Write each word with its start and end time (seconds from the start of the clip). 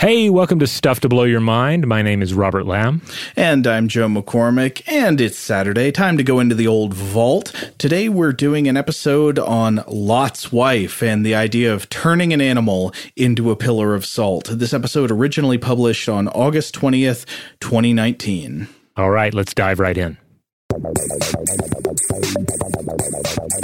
Hey, 0.00 0.30
welcome 0.30 0.58
to 0.60 0.66
Stuff 0.66 1.00
to 1.00 1.10
Blow 1.10 1.24
Your 1.24 1.40
Mind. 1.40 1.86
My 1.86 2.00
name 2.00 2.22
is 2.22 2.32
Robert 2.32 2.64
Lamb. 2.64 3.02
And 3.36 3.66
I'm 3.66 3.86
Joe 3.86 4.08
McCormick, 4.08 4.80
and 4.88 5.20
it's 5.20 5.38
Saturday. 5.38 5.92
Time 5.92 6.16
to 6.16 6.22
go 6.22 6.40
into 6.40 6.54
the 6.54 6.66
old 6.66 6.94
vault. 6.94 7.52
Today 7.76 8.08
we're 8.08 8.32
doing 8.32 8.66
an 8.66 8.78
episode 8.78 9.38
on 9.38 9.84
Lot's 9.86 10.50
wife 10.50 11.02
and 11.02 11.24
the 11.24 11.34
idea 11.34 11.74
of 11.74 11.90
turning 11.90 12.32
an 12.32 12.40
animal 12.40 12.94
into 13.14 13.50
a 13.50 13.56
pillar 13.56 13.94
of 13.94 14.06
salt. 14.06 14.48
This 14.50 14.72
episode 14.72 15.10
originally 15.10 15.58
published 15.58 16.08
on 16.08 16.28
August 16.28 16.74
20th, 16.76 17.26
2019. 17.60 18.68
All 18.96 19.10
right, 19.10 19.34
let's 19.34 19.52
dive 19.52 19.80
right 19.80 19.98
in. 19.98 20.16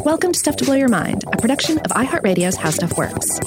Welcome 0.05 0.33
to 0.33 0.39
Stuff 0.39 0.57
to 0.57 0.67
Blow 0.67 0.75
Your 0.75 0.91
Mind, 0.91 1.25
a 1.33 1.39
production 1.39 1.79
of 1.79 1.93
iHeartRadio's 1.93 2.57
How 2.57 2.69
Stuff 2.69 2.99
Works. 2.99 3.41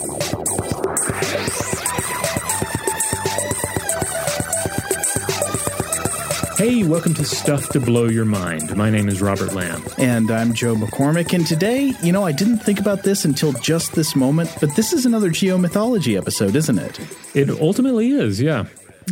Hey, 6.59 6.84
welcome 6.84 7.13
to 7.13 7.23
Stuff 7.23 7.70
to 7.70 7.80
Blow 7.80 8.09
Your 8.09 8.26
Mind. 8.26 8.76
My 8.76 8.90
name 8.90 9.08
is 9.08 9.22
Robert 9.22 9.54
Lamb. 9.54 9.81
And 9.98 10.30
I'm 10.30 10.54
Joe 10.54 10.76
McCormick. 10.76 11.34
And 11.34 11.48
today, 11.48 11.94
you 12.04 12.12
know, 12.12 12.26
I 12.26 12.34
didn't 12.34 12.58
think 12.58 12.82
about 12.82 13.04
this 13.04 13.23
until 13.23 13.54
just 13.54 13.94
this 13.94 14.13
moment, 14.13 14.54
but 14.59 14.76
this 14.76 14.91
is 14.91 15.05
another 15.05 15.30
geomythology 15.30 16.18
episode, 16.18 16.58
isn't 16.58 16.77
it? 16.77 16.99
It 17.34 17.49
ultimately 17.62 18.12
is, 18.12 18.41
yeah. 18.41 18.66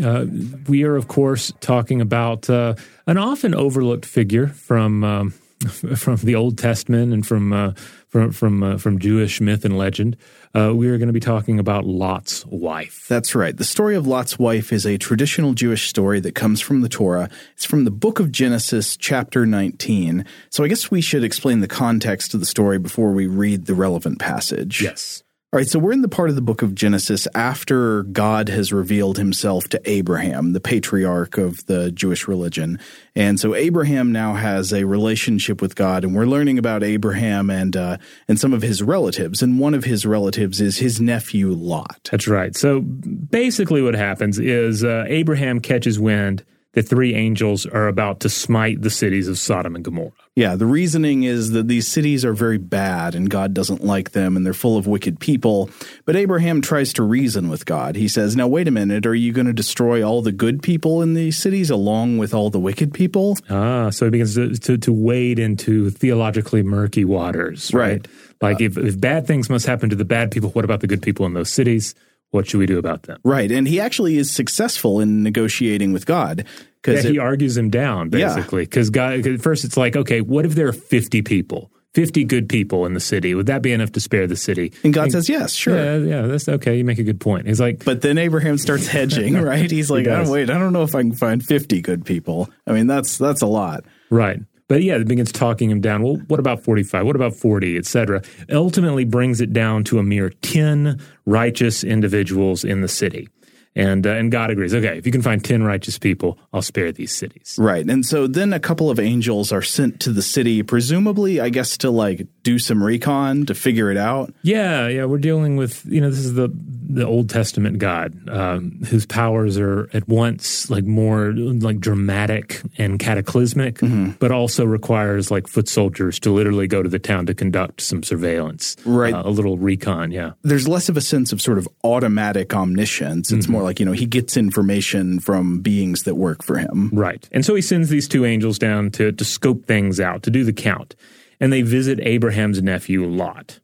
Uh, 0.03 0.25
we 0.67 0.83
are, 0.83 0.97
of 0.97 1.07
course, 1.07 1.53
talking 1.61 2.01
about 2.01 2.49
uh, 2.49 2.75
an 3.05 3.17
often 3.17 3.55
overlooked 3.55 4.05
figure 4.05 4.47
from 4.47 5.05
um, 5.05 5.33
from 5.95 6.17
the 6.17 6.35
Old 6.35 6.57
Testament 6.57 7.11
and 7.11 7.25
from 7.25 7.51
uh, 7.51 7.73
from 8.09 8.31
from 8.31 8.63
uh, 8.63 8.77
from 8.77 8.99
Jewish 8.99 9.41
myth 9.41 9.65
and 9.65 9.77
legend. 9.77 10.15
Uh, 10.53 10.73
we 10.75 10.87
are 10.87 10.97
going 10.97 11.07
to 11.07 11.13
be 11.13 11.19
talking 11.19 11.59
about 11.59 11.85
Lot's 11.85 12.45
wife. 12.45 13.05
That's 13.07 13.33
right. 13.33 13.55
The 13.55 13.63
story 13.63 13.95
of 13.95 14.05
Lot's 14.05 14.37
wife 14.37 14.71
is 14.71 14.85
a 14.85 14.97
traditional 14.97 15.53
Jewish 15.53 15.87
story 15.87 16.19
that 16.19 16.35
comes 16.35 16.61
from 16.61 16.81
the 16.81 16.89
Torah. 16.89 17.29
It's 17.53 17.65
from 17.65 17.85
the 17.85 17.91
book 17.91 18.19
of 18.19 18.31
Genesis, 18.31 18.95
chapter 18.97 19.45
19. 19.45 20.25
So 20.49 20.63
I 20.63 20.67
guess 20.67 20.91
we 20.91 21.01
should 21.01 21.23
explain 21.23 21.61
the 21.61 21.67
context 21.67 22.33
of 22.33 22.39
the 22.39 22.45
story 22.45 22.77
before 22.77 23.11
we 23.11 23.27
read 23.27 23.65
the 23.65 23.75
relevant 23.75 24.19
passage. 24.19 24.81
Yes. 24.81 25.23
All 25.53 25.57
right, 25.57 25.67
so 25.67 25.79
we're 25.79 25.93
in 25.93 26.01
the 26.01 26.09
part 26.09 26.27
of 26.29 26.35
the 26.35 26.41
book 26.41 26.61
of 26.61 26.75
Genesis 26.75 27.25
after 27.33 28.03
God 28.03 28.49
has 28.49 28.73
revealed 28.73 29.17
himself 29.17 29.69
to 29.69 29.81
Abraham, 29.89 30.51
the 30.51 30.59
patriarch 30.59 31.37
of 31.37 31.65
the 31.67 31.89
Jewish 31.89 32.27
religion. 32.27 32.79
And 33.15 33.39
so 33.39 33.55
Abraham 33.55 34.11
now 34.11 34.33
has 34.33 34.73
a 34.73 34.83
relationship 34.83 35.61
with 35.61 35.75
God, 35.75 36.03
and 36.03 36.13
we're 36.13 36.25
learning 36.25 36.59
about 36.59 36.83
Abraham 36.83 37.49
and 37.49 37.77
uh, 37.77 37.97
and 38.27 38.37
some 38.37 38.51
of 38.51 38.61
his 38.61 38.83
relatives. 38.83 39.41
And 39.41 39.57
one 39.57 39.73
of 39.73 39.85
his 39.85 40.05
relatives 40.05 40.59
is 40.59 40.79
his 40.79 40.99
nephew 40.99 41.53
Lot. 41.53 42.09
That's 42.11 42.27
right. 42.27 42.53
So 42.53 42.81
basically, 42.81 43.81
what 43.81 43.95
happens 43.95 44.39
is 44.39 44.83
uh, 44.83 45.05
Abraham 45.07 45.61
catches 45.61 45.97
wind 45.97 46.43
that 46.77 46.87
three 46.87 47.15
angels 47.15 47.65
are 47.65 47.87
about 47.87 48.19
to 48.19 48.29
smite 48.29 48.83
the 48.83 48.91
cities 48.91 49.27
of 49.27 49.39
Sodom 49.39 49.73
and 49.73 49.83
Gomorrah. 49.83 50.11
Yeah, 50.35 50.55
the 50.55 50.67
reasoning 50.67 51.23
is 51.23 51.49
that 51.53 51.67
these 51.67 51.87
cities 51.87 52.23
are 52.23 52.33
very 52.33 52.59
bad 52.59 53.15
and 53.15 53.31
God 53.31 53.55
doesn't 53.55 53.83
like 53.83 54.11
them 54.11 54.37
and 54.37 54.45
they're 54.45 54.53
full 54.53 54.77
of 54.77 54.85
wicked 54.85 55.19
people. 55.19 55.71
But 56.05 56.15
Abraham 56.15 56.61
tries 56.61 56.93
to 56.93 57.01
reason 57.01 57.49
with 57.49 57.65
God. 57.65 57.95
He 57.95 58.07
says, 58.07 58.35
Now, 58.35 58.47
wait 58.47 58.67
a 58.67 58.71
minute, 58.71 59.07
are 59.07 59.15
you 59.15 59.33
going 59.33 59.47
to 59.47 59.53
destroy 59.53 60.03
all 60.03 60.21
the 60.21 60.31
good 60.31 60.61
people 60.61 61.01
in 61.01 61.15
these 61.15 61.35
cities 61.35 61.71
along 61.71 62.19
with 62.19 62.35
all 62.35 62.51
the 62.51 62.59
wicked 62.59 62.93
people? 62.93 63.37
Ah, 63.49 63.89
so 63.89 64.05
he 64.05 64.11
begins 64.11 64.35
to, 64.35 64.55
to, 64.55 64.77
to 64.77 64.93
wade 64.93 65.39
into 65.39 65.89
theologically 65.89 66.61
murky 66.61 67.05
waters, 67.05 67.73
right? 67.73 67.87
Right. 67.87 68.07
Like 68.39 68.61
if, 68.61 68.77
if 68.77 69.01
bad 69.01 69.25
things 69.25 69.49
must 69.49 69.65
happen 69.65 69.89
to 69.89 69.95
the 69.95 70.05
bad 70.05 70.29
people, 70.29 70.51
what 70.51 70.63
about 70.63 70.81
the 70.81 70.87
good 70.87 71.01
people 71.01 71.25
in 71.25 71.33
those 71.33 71.51
cities? 71.51 71.95
What 72.31 72.47
should 72.47 72.57
we 72.59 72.65
do 72.65 72.77
about 72.77 73.03
them? 73.03 73.19
Right. 73.23 73.49
And 73.51 73.67
he 73.67 73.79
actually 73.79 74.17
is 74.17 74.29
successful 74.31 74.99
in 74.99 75.23
negotiating 75.23 75.93
with 75.93 76.05
God. 76.05 76.39
Yeah, 76.45 76.53
Because 76.81 77.03
he 77.05 77.19
argues 77.19 77.57
him 77.57 77.69
down 77.69 78.09
basically 78.09 78.63
because 78.63 78.89
God. 78.89 79.23
'cause 79.23 79.33
at 79.35 79.41
first, 79.41 79.63
it's 79.65 79.77
like, 79.77 79.95
okay, 79.95 80.21
what 80.21 80.45
if 80.45 80.55
there 80.55 80.67
are 80.67 80.73
fifty 80.73 81.21
people, 81.21 81.71
fifty 81.93 82.23
good 82.23 82.47
people 82.49 82.85
in 82.85 82.93
the 82.93 82.99
city? 82.99 83.33
Would 83.33 83.45
that 83.47 83.61
be 83.61 83.71
enough 83.73 83.91
to 83.93 83.99
spare 83.99 84.27
the 84.27 84.35
city? 84.35 84.71
and 84.83 84.93
God 84.93 85.11
says, 85.11 85.27
Yes, 85.29 85.53
sure. 85.53 85.75
Yeah, 85.75 85.97
yeah, 85.97 86.27
that's 86.27 86.47
okay. 86.47 86.77
You 86.77 86.83
make 86.85 86.99
a 86.99 87.03
good 87.03 87.19
point. 87.19 87.47
He's 87.47 87.59
like, 87.59 87.83
But 87.85 88.01
then 88.01 88.17
Abraham 88.17 88.57
starts 88.57 88.87
hedging, 88.97 89.33
right? 89.41 89.69
He's 89.71 89.89
like, 89.89 90.05
does. 90.05 90.29
oh, 90.29 90.33
wait, 90.33 90.49
I 90.49 90.57
don't 90.59 90.73
know 90.73 90.83
if 90.83 90.95
I 90.95 91.01
can 91.01 91.13
find 91.13 91.43
50 91.43 91.81
good 91.81 92.05
people. 92.05 92.49
I 92.65 92.73
mean, 92.73 92.87
that's 92.87 93.17
that's 93.17 93.41
a 93.41 93.47
lot. 93.47 93.83
Right. 94.09 94.39
But 94.67 94.83
yeah, 94.83 94.95
it 94.95 95.07
begins 95.07 95.31
talking 95.31 95.69
him 95.69 95.81
down. 95.81 96.03
Well, 96.03 96.15
what 96.27 96.39
about 96.39 96.63
45? 96.63 97.05
What 97.05 97.15
about 97.15 97.33
40, 97.33 97.77
et 97.77 97.85
cetera? 97.85 98.21
Ultimately 98.51 99.05
brings 99.05 99.39
it 99.39 99.53
down 99.53 99.83
to 99.85 99.99
a 99.99 100.03
mere 100.03 100.29
10 100.29 100.99
righteous 101.25 101.83
individuals 101.83 102.63
in 102.63 102.81
the 102.81 102.87
city. 102.87 103.29
And, 103.77 104.07
uh, 104.07 104.11
and 104.11 104.31
God 104.31 104.49
agrees. 104.49 104.73
Okay, 104.73 104.97
if 104.97 105.05
you 105.05 105.11
can 105.11 105.21
find 105.21 105.43
10 105.43 105.61
righteous 105.61 105.99
people, 105.99 106.39
I'll 106.51 106.63
spare 106.63 106.91
these 106.91 107.15
cities. 107.15 107.55
Right. 107.59 107.87
And 107.87 108.03
so 108.03 108.25
then 108.25 108.51
a 108.51 108.59
couple 108.59 108.89
of 108.89 108.99
angels 108.99 109.51
are 109.51 109.61
sent 109.61 109.99
to 110.01 110.11
the 110.11 110.23
city, 110.23 110.63
presumably, 110.63 111.39
I 111.39 111.49
guess, 111.49 111.77
to 111.77 111.91
like 111.91 112.25
do 112.41 112.57
some 112.57 112.83
recon 112.83 113.45
to 113.45 113.53
figure 113.53 113.91
it 113.91 113.97
out. 113.97 114.33
Yeah, 114.41 114.87
yeah, 114.87 115.05
we're 115.05 115.19
dealing 115.19 115.57
with, 115.57 115.85
you 115.85 116.01
know, 116.01 116.09
this 116.09 116.25
is 116.25 116.33
the, 116.33 116.49
the 116.89 117.05
Old 117.05 117.29
Testament 117.29 117.79
God, 117.79 118.29
um, 118.29 118.79
whose 118.89 119.05
powers 119.05 119.57
are 119.57 119.89
at 119.93 120.07
once 120.07 120.69
like 120.69 120.85
more 120.85 121.33
like 121.33 121.79
dramatic 121.79 122.61
and 122.77 122.97
cataclysmic, 122.97 123.79
but 124.19 124.31
also 124.31 124.65
requires 124.65 125.29
like 125.29 125.47
foot 125.47 125.67
soldiers 125.67 126.19
to 126.21 126.31
literally 126.31 126.67
go 126.67 126.81
to 126.81 126.89
the 126.89 126.99
town 126.99 127.25
to 127.25 127.33
conduct 127.33 127.81
some 127.81 128.03
surveillance. 128.03 128.75
Right. 128.85 129.13
Uh, 129.13 129.23
a 129.25 129.29
little 129.29 129.57
recon, 129.57 130.11
yeah. 130.11 130.31
There's 130.43 130.67
less 130.67 130.87
of 130.87 130.97
a 130.97 131.01
sense 131.01 131.33
of 131.33 131.41
sort 131.41 131.57
of 131.57 131.67
automatic 131.83 132.53
omniscience. 132.55 133.31
It's 133.31 133.47
more 133.47 133.63
like, 133.63 133.79
you 133.79 133.85
know, 133.85 133.91
he 133.91 134.05
gets 134.05 134.37
information 134.37 135.19
from 135.19 135.59
beings 135.59 136.03
that 136.03 136.15
work 136.15 136.43
for 136.43 136.57
him. 136.57 136.89
Right. 136.93 137.27
And 137.31 137.45
so 137.45 137.53
he 137.53 137.61
sends 137.61 137.89
these 137.89 138.07
two 138.07 138.25
angels 138.25 138.57
down 138.57 138.91
to, 138.91 139.11
to 139.11 139.25
scope 139.25 139.65
things 139.65 139.99
out, 139.99 140.23
to 140.23 140.29
do 140.29 140.43
the 140.43 140.53
count. 140.53 140.95
And 141.39 141.51
they 141.51 141.61
visit 141.61 141.99
Abraham's 142.01 142.61
nephew, 142.61 143.05
Lot. 143.05 143.59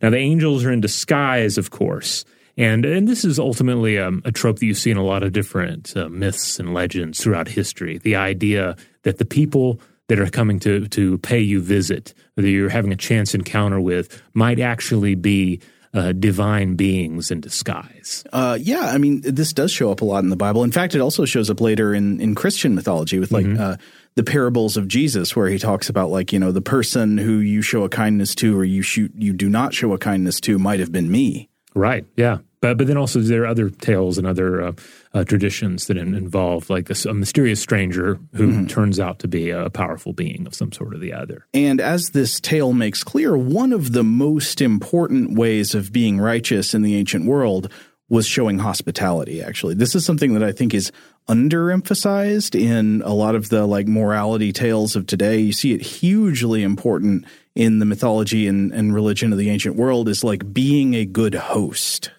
Now, 0.00 0.10
the 0.10 0.16
angels 0.16 0.64
are 0.64 0.72
in 0.72 0.80
disguise, 0.80 1.58
of 1.58 1.70
course. 1.70 2.24
And, 2.56 2.84
and 2.84 3.08
this 3.08 3.24
is 3.24 3.38
ultimately 3.38 3.98
um, 3.98 4.22
a 4.24 4.32
trope 4.32 4.58
that 4.58 4.66
you 4.66 4.74
see 4.74 4.90
in 4.90 4.96
a 4.96 5.04
lot 5.04 5.22
of 5.22 5.32
different 5.32 5.96
uh, 5.96 6.08
myths 6.08 6.58
and 6.58 6.74
legends 6.74 7.22
throughout 7.22 7.48
history. 7.48 7.98
The 7.98 8.16
idea 8.16 8.76
that 9.02 9.18
the 9.18 9.24
people 9.24 9.80
that 10.08 10.18
are 10.18 10.28
coming 10.28 10.58
to, 10.60 10.86
to 10.88 11.18
pay 11.18 11.40
you 11.40 11.60
visit, 11.60 12.12
that 12.36 12.48
you're 12.48 12.68
having 12.68 12.92
a 12.92 12.96
chance 12.96 13.34
encounter 13.34 13.80
with, 13.80 14.22
might 14.34 14.60
actually 14.60 15.14
be 15.14 15.60
uh, 15.94 16.12
divine 16.12 16.74
beings 16.74 17.30
in 17.30 17.40
disguise. 17.40 18.24
Uh, 18.32 18.58
yeah, 18.60 18.80
I 18.80 18.98
mean, 18.98 19.20
this 19.22 19.52
does 19.52 19.70
show 19.70 19.90
up 19.90 20.00
a 20.00 20.04
lot 20.04 20.24
in 20.24 20.30
the 20.30 20.36
Bible. 20.36 20.64
In 20.64 20.72
fact, 20.72 20.94
it 20.94 21.00
also 21.00 21.24
shows 21.24 21.50
up 21.50 21.60
later 21.60 21.94
in, 21.94 22.20
in 22.20 22.34
Christian 22.34 22.74
mythology 22.74 23.18
with 23.18 23.30
like 23.30 23.46
uh, 23.46 23.76
the 24.14 24.22
parables 24.22 24.76
of 24.76 24.88
Jesus, 24.88 25.36
where 25.36 25.48
he 25.48 25.58
talks 25.58 25.88
about 25.88 26.10
like 26.10 26.32
you 26.32 26.38
know 26.38 26.50
the 26.50 26.62
person 26.62 27.18
who 27.18 27.38
you 27.38 27.60
show 27.60 27.84
a 27.84 27.88
kindness 27.88 28.34
to 28.36 28.58
or 28.58 28.64
you 28.64 28.82
shoot 28.82 29.12
you 29.16 29.32
do 29.32 29.48
not 29.48 29.74
show 29.74 29.92
a 29.92 29.98
kindness 29.98 30.40
to 30.40 30.58
might 30.58 30.80
have 30.80 30.92
been 30.92 31.10
me. 31.10 31.50
Right. 31.74 32.04
Yeah. 32.16 32.38
But 32.60 32.78
but 32.78 32.86
then 32.86 32.96
also 32.96 33.20
there 33.20 33.42
are 33.42 33.46
other 33.46 33.70
tales 33.70 34.18
and 34.18 34.26
other 34.26 34.62
uh, 34.62 34.72
uh, 35.12 35.24
traditions 35.24 35.86
that 35.86 35.96
in, 35.96 36.14
involve 36.14 36.70
like 36.70 36.88
a 36.90 37.12
mysterious 37.12 37.60
stranger 37.60 38.18
who 38.34 38.66
turns 38.66 39.00
out 39.00 39.18
to 39.18 39.28
be 39.28 39.50
a 39.50 39.68
powerful 39.68 40.12
being 40.12 40.46
of 40.46 40.54
some 40.54 40.70
sort 40.70 40.94
or 40.94 40.98
the 40.98 41.12
other. 41.12 41.46
And 41.52 41.80
as 41.80 42.10
this 42.10 42.40
tale 42.40 42.72
makes 42.72 43.02
clear, 43.02 43.36
one 43.36 43.72
of 43.72 43.92
the 43.92 44.04
most 44.04 44.60
important 44.60 45.36
ways 45.36 45.74
of 45.74 45.92
being 45.92 46.20
righteous 46.20 46.72
in 46.72 46.82
the 46.82 46.94
ancient 46.94 47.26
world 47.26 47.70
was 48.08 48.26
showing 48.26 48.58
hospitality, 48.58 49.42
actually. 49.42 49.74
This 49.74 49.94
is 49.94 50.04
something 50.04 50.34
that 50.34 50.42
I 50.42 50.52
think 50.52 50.74
is 50.74 50.92
underemphasized 51.28 52.54
in 52.60 53.00
a 53.06 53.14
lot 53.14 53.34
of 53.34 53.48
the 53.48 53.66
like 53.66 53.88
morality 53.88 54.52
tales 54.52 54.94
of 54.96 55.06
today. 55.06 55.38
You 55.38 55.52
see 55.52 55.72
it 55.72 55.80
hugely 55.80 56.62
important 56.62 57.24
in 57.54 57.78
the 57.80 57.84
mythology 57.84 58.46
and, 58.46 58.72
and 58.72 58.94
religion 58.94 59.30
of 59.32 59.38
the 59.38 59.50
ancient 59.50 59.76
world 59.76 60.08
is 60.08 60.24
like 60.24 60.52
being 60.52 60.94
a 60.94 61.04
good 61.04 61.34
host. 61.34 62.10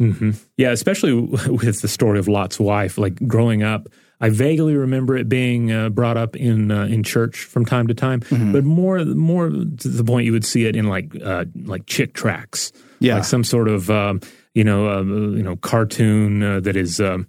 Yeah, 0.57 0.69
especially 0.71 1.13
with 1.49 1.81
the 1.81 1.87
story 1.87 2.19
of 2.19 2.27
Lot's 2.27 2.59
wife. 2.59 2.97
Like 2.97 3.15
growing 3.27 3.63
up, 3.63 3.87
I 4.21 4.29
vaguely 4.29 4.75
remember 4.75 5.17
it 5.17 5.27
being 5.27 5.71
uh, 5.71 5.89
brought 5.89 6.17
up 6.17 6.35
in 6.35 6.71
uh, 6.71 6.85
in 6.85 7.03
church 7.03 7.43
from 7.43 7.65
time 7.65 7.87
to 7.87 7.93
time, 7.93 8.21
but 8.53 8.63
more 8.63 9.03
more 9.05 9.49
to 9.49 9.87
the 9.87 10.03
point 10.03 10.25
you 10.25 10.31
would 10.31 10.45
see 10.45 10.65
it 10.65 10.75
in 10.75 10.87
like 10.87 11.13
uh, 11.21 11.45
like 11.65 11.87
Chick 11.87 12.13
tracts, 12.13 12.71
Yeah. 12.99 13.15
like 13.15 13.25
some 13.25 13.43
sort 13.43 13.67
of 13.67 13.89
um, 13.89 14.21
you 14.53 14.63
know 14.63 14.87
uh, 14.87 15.01
you 15.01 15.43
know 15.43 15.55
cartoon 15.57 16.43
uh, 16.43 16.59
that 16.61 16.75
is. 16.77 17.01
Um, 17.01 17.27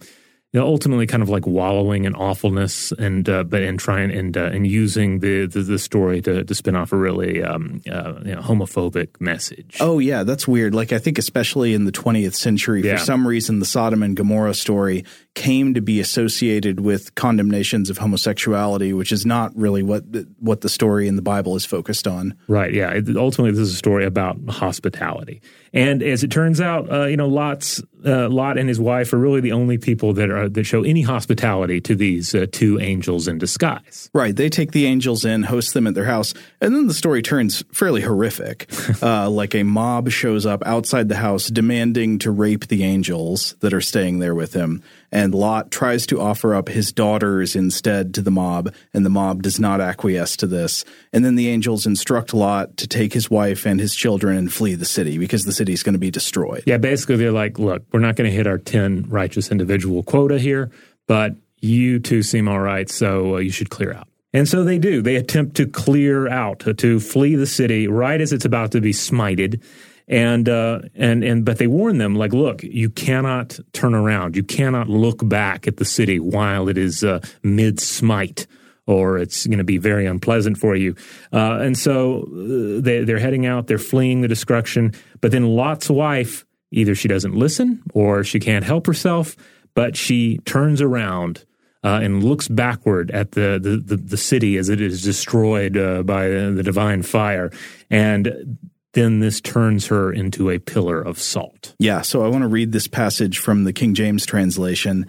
you 0.54 0.60
know, 0.60 0.66
ultimately, 0.66 1.04
kind 1.08 1.20
of 1.20 1.28
like 1.28 1.48
wallowing 1.48 2.04
in 2.04 2.14
awfulness, 2.14 2.92
and 2.92 3.28
uh, 3.28 3.42
but 3.42 3.62
and 3.62 3.76
trying 3.76 4.12
and 4.12 4.36
uh, 4.36 4.44
and 4.44 4.66
using 4.68 5.18
the, 5.18 5.46
the 5.46 5.62
the 5.62 5.78
story 5.80 6.22
to 6.22 6.44
to 6.44 6.54
spin 6.54 6.76
off 6.76 6.92
a 6.92 6.96
really 6.96 7.42
um, 7.42 7.82
uh, 7.90 8.14
you 8.24 8.36
know, 8.36 8.40
homophobic 8.40 9.20
message. 9.20 9.78
Oh 9.80 9.98
yeah, 9.98 10.22
that's 10.22 10.46
weird. 10.46 10.72
Like 10.72 10.92
I 10.92 10.98
think 11.00 11.18
especially 11.18 11.74
in 11.74 11.86
the 11.86 11.92
20th 11.92 12.34
century 12.36 12.82
Yeah. 12.82 12.98
for 12.98 13.04
some 13.04 13.26
reason 13.26 13.58
the 13.58 13.66
Sodom 13.66 14.04
and 14.04 14.16
Gomorrah 14.16 14.54
story 14.54 15.04
came 15.34 15.74
to 15.74 15.80
be 15.80 16.00
associated 16.00 16.80
with 16.80 17.14
condemnations 17.16 17.90
of 17.90 17.98
homosexuality, 17.98 18.92
which 18.92 19.12
is 19.12 19.26
not 19.26 19.54
really 19.56 19.82
what 19.82 20.10
the, 20.10 20.26
what 20.38 20.60
the 20.60 20.68
story 20.68 21.08
in 21.08 21.16
the 21.16 21.22
Bible 21.22 21.56
is 21.56 21.64
focused 21.64 22.06
on. 22.06 22.34
Right. 22.46 22.72
Yeah. 22.72 22.90
It, 22.90 23.16
ultimately, 23.16 23.50
this 23.50 23.68
is 23.68 23.74
a 23.74 23.78
story 23.78 24.04
about 24.04 24.38
hospitality, 24.48 25.42
and 25.72 26.02
as 26.04 26.22
it 26.22 26.30
turns 26.30 26.60
out, 26.60 26.90
uh, 26.90 27.06
you 27.06 27.16
know, 27.16 27.26
Lot's 27.26 27.82
uh, 28.06 28.28
Lot 28.28 28.58
and 28.58 28.68
his 28.68 28.78
wife 28.78 29.12
are 29.12 29.18
really 29.18 29.40
the 29.40 29.52
only 29.52 29.76
people 29.76 30.12
that 30.12 30.30
are 30.30 30.48
that 30.48 30.64
show 30.64 30.84
any 30.84 31.02
hospitality 31.02 31.80
to 31.80 31.96
these 31.96 32.34
uh, 32.34 32.46
two 32.52 32.78
angels 32.78 33.26
in 33.26 33.38
disguise. 33.38 34.08
Right. 34.14 34.36
They 34.36 34.48
take 34.48 34.72
the 34.72 34.86
angels 34.86 35.24
in, 35.24 35.42
host 35.42 35.74
them 35.74 35.86
at 35.88 35.94
their 35.94 36.04
house, 36.04 36.32
and 36.60 36.74
then 36.74 36.86
the 36.86 36.94
story 36.94 37.22
turns 37.22 37.64
fairly 37.72 38.02
horrific. 38.02 38.70
uh, 39.02 39.28
like 39.28 39.54
a 39.54 39.64
mob 39.64 40.10
shows 40.10 40.46
up 40.46 40.62
outside 40.64 41.08
the 41.08 41.16
house 41.16 41.48
demanding 41.48 42.20
to 42.20 42.30
rape 42.30 42.68
the 42.68 42.84
angels 42.84 43.56
that 43.60 43.74
are 43.74 43.80
staying 43.80 44.20
there 44.20 44.34
with 44.34 44.52
him. 44.52 44.82
And 45.14 45.32
Lot 45.32 45.70
tries 45.70 46.08
to 46.08 46.20
offer 46.20 46.56
up 46.56 46.68
his 46.68 46.92
daughters 46.92 47.54
instead 47.54 48.12
to 48.14 48.20
the 48.20 48.32
mob, 48.32 48.74
and 48.92 49.06
the 49.06 49.10
mob 49.10 49.44
does 49.44 49.60
not 49.60 49.80
acquiesce 49.80 50.36
to 50.38 50.48
this. 50.48 50.84
And 51.12 51.24
then 51.24 51.36
the 51.36 51.48
angels 51.48 51.86
instruct 51.86 52.34
Lot 52.34 52.76
to 52.78 52.88
take 52.88 53.12
his 53.12 53.30
wife 53.30 53.64
and 53.64 53.78
his 53.78 53.94
children 53.94 54.36
and 54.36 54.52
flee 54.52 54.74
the 54.74 54.84
city 54.84 55.16
because 55.16 55.44
the 55.44 55.52
city 55.52 55.72
is 55.72 55.84
going 55.84 55.92
to 55.92 56.00
be 56.00 56.10
destroyed. 56.10 56.64
Yeah, 56.66 56.78
basically, 56.78 57.14
they're 57.14 57.30
like, 57.30 57.60
look, 57.60 57.84
we're 57.92 58.00
not 58.00 58.16
going 58.16 58.28
to 58.28 58.36
hit 58.36 58.48
our 58.48 58.58
10 58.58 59.06
righteous 59.08 59.52
individual 59.52 60.02
quota 60.02 60.36
here, 60.36 60.72
but 61.06 61.36
you 61.60 62.00
two 62.00 62.24
seem 62.24 62.48
all 62.48 62.60
right, 62.60 62.90
so 62.90 63.36
uh, 63.36 63.38
you 63.38 63.50
should 63.50 63.70
clear 63.70 63.92
out. 63.92 64.08
And 64.32 64.48
so 64.48 64.64
they 64.64 64.78
do. 64.78 65.00
They 65.00 65.14
attempt 65.14 65.54
to 65.58 65.68
clear 65.68 66.28
out, 66.28 66.58
to 66.76 66.98
flee 66.98 67.36
the 67.36 67.46
city 67.46 67.86
right 67.86 68.20
as 68.20 68.32
it's 68.32 68.44
about 68.44 68.72
to 68.72 68.80
be 68.80 68.90
smited. 68.90 69.62
And 70.06 70.48
uh, 70.48 70.80
and 70.94 71.24
and 71.24 71.44
but 71.44 71.56
they 71.58 71.66
warn 71.66 71.96
them 71.96 72.14
like, 72.14 72.34
look, 72.34 72.62
you 72.62 72.90
cannot 72.90 73.58
turn 73.72 73.94
around. 73.94 74.36
You 74.36 74.42
cannot 74.42 74.88
look 74.88 75.26
back 75.26 75.66
at 75.66 75.78
the 75.78 75.84
city 75.86 76.20
while 76.20 76.68
it 76.68 76.76
is 76.76 77.02
uh, 77.02 77.20
mid 77.42 77.80
smite, 77.80 78.46
or 78.86 79.16
it's 79.16 79.46
going 79.46 79.58
to 79.58 79.64
be 79.64 79.78
very 79.78 80.06
unpleasant 80.06 80.58
for 80.58 80.76
you. 80.76 80.94
Uh, 81.32 81.58
and 81.60 81.78
so 81.78 82.22
uh, 82.22 82.82
they, 82.82 83.02
they're 83.04 83.18
heading 83.18 83.46
out. 83.46 83.66
They're 83.66 83.78
fleeing 83.78 84.20
the 84.20 84.28
destruction. 84.28 84.92
But 85.22 85.32
then 85.32 85.46
Lot's 85.46 85.88
wife, 85.88 86.44
either 86.70 86.94
she 86.94 87.08
doesn't 87.08 87.34
listen 87.34 87.82
or 87.94 88.24
she 88.24 88.40
can't 88.40 88.64
help 88.64 88.86
herself, 88.86 89.36
but 89.74 89.96
she 89.96 90.38
turns 90.44 90.80
around. 90.82 91.44
Uh, 91.82 92.00
and 92.02 92.24
looks 92.24 92.48
backward 92.48 93.10
at 93.10 93.32
the, 93.32 93.60
the, 93.62 93.76
the, 93.76 93.96
the, 93.98 94.16
city 94.16 94.56
as 94.56 94.70
it 94.70 94.80
is 94.80 95.02
destroyed 95.02 95.76
uh, 95.76 96.02
by 96.02 96.28
the 96.28 96.62
divine 96.62 97.02
fire. 97.02 97.50
And 97.90 98.56
then 98.94 99.20
this 99.20 99.40
turns 99.40 99.88
her 99.88 100.12
into 100.12 100.50
a 100.50 100.58
pillar 100.58 101.00
of 101.00 101.18
salt. 101.18 101.74
Yeah, 101.78 102.02
so 102.02 102.24
I 102.24 102.28
want 102.28 102.42
to 102.42 102.48
read 102.48 102.72
this 102.72 102.88
passage 102.88 103.38
from 103.38 103.64
the 103.64 103.72
King 103.72 103.94
James 103.94 104.24
translation. 104.24 105.06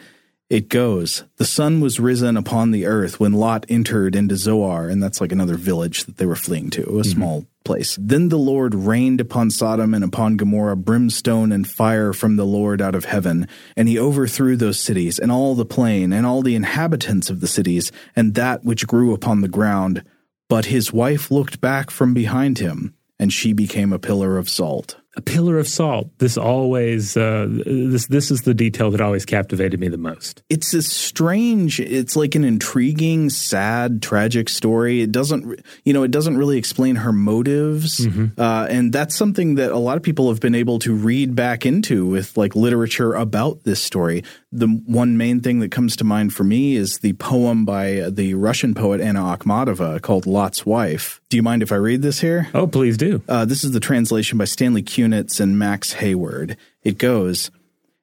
It 0.50 0.70
goes, 0.70 1.24
The 1.38 1.46
sun 1.46 1.82
was 1.82 2.00
risen 2.00 2.38
upon 2.38 2.72
the 2.72 2.86
earth 2.86 3.20
when 3.20 3.34
Lot 3.34 3.66
entered 3.70 4.16
into 4.16 4.36
Zoar, 4.36 4.90
and 4.90 5.02
that's 5.02 5.22
like 5.22 5.32
another 5.32 5.56
village 5.56 6.06
that 6.06 6.18
they 6.18 6.26
were 6.26 6.36
fleeing 6.36 6.70
to, 6.72 6.84
a 6.84 6.86
mm-hmm. 6.86 7.02
small 7.02 7.46
place. 7.64 7.98
Then 8.00 8.30
the 8.30 8.38
Lord 8.38 8.76
rained 8.76 9.22
upon 9.22 9.50
Sodom 9.50 9.94
and 9.94 10.04
upon 10.04 10.38
Gomorrah 10.38 10.78
brimstone 10.78 11.52
and 11.52 11.68
fire 11.68 12.14
from 12.14 12.36
the 12.36 12.46
Lord 12.46 12.82
out 12.82 12.96
of 12.96 13.06
heaven, 13.06 13.48
and 13.76 13.88
he 13.88 14.00
overthrew 14.00 14.56
those 14.56 14.80
cities, 14.80 15.20
and 15.20 15.32
all 15.32 15.56
the 15.56 15.66
plain, 15.66 16.12
and 16.12 16.26
all 16.26 16.42
the 16.42 16.56
inhabitants 16.56 17.30
of 17.30 17.40
the 17.40 17.48
cities, 17.48 17.92
and 18.16 18.36
that 18.36 18.64
which 18.64 18.88
grew 18.88 19.14
upon 19.14 19.42
the 19.42 19.48
ground. 19.48 20.04
But 20.48 20.66
his 20.66 20.94
wife 20.94 21.32
looked 21.32 21.60
back 21.60 21.90
from 21.90 22.14
behind 22.14 22.60
him 22.60 22.95
and 23.20 23.32
she 23.32 23.54
became 23.54 23.94
a 23.94 24.00
pillar 24.00 24.38
of 24.38 24.50
salt 24.50 24.98
a 25.16 25.22
pillar 25.22 25.58
of 25.58 25.68
salt. 25.68 26.10
This 26.18 26.38
always 26.38 27.16
uh, 27.16 27.48
this 27.50 28.08
this 28.08 28.32
is 28.32 28.42
the 28.42 28.54
detail 28.54 28.92
that 28.92 29.02
always 29.02 29.26
captivated 29.26 29.80
me 29.80 29.88
the 29.88 29.98
most. 29.98 30.44
It's 30.50 30.74
a 30.74 30.82
strange. 30.82 31.80
It's 31.80 32.16
like 32.16 32.36
an 32.36 32.44
intriguing, 32.44 33.30
sad, 33.30 34.02
tragic 34.02 34.50
story. 34.50 35.02
It 35.02 35.12
doesn't 35.12 35.62
you 35.86 35.94
know 35.94 36.04
it 36.04 36.12
doesn't 36.12 36.38
really 36.38 36.58
explain 36.58 36.98
her 36.98 37.14
motives, 37.14 38.00
mm-hmm. 38.00 38.40
uh, 38.40 38.68
and 38.70 38.92
that's 38.92 39.16
something 39.16 39.56
that 39.56 39.72
a 39.72 39.78
lot 39.78 39.98
of 39.98 40.04
people 40.04 40.30
have 40.30 40.40
been 40.40 40.56
able 40.56 40.80
to 40.80 40.94
read 40.94 41.36
back 41.36 41.66
into 41.66 42.06
with 42.06 42.36
like 42.38 42.56
literature 42.56 43.14
about 43.14 43.64
this 43.64 43.82
story. 43.82 44.24
The 44.52 44.68
one 44.68 45.18
main 45.18 45.42
thing 45.42 45.60
that 45.60 45.72
comes 45.72 45.96
to 45.98 46.04
mind 46.04 46.34
for 46.34 46.44
me 46.44 46.76
is 46.76 47.00
the 47.00 47.14
poem 47.14 47.66
by 47.66 48.10
the 48.10 48.34
Russian 48.34 48.74
poet 48.74 49.02
Anna 49.02 49.22
Akhmatova 49.22 50.02
called 50.02 50.26
"Lot's 50.26 50.66
Wife." 50.66 51.22
Do 51.30 51.38
you 51.38 51.44
mind 51.44 51.64
if 51.64 51.72
I 51.72 51.76
read 51.76 52.02
this 52.02 52.20
here? 52.22 52.48
Oh, 52.54 52.68
please 52.68 52.98
do. 52.98 53.22
Uh, 53.28 53.46
this 53.46 53.64
is 53.64 53.72
the 53.72 53.80
translation 53.80 54.38
by 54.38 54.46
Stanley 54.46 54.82
Kuhn 54.82 55.05
Kunitz 55.06 55.40
and 55.40 55.60
Max 55.60 55.94
Hayward. 55.94 56.58
It 56.82 56.98
goes, 56.98 57.52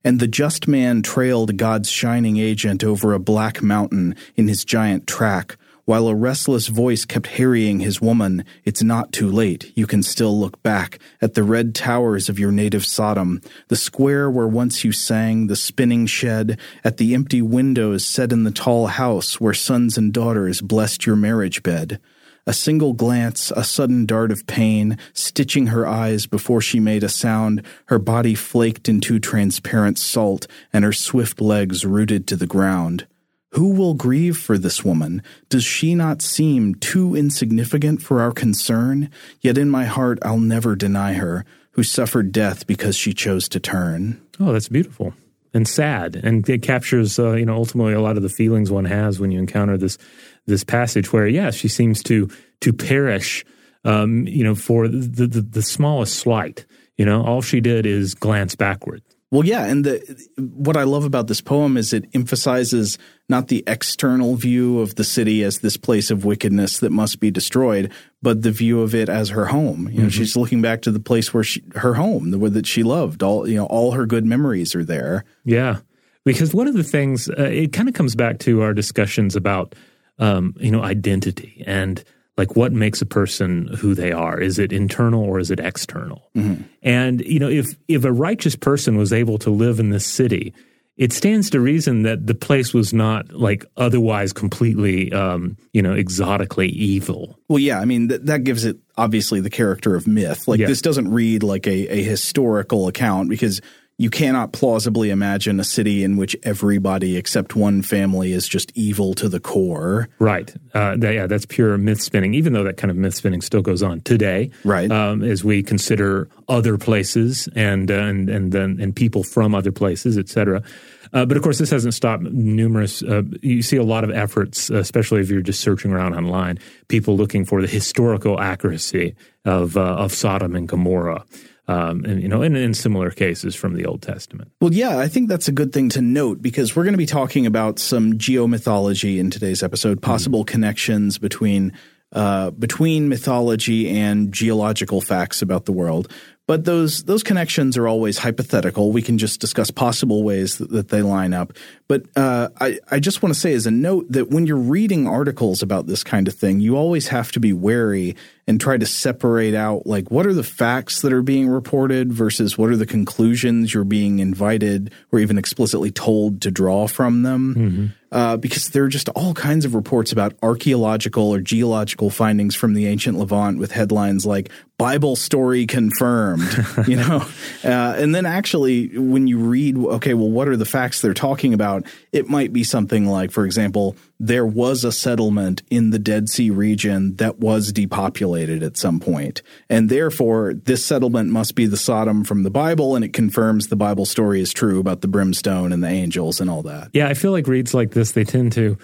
and 0.04 0.20
the 0.20 0.28
just 0.28 0.68
man 0.68 1.02
trailed 1.02 1.56
God's 1.56 1.90
shining 1.90 2.36
agent 2.36 2.84
over 2.84 3.12
a 3.12 3.18
black 3.18 3.60
mountain 3.60 4.14
in 4.36 4.46
his 4.46 4.64
giant 4.64 5.08
track, 5.08 5.56
while 5.84 6.06
a 6.06 6.14
restless 6.14 6.68
voice 6.68 7.04
kept 7.04 7.26
harrying 7.26 7.80
his 7.80 8.00
woman, 8.00 8.44
It's 8.64 8.84
not 8.84 9.10
too 9.10 9.28
late. 9.28 9.72
You 9.74 9.84
can 9.84 10.04
still 10.04 10.38
look 10.38 10.62
back 10.62 11.00
at 11.20 11.34
the 11.34 11.42
red 11.42 11.74
towers 11.74 12.28
of 12.28 12.38
your 12.38 12.52
native 12.52 12.86
Sodom, 12.86 13.40
the 13.66 13.74
square 13.74 14.30
where 14.30 14.46
once 14.46 14.84
you 14.84 14.92
sang, 14.92 15.48
the 15.48 15.56
spinning 15.56 16.06
shed, 16.06 16.56
at 16.84 16.98
the 16.98 17.14
empty 17.14 17.42
windows 17.42 18.04
set 18.04 18.30
in 18.30 18.44
the 18.44 18.52
tall 18.52 18.86
house 18.86 19.40
where 19.40 19.54
sons 19.54 19.98
and 19.98 20.12
daughters 20.12 20.60
blessed 20.60 21.04
your 21.04 21.16
marriage 21.16 21.64
bed. 21.64 21.98
A 22.44 22.52
single 22.52 22.92
glance, 22.92 23.52
a 23.54 23.62
sudden 23.62 24.04
dart 24.04 24.32
of 24.32 24.48
pain, 24.48 24.98
stitching 25.12 25.68
her 25.68 25.86
eyes 25.86 26.26
before 26.26 26.60
she 26.60 26.80
made 26.80 27.04
a 27.04 27.08
sound, 27.08 27.62
her 27.86 28.00
body 28.00 28.34
flaked 28.34 28.88
into 28.88 29.20
transparent 29.20 29.96
salt, 29.96 30.48
and 30.72 30.84
her 30.84 30.92
swift 30.92 31.40
legs 31.40 31.84
rooted 31.84 32.26
to 32.26 32.36
the 32.36 32.48
ground. 32.48 33.06
Who 33.50 33.74
will 33.74 33.94
grieve 33.94 34.36
for 34.36 34.58
this 34.58 34.84
woman? 34.84 35.22
Does 35.50 35.62
she 35.62 35.94
not 35.94 36.20
seem 36.20 36.74
too 36.74 37.14
insignificant 37.14 38.02
for 38.02 38.20
our 38.20 38.32
concern? 38.32 39.08
Yet 39.40 39.56
in 39.56 39.70
my 39.70 39.84
heart 39.84 40.18
I'll 40.22 40.38
never 40.38 40.74
deny 40.74 41.12
her, 41.12 41.44
who 41.72 41.84
suffered 41.84 42.32
death 42.32 42.66
because 42.66 42.96
she 42.96 43.14
chose 43.14 43.48
to 43.50 43.60
turn. 43.60 44.20
Oh, 44.40 44.52
that's 44.52 44.68
beautiful 44.68 45.14
and 45.54 45.68
sad, 45.68 46.16
and 46.16 46.48
it 46.48 46.62
captures, 46.62 47.18
uh, 47.18 47.32
you 47.32 47.44
know, 47.44 47.54
ultimately 47.54 47.92
a 47.92 48.00
lot 48.00 48.16
of 48.16 48.22
the 48.22 48.28
feelings 48.28 48.70
one 48.70 48.86
has 48.86 49.20
when 49.20 49.30
you 49.30 49.38
encounter 49.38 49.76
this 49.76 49.98
this 50.46 50.64
passage 50.64 51.12
where, 51.12 51.26
yeah, 51.26 51.50
she 51.50 51.68
seems 51.68 52.02
to 52.04 52.28
to 52.60 52.72
perish, 52.72 53.44
um, 53.84 54.26
you 54.26 54.44
know, 54.44 54.54
for 54.54 54.88
the, 54.88 55.26
the, 55.26 55.40
the 55.40 55.62
smallest 55.62 56.18
slight. 56.18 56.66
You 56.96 57.04
know, 57.04 57.24
all 57.24 57.42
she 57.42 57.60
did 57.60 57.86
is 57.86 58.14
glance 58.14 58.54
backward. 58.54 59.02
Well, 59.32 59.46
yeah, 59.46 59.64
and 59.64 59.82
the, 59.82 60.28
what 60.36 60.76
I 60.76 60.82
love 60.82 61.06
about 61.06 61.26
this 61.26 61.40
poem 61.40 61.78
is 61.78 61.94
it 61.94 62.04
emphasizes 62.12 62.98
not 63.30 63.48
the 63.48 63.64
external 63.66 64.36
view 64.36 64.80
of 64.80 64.96
the 64.96 65.04
city 65.04 65.42
as 65.42 65.60
this 65.60 65.78
place 65.78 66.10
of 66.10 66.26
wickedness 66.26 66.80
that 66.80 66.90
must 66.90 67.18
be 67.18 67.30
destroyed, 67.30 67.90
but 68.20 68.42
the 68.42 68.50
view 68.50 68.82
of 68.82 68.94
it 68.94 69.08
as 69.08 69.30
her 69.30 69.46
home. 69.46 69.88
You 69.88 69.94
know, 69.94 70.00
mm-hmm. 70.02 70.08
she's 70.10 70.36
looking 70.36 70.60
back 70.60 70.82
to 70.82 70.90
the 70.90 71.00
place 71.00 71.32
where 71.32 71.42
she, 71.42 71.62
her 71.76 71.94
home, 71.94 72.30
the 72.30 72.38
way 72.38 72.50
that 72.50 72.66
she 72.66 72.82
loved. 72.82 73.22
All 73.22 73.48
you 73.48 73.56
know, 73.56 73.64
all 73.66 73.92
her 73.92 74.04
good 74.04 74.26
memories 74.26 74.74
are 74.74 74.84
there. 74.84 75.24
Yeah, 75.46 75.78
because 76.26 76.52
one 76.52 76.68
of 76.68 76.74
the 76.74 76.84
things 76.84 77.30
uh, 77.30 77.44
it 77.44 77.72
kind 77.72 77.88
of 77.88 77.94
comes 77.94 78.14
back 78.14 78.38
to 78.40 78.60
our 78.60 78.74
discussions 78.74 79.34
about 79.34 79.74
um, 80.18 80.54
you 80.58 80.70
know, 80.70 80.82
identity 80.82 81.62
and 81.66 82.04
like 82.36 82.56
what 82.56 82.72
makes 82.72 83.02
a 83.02 83.06
person 83.06 83.68
who 83.78 83.94
they 83.94 84.12
are. 84.12 84.40
Is 84.40 84.58
it 84.58 84.72
internal 84.72 85.22
or 85.22 85.38
is 85.38 85.50
it 85.50 85.60
external? 85.60 86.30
Mm-hmm. 86.34 86.62
And 86.82 87.20
you 87.22 87.38
know, 87.38 87.48
if 87.48 87.76
if 87.88 88.04
a 88.04 88.12
righteous 88.12 88.56
person 88.56 88.96
was 88.96 89.12
able 89.12 89.38
to 89.38 89.50
live 89.50 89.78
in 89.78 89.90
this 89.90 90.06
city, 90.06 90.54
it 90.96 91.12
stands 91.12 91.50
to 91.50 91.60
reason 91.60 92.02
that 92.02 92.26
the 92.26 92.34
place 92.34 92.72
was 92.72 92.92
not 92.92 93.32
like 93.32 93.64
otherwise 93.76 94.32
completely, 94.32 95.12
um, 95.12 95.56
you 95.72 95.82
know, 95.82 95.92
exotically 95.92 96.68
evil. 96.68 97.38
Well, 97.48 97.58
yeah, 97.58 97.80
I 97.80 97.84
mean 97.84 98.08
th- 98.08 98.22
that 98.24 98.44
gives 98.44 98.64
it 98.64 98.78
obviously 98.96 99.40
the 99.40 99.50
character 99.50 99.94
of 99.94 100.06
myth. 100.06 100.48
Like 100.48 100.60
yeah. 100.60 100.66
this 100.66 100.82
doesn't 100.82 101.10
read 101.10 101.42
like 101.42 101.66
a, 101.66 101.88
a 101.88 102.02
historical 102.02 102.88
account 102.88 103.28
because 103.28 103.60
you 104.02 104.10
cannot 104.10 104.52
plausibly 104.52 105.10
imagine 105.10 105.60
a 105.60 105.64
city 105.64 106.02
in 106.02 106.16
which 106.16 106.34
everybody 106.42 107.16
except 107.16 107.54
one 107.54 107.82
family 107.82 108.32
is 108.32 108.48
just 108.48 108.72
evil 108.74 109.14
to 109.14 109.28
the 109.28 109.38
core. 109.38 110.08
Right. 110.18 110.52
Uh, 110.74 110.96
that, 110.96 111.14
yeah, 111.14 111.28
that's 111.28 111.46
pure 111.46 111.78
myth 111.78 112.02
spinning. 112.02 112.34
Even 112.34 112.52
though 112.52 112.64
that 112.64 112.76
kind 112.76 112.90
of 112.90 112.96
myth 112.96 113.14
spinning 113.14 113.40
still 113.40 113.62
goes 113.62 113.80
on 113.80 114.00
today, 114.00 114.50
right? 114.64 114.90
Um, 114.90 115.22
as 115.22 115.44
we 115.44 115.62
consider 115.62 116.28
other 116.48 116.78
places 116.78 117.48
and 117.54 117.92
uh, 117.92 117.94
and 117.94 118.28
and 118.28 118.50
then 118.50 118.78
and 118.80 118.94
people 118.94 119.22
from 119.22 119.54
other 119.54 119.70
places, 119.70 120.18
etc. 120.18 120.64
Uh, 121.12 121.24
but 121.24 121.36
of 121.36 121.42
course, 121.44 121.58
this 121.58 121.70
hasn't 121.70 121.94
stopped 121.94 122.24
numerous. 122.24 123.04
Uh, 123.04 123.22
you 123.40 123.62
see 123.62 123.76
a 123.76 123.84
lot 123.84 124.02
of 124.02 124.10
efforts, 124.10 124.68
especially 124.68 125.20
if 125.20 125.30
you're 125.30 125.42
just 125.42 125.60
searching 125.60 125.92
around 125.92 126.14
online, 126.14 126.58
people 126.88 127.16
looking 127.16 127.44
for 127.44 127.60
the 127.60 127.68
historical 127.68 128.40
accuracy 128.40 129.14
of 129.44 129.76
uh, 129.76 129.80
of 129.80 130.12
Sodom 130.12 130.56
and 130.56 130.66
Gomorrah 130.66 131.24
um, 131.68 132.04
and 132.04 132.20
you 132.20 132.28
know, 132.28 132.42
in, 132.42 132.56
in 132.56 132.74
similar 132.74 133.10
cases 133.10 133.54
from 133.54 133.74
the 133.74 133.86
Old 133.86 134.02
Testament. 134.02 134.50
Well, 134.60 134.72
yeah, 134.72 134.98
I 134.98 135.08
think 135.08 135.28
that's 135.28 135.48
a 135.48 135.52
good 135.52 135.72
thing 135.72 135.88
to 135.90 136.02
note 136.02 136.42
because 136.42 136.74
we're 136.74 136.82
going 136.84 136.94
to 136.94 136.98
be 136.98 137.06
talking 137.06 137.46
about 137.46 137.78
some 137.78 138.14
geomythology 138.14 139.18
in 139.18 139.30
today's 139.30 139.62
episode, 139.62 139.98
mm-hmm. 139.98 140.10
possible 140.10 140.40
mm-hmm. 140.40 140.52
connections 140.52 141.18
between 141.18 141.72
uh, 142.12 142.50
between 142.50 143.08
mythology 143.08 143.88
and 143.88 144.32
geological 144.32 145.00
facts 145.00 145.40
about 145.40 145.64
the 145.64 145.72
world. 145.72 146.12
But 146.48 146.64
those 146.64 147.04
those 147.04 147.22
connections 147.22 147.78
are 147.78 147.86
always 147.86 148.18
hypothetical. 148.18 148.90
We 148.90 149.00
can 149.00 149.16
just 149.16 149.40
discuss 149.40 149.70
possible 149.70 150.24
ways 150.24 150.58
that, 150.58 150.70
that 150.70 150.88
they 150.88 151.00
line 151.00 151.32
up. 151.32 151.52
But 151.86 152.02
uh, 152.16 152.48
I 152.60 152.80
I 152.90 152.98
just 152.98 153.22
want 153.22 153.34
to 153.34 153.40
say 153.40 153.54
as 153.54 153.66
a 153.66 153.70
note 153.70 154.06
that 154.10 154.30
when 154.30 154.46
you're 154.46 154.56
reading 154.56 155.06
articles 155.06 155.62
about 155.62 155.86
this 155.86 156.02
kind 156.02 156.26
of 156.26 156.34
thing, 156.34 156.60
you 156.60 156.76
always 156.76 157.08
have 157.08 157.30
to 157.32 157.40
be 157.40 157.52
wary 157.52 158.16
and 158.46 158.60
try 158.60 158.76
to 158.76 158.86
separate 158.86 159.54
out 159.54 159.86
like 159.86 160.10
what 160.10 160.26
are 160.26 160.34
the 160.34 160.42
facts 160.42 161.02
that 161.02 161.12
are 161.12 161.22
being 161.22 161.48
reported 161.48 162.12
versus 162.12 162.58
what 162.58 162.70
are 162.70 162.76
the 162.76 162.86
conclusions 162.86 163.72
you're 163.72 163.84
being 163.84 164.18
invited 164.18 164.92
or 165.12 165.20
even 165.20 165.38
explicitly 165.38 165.90
told 165.90 166.40
to 166.42 166.50
draw 166.50 166.86
from 166.88 167.22
them. 167.22 167.54
Mm-hmm. 167.54 167.86
Uh, 168.10 168.36
because 168.36 168.68
there 168.68 168.84
are 168.84 168.88
just 168.88 169.08
all 169.10 169.32
kinds 169.32 169.64
of 169.64 169.74
reports 169.74 170.12
about 170.12 170.34
archaeological 170.42 171.30
or 171.30 171.40
geological 171.40 172.10
findings 172.10 172.54
from 172.54 172.74
the 172.74 172.86
ancient 172.86 173.18
Levant 173.18 173.58
with 173.58 173.72
headlines 173.72 174.26
like 174.26 174.50
Bible 174.76 175.16
story 175.16 175.64
confirmed, 175.64 176.46
you 176.86 176.96
know? 176.96 177.24
Uh, 177.64 177.94
and 177.96 178.14
then 178.14 178.26
actually, 178.26 178.88
when 178.98 179.26
you 179.26 179.38
read, 179.38 179.78
okay, 179.78 180.12
well, 180.12 180.28
what 180.28 180.46
are 180.46 180.58
the 180.58 180.66
facts 180.66 181.00
they're 181.00 181.14
talking 181.14 181.54
about? 181.54 181.86
It 182.12 182.28
might 182.28 182.52
be 182.52 182.64
something 182.64 183.06
like, 183.06 183.30
for 183.30 183.46
example, 183.46 183.96
there 184.22 184.46
was 184.46 184.84
a 184.84 184.92
settlement 184.92 185.62
in 185.68 185.90
the 185.90 185.98
Dead 185.98 186.28
Sea 186.28 186.48
region 186.48 187.16
that 187.16 187.40
was 187.40 187.72
depopulated 187.72 188.62
at 188.62 188.76
some 188.76 189.00
point, 189.00 189.42
And 189.68 189.88
therefore, 189.88 190.54
this 190.54 190.84
settlement 190.84 191.30
must 191.30 191.56
be 191.56 191.66
the 191.66 191.76
Sodom 191.76 192.22
from 192.22 192.44
the 192.44 192.50
Bible, 192.50 192.94
and 192.94 193.04
it 193.04 193.12
confirms 193.12 193.66
the 193.66 193.74
Bible 193.74 194.06
story 194.06 194.40
is 194.40 194.52
true 194.52 194.78
about 194.78 195.00
the 195.00 195.08
brimstone 195.08 195.72
and 195.72 195.82
the 195.82 195.88
angels 195.88 196.40
and 196.40 196.48
all 196.48 196.62
that. 196.62 196.90
Yeah, 196.92 197.08
I 197.08 197.14
feel 197.14 197.32
like 197.32 197.48
reads 197.48 197.74
like 197.74 197.90
this, 197.90 198.12
they 198.12 198.24
tend 198.24 198.52
to. 198.52 198.78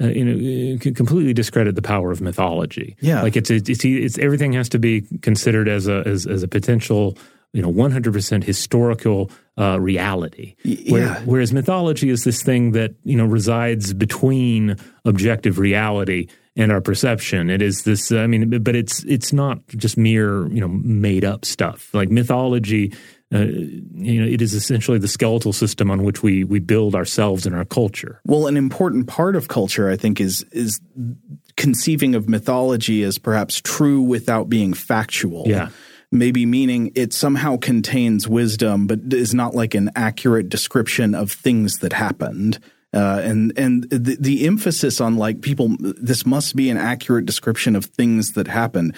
Uh, 0.00 0.06
you 0.06 0.24
know, 0.24 0.76
uh, 0.76 0.94
completely 0.94 1.34
discredit 1.34 1.74
the 1.74 1.82
power 1.82 2.10
of 2.10 2.20
mythology. 2.20 2.96
Yeah, 3.00 3.22
like 3.22 3.36
it's, 3.36 3.50
it's 3.50 3.68
it's, 3.68 3.84
it's 3.84 4.18
everything 4.18 4.52
has 4.54 4.68
to 4.70 4.78
be 4.78 5.02
considered 5.20 5.68
as 5.68 5.88
a 5.88 6.02
as, 6.06 6.26
as 6.26 6.42
a 6.42 6.48
potential 6.48 7.18
you 7.52 7.62
know 7.62 7.72
100% 7.72 8.44
historical 8.44 9.30
uh, 9.58 9.78
reality 9.80 10.54
Where, 10.88 11.02
yeah. 11.02 11.20
whereas 11.24 11.52
mythology 11.52 12.08
is 12.10 12.24
this 12.24 12.42
thing 12.42 12.72
that 12.72 12.94
you 13.04 13.16
know 13.16 13.26
resides 13.26 13.92
between 13.92 14.76
objective 15.04 15.58
reality 15.58 16.28
and 16.56 16.72
our 16.72 16.80
perception 16.80 17.50
it 17.50 17.60
is 17.60 17.84
this 17.84 18.12
i 18.12 18.26
mean 18.26 18.62
but 18.62 18.74
it's 18.74 19.04
it's 19.04 19.32
not 19.32 19.58
just 19.68 19.96
mere 19.96 20.46
you 20.48 20.60
know 20.60 20.68
made 20.68 21.24
up 21.24 21.44
stuff 21.44 21.92
like 21.92 22.10
mythology 22.10 22.92
uh, 23.32 23.44
you 23.94 24.20
know, 24.20 24.26
it 24.26 24.42
is 24.42 24.54
essentially 24.54 24.98
the 24.98 25.06
skeletal 25.06 25.52
system 25.52 25.88
on 25.88 26.02
which 26.02 26.20
we 26.20 26.42
we 26.42 26.58
build 26.58 26.96
ourselves 26.96 27.46
and 27.46 27.54
our 27.54 27.64
culture. 27.64 28.20
Well, 28.26 28.48
an 28.48 28.56
important 28.56 29.06
part 29.06 29.36
of 29.36 29.46
culture, 29.46 29.88
I 29.88 29.94
think, 29.94 30.20
is 30.20 30.44
is 30.50 30.80
conceiving 31.56 32.16
of 32.16 32.28
mythology 32.28 33.04
as 33.04 33.18
perhaps 33.18 33.60
true 33.60 34.02
without 34.02 34.48
being 34.48 34.74
factual. 34.74 35.44
Yeah 35.46 35.68
maybe 36.12 36.44
meaning 36.46 36.92
it 36.94 37.12
somehow 37.12 37.56
contains 37.56 38.28
wisdom, 38.28 38.86
but 38.86 39.12
is 39.12 39.34
not 39.34 39.54
like 39.54 39.74
an 39.74 39.90
accurate 39.94 40.48
description 40.48 41.14
of 41.14 41.30
things 41.30 41.78
that 41.78 41.92
happened. 41.92 42.58
Uh, 42.92 43.20
and 43.22 43.56
and 43.56 43.84
the, 43.84 44.16
the 44.18 44.46
emphasis 44.46 45.00
on 45.00 45.16
like 45.16 45.42
people, 45.42 45.76
this 45.78 46.26
must 46.26 46.56
be 46.56 46.70
an 46.70 46.76
accurate 46.76 47.24
description 47.24 47.76
of 47.76 47.84
things 47.84 48.32
that 48.32 48.48
happened. 48.48 48.96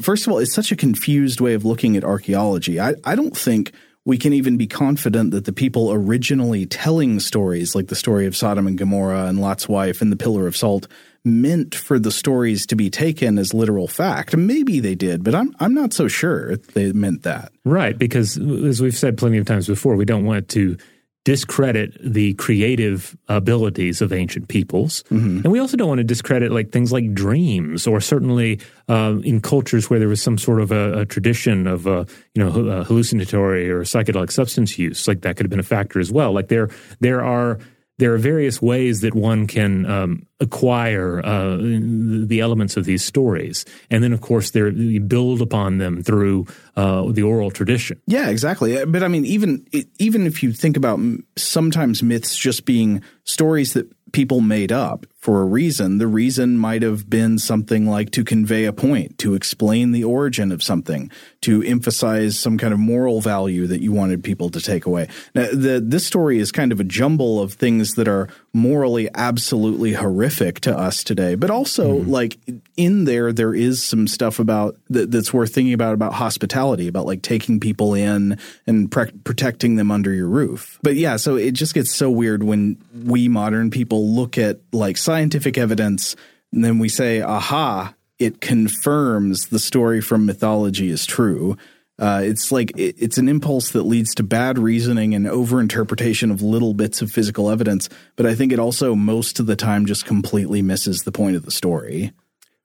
First 0.00 0.26
of 0.26 0.32
all, 0.32 0.38
it's 0.38 0.54
such 0.54 0.72
a 0.72 0.76
confused 0.76 1.40
way 1.40 1.52
of 1.52 1.64
looking 1.64 1.96
at 1.98 2.04
archaeology. 2.04 2.80
I, 2.80 2.94
I 3.04 3.14
don't 3.14 3.36
think 3.36 3.72
we 4.06 4.16
can 4.16 4.32
even 4.32 4.56
be 4.56 4.68
confident 4.68 5.32
that 5.32 5.44
the 5.44 5.52
people 5.52 5.92
originally 5.92 6.64
telling 6.64 7.18
stories, 7.20 7.74
like 7.74 7.88
the 7.88 7.96
story 7.96 8.24
of 8.24 8.36
Sodom 8.36 8.66
and 8.66 8.78
Gomorrah 8.78 9.26
and 9.26 9.40
Lot's 9.40 9.68
wife 9.68 10.00
and 10.00 10.10
the 10.10 10.16
Pillar 10.16 10.46
of 10.46 10.56
Salt, 10.56 10.86
meant 11.24 11.74
for 11.74 11.98
the 11.98 12.12
stories 12.12 12.66
to 12.66 12.76
be 12.76 12.88
taken 12.88 13.36
as 13.36 13.52
literal 13.52 13.88
fact. 13.88 14.36
Maybe 14.36 14.78
they 14.78 14.94
did, 14.94 15.24
but 15.24 15.34
I'm 15.34 15.54
I'm 15.58 15.74
not 15.74 15.92
so 15.92 16.06
sure 16.06 16.56
they 16.56 16.92
meant 16.92 17.24
that. 17.24 17.50
Right, 17.64 17.98
because 17.98 18.38
as 18.38 18.80
we've 18.80 18.96
said 18.96 19.18
plenty 19.18 19.38
of 19.38 19.44
times 19.44 19.66
before, 19.66 19.96
we 19.96 20.04
don't 20.04 20.24
want 20.24 20.48
to 20.50 20.78
discredit 21.26 21.98
the 22.00 22.34
creative 22.34 23.16
abilities 23.26 24.00
of 24.00 24.12
ancient 24.12 24.46
peoples, 24.46 25.02
mm-hmm. 25.10 25.38
and 25.42 25.50
we 25.50 25.58
also 25.58 25.76
don't 25.76 25.88
want 25.88 25.98
to 25.98 26.04
discredit 26.04 26.52
like 26.52 26.70
things 26.70 26.92
like 26.92 27.12
dreams, 27.12 27.84
or 27.84 28.00
certainly 28.00 28.60
uh, 28.88 29.16
in 29.24 29.40
cultures 29.40 29.90
where 29.90 29.98
there 29.98 30.06
was 30.06 30.22
some 30.22 30.38
sort 30.38 30.60
of 30.60 30.70
a, 30.70 31.00
a 31.00 31.04
tradition 31.04 31.66
of 31.66 31.88
uh, 31.88 32.04
you 32.36 32.44
know 32.44 32.84
hallucinatory 32.84 33.68
or 33.68 33.82
psychedelic 33.82 34.30
substance 34.30 34.78
use, 34.78 35.08
like 35.08 35.22
that 35.22 35.36
could 35.36 35.44
have 35.44 35.50
been 35.50 35.58
a 35.58 35.64
factor 35.64 35.98
as 35.98 36.12
well. 36.12 36.30
Like 36.30 36.46
there 36.46 36.70
there 37.00 37.24
are 37.24 37.58
there 37.98 38.12
are 38.12 38.18
various 38.18 38.60
ways 38.60 39.00
that 39.00 39.14
one 39.14 39.46
can 39.46 39.86
um, 39.86 40.26
acquire 40.40 41.24
uh, 41.24 41.56
the 41.56 42.40
elements 42.40 42.76
of 42.76 42.84
these 42.84 43.04
stories, 43.04 43.64
and 43.90 44.04
then 44.04 44.12
of 44.12 44.20
course 44.20 44.54
you 44.54 45.00
build 45.00 45.40
upon 45.40 45.78
them 45.78 46.02
through 46.02 46.46
uh, 46.76 47.10
the 47.10 47.22
oral 47.22 47.50
tradition. 47.50 48.00
Yeah, 48.06 48.28
exactly. 48.28 48.84
But 48.84 49.02
I 49.02 49.08
mean, 49.08 49.24
even 49.24 49.66
even 49.98 50.26
if 50.26 50.42
you 50.42 50.52
think 50.52 50.76
about 50.76 51.00
sometimes 51.36 52.02
myths 52.02 52.36
just 52.36 52.64
being 52.66 53.02
stories 53.24 53.72
that 53.72 53.90
people 54.12 54.40
made 54.40 54.72
up 54.72 55.06
for 55.26 55.42
a 55.42 55.44
reason. 55.44 55.98
The 55.98 56.06
reason 56.06 56.56
might 56.56 56.82
have 56.82 57.10
been 57.10 57.40
something 57.40 57.90
like 57.90 58.10
to 58.12 58.22
convey 58.22 58.64
a 58.64 58.72
point, 58.72 59.18
to 59.18 59.34
explain 59.34 59.90
the 59.90 60.04
origin 60.04 60.52
of 60.52 60.62
something, 60.62 61.10
to 61.40 61.64
emphasize 61.64 62.38
some 62.38 62.56
kind 62.56 62.72
of 62.72 62.78
moral 62.78 63.20
value 63.20 63.66
that 63.66 63.82
you 63.82 63.90
wanted 63.90 64.22
people 64.22 64.50
to 64.50 64.60
take 64.60 64.86
away. 64.86 65.08
Now, 65.34 65.48
the, 65.52 65.82
this 65.84 66.06
story 66.06 66.38
is 66.38 66.52
kind 66.52 66.70
of 66.70 66.78
a 66.78 66.84
jumble 66.84 67.42
of 67.42 67.54
things 67.54 67.94
that 67.94 68.06
are 68.06 68.28
morally 68.52 69.08
absolutely 69.14 69.94
horrific 69.94 70.60
to 70.60 70.76
us 70.76 71.02
today, 71.02 71.34
but 71.34 71.50
also 71.50 71.98
mm. 71.98 72.08
like 72.08 72.38
in 72.76 73.04
there, 73.04 73.32
there 73.32 73.54
is 73.54 73.82
some 73.82 74.06
stuff 74.06 74.38
about 74.38 74.76
that, 74.90 75.10
that's 75.10 75.32
worth 75.32 75.52
thinking 75.52 75.74
about 75.74 75.92
about 75.92 76.14
hospitality, 76.14 76.86
about 76.86 77.04
like 77.04 77.22
taking 77.22 77.58
people 77.58 77.94
in 77.94 78.38
and 78.66 78.90
pre- 78.90 79.10
protecting 79.24 79.74
them 79.74 79.90
under 79.90 80.12
your 80.12 80.28
roof. 80.28 80.78
But 80.82 80.94
yeah, 80.94 81.16
so 81.16 81.34
it 81.34 81.52
just 81.52 81.74
gets 81.74 81.92
so 81.92 82.10
weird 82.10 82.44
when 82.44 82.78
we 82.94 83.28
modern 83.28 83.70
people 83.70 84.08
look 84.14 84.38
at 84.38 84.60
like 84.72 84.96
scientific 85.16 85.56
evidence 85.56 86.14
and 86.52 86.62
then 86.62 86.78
we 86.78 86.88
say, 86.88 87.22
aha, 87.22 87.94
it 88.18 88.40
confirms 88.40 89.46
the 89.46 89.58
story 89.58 90.00
from 90.00 90.26
mythology 90.26 90.90
is 90.90 91.06
true. 91.06 91.56
Uh, 91.98 92.20
it's 92.22 92.52
like 92.52 92.70
it, 92.76 92.94
it's 92.98 93.16
an 93.16 93.28
impulse 93.28 93.70
that 93.70 93.84
leads 93.84 94.14
to 94.14 94.22
bad 94.22 94.58
reasoning 94.58 95.14
and 95.14 95.24
overinterpretation 95.24 96.30
of 96.30 96.42
little 96.42 96.74
bits 96.74 97.00
of 97.00 97.10
physical 97.10 97.50
evidence. 97.50 97.88
But 98.16 98.26
I 98.26 98.34
think 98.34 98.52
it 98.52 98.58
also 98.58 98.94
most 98.94 99.40
of 99.40 99.46
the 99.46 99.56
time 99.56 99.86
just 99.86 100.04
completely 100.04 100.60
misses 100.60 101.02
the 101.02 101.12
point 101.12 101.36
of 101.36 101.44
the 101.46 101.50
story. 101.50 102.12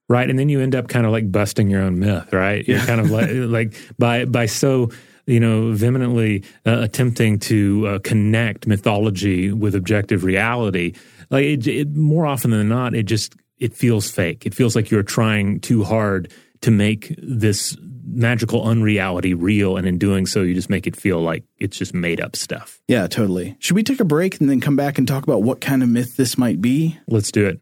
Right, 0.09 0.29
and 0.29 0.37
then 0.37 0.49
you 0.49 0.59
end 0.59 0.75
up 0.75 0.89
kind 0.89 1.05
of 1.05 1.13
like 1.13 1.31
busting 1.31 1.69
your 1.69 1.81
own 1.81 1.99
myth, 1.99 2.33
right? 2.33 2.67
You're 2.67 2.79
kind 2.79 2.99
of 2.99 3.11
like 3.11 3.29
like 3.31 3.73
by 3.97 4.25
by 4.25 4.45
so 4.45 4.91
you 5.25 5.39
know 5.39 5.71
vehemently 5.71 6.43
uh, 6.65 6.79
attempting 6.81 7.39
to 7.39 7.87
uh, 7.87 7.99
connect 7.99 8.67
mythology 8.67 9.53
with 9.53 9.75
objective 9.75 10.25
reality. 10.25 10.93
Like 11.31 11.45
it, 11.45 11.67
it, 11.67 11.95
more 11.95 12.25
often 12.25 12.51
than 12.51 12.69
not, 12.69 12.93
it 12.93 13.03
just 13.03 13.35
it 13.57 13.73
feels 13.73 14.11
fake. 14.11 14.45
It 14.45 14.53
feels 14.53 14.75
like 14.75 14.91
you're 14.91 15.01
trying 15.01 15.61
too 15.61 15.83
hard 15.83 16.31
to 16.61 16.71
make 16.71 17.15
this 17.17 17.77
magical 18.03 18.67
unreality 18.67 19.33
real 19.33 19.77
and 19.77 19.87
in 19.87 19.97
doing 19.97 20.25
so 20.25 20.41
you 20.41 20.53
just 20.53 20.69
make 20.69 20.85
it 20.85 20.95
feel 20.95 21.21
like 21.21 21.43
it's 21.59 21.77
just 21.77 21.93
made 21.93 22.19
up 22.19 22.35
stuff. 22.35 22.81
Yeah 22.87 23.07
totally. 23.07 23.55
Should 23.59 23.75
we 23.75 23.83
take 23.83 24.01
a 24.01 24.05
break 24.05 24.39
and 24.41 24.49
then 24.49 24.59
come 24.59 24.75
back 24.75 24.97
and 24.97 25.07
talk 25.07 25.23
about 25.23 25.43
what 25.43 25.61
kind 25.61 25.81
of 25.81 25.87
myth 25.87 26.17
this 26.17 26.37
might 26.37 26.61
be? 26.61 26.99
Let's 27.07 27.31
do 27.31 27.47
it. 27.47 27.61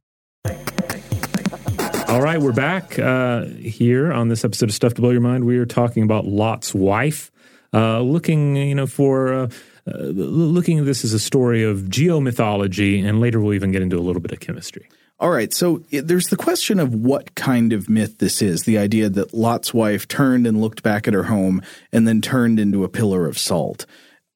All 2.09 2.21
right 2.21 2.41
we're 2.41 2.53
back 2.53 2.97
uh, 2.97 3.43
here 3.45 4.11
on 4.11 4.29
this 4.29 4.43
episode 4.43 4.69
of 4.69 4.75
stuff 4.75 4.95
to 4.95 5.01
blow 5.01 5.11
your 5.11 5.21
mind. 5.21 5.43
We 5.43 5.57
are 5.59 5.67
talking 5.67 6.01
about 6.01 6.25
lot's 6.25 6.73
wife 6.73 7.31
uh, 7.73 8.01
looking 8.01 8.55
you 8.55 8.75
know 8.75 8.87
for 8.87 9.33
uh, 9.33 9.49
uh 9.87 9.97
looking 9.97 10.79
at 10.79 10.85
this 10.85 11.03
as 11.03 11.13
a 11.13 11.19
story 11.19 11.63
of 11.63 11.83
geomythology 11.83 13.03
and 13.03 13.19
later 13.19 13.39
we'll 13.39 13.53
even 13.53 13.71
get 13.71 13.81
into 13.81 13.97
a 13.97 14.01
little 14.01 14.21
bit 14.21 14.31
of 14.31 14.39
chemistry. 14.39 14.87
All 15.21 15.31
right, 15.31 15.53
so 15.53 15.83
there's 15.91 16.27
the 16.27 16.37
question 16.37 16.79
of 16.79 16.95
what 16.95 17.35
kind 17.35 17.73
of 17.73 17.89
myth 17.89 18.19
this 18.19 18.41
is. 18.41 18.63
The 18.63 18.77
idea 18.77 19.09
that 19.09 19.33
Lot's 19.33 19.73
wife 19.73 20.07
turned 20.07 20.47
and 20.47 20.61
looked 20.61 20.81
back 20.81 21.09
at 21.09 21.13
her 21.13 21.23
home 21.23 21.61
and 21.91 22.07
then 22.07 22.21
turned 22.21 22.57
into 22.57 22.85
a 22.85 22.89
pillar 22.89 23.25
of 23.27 23.37
salt. 23.37 23.85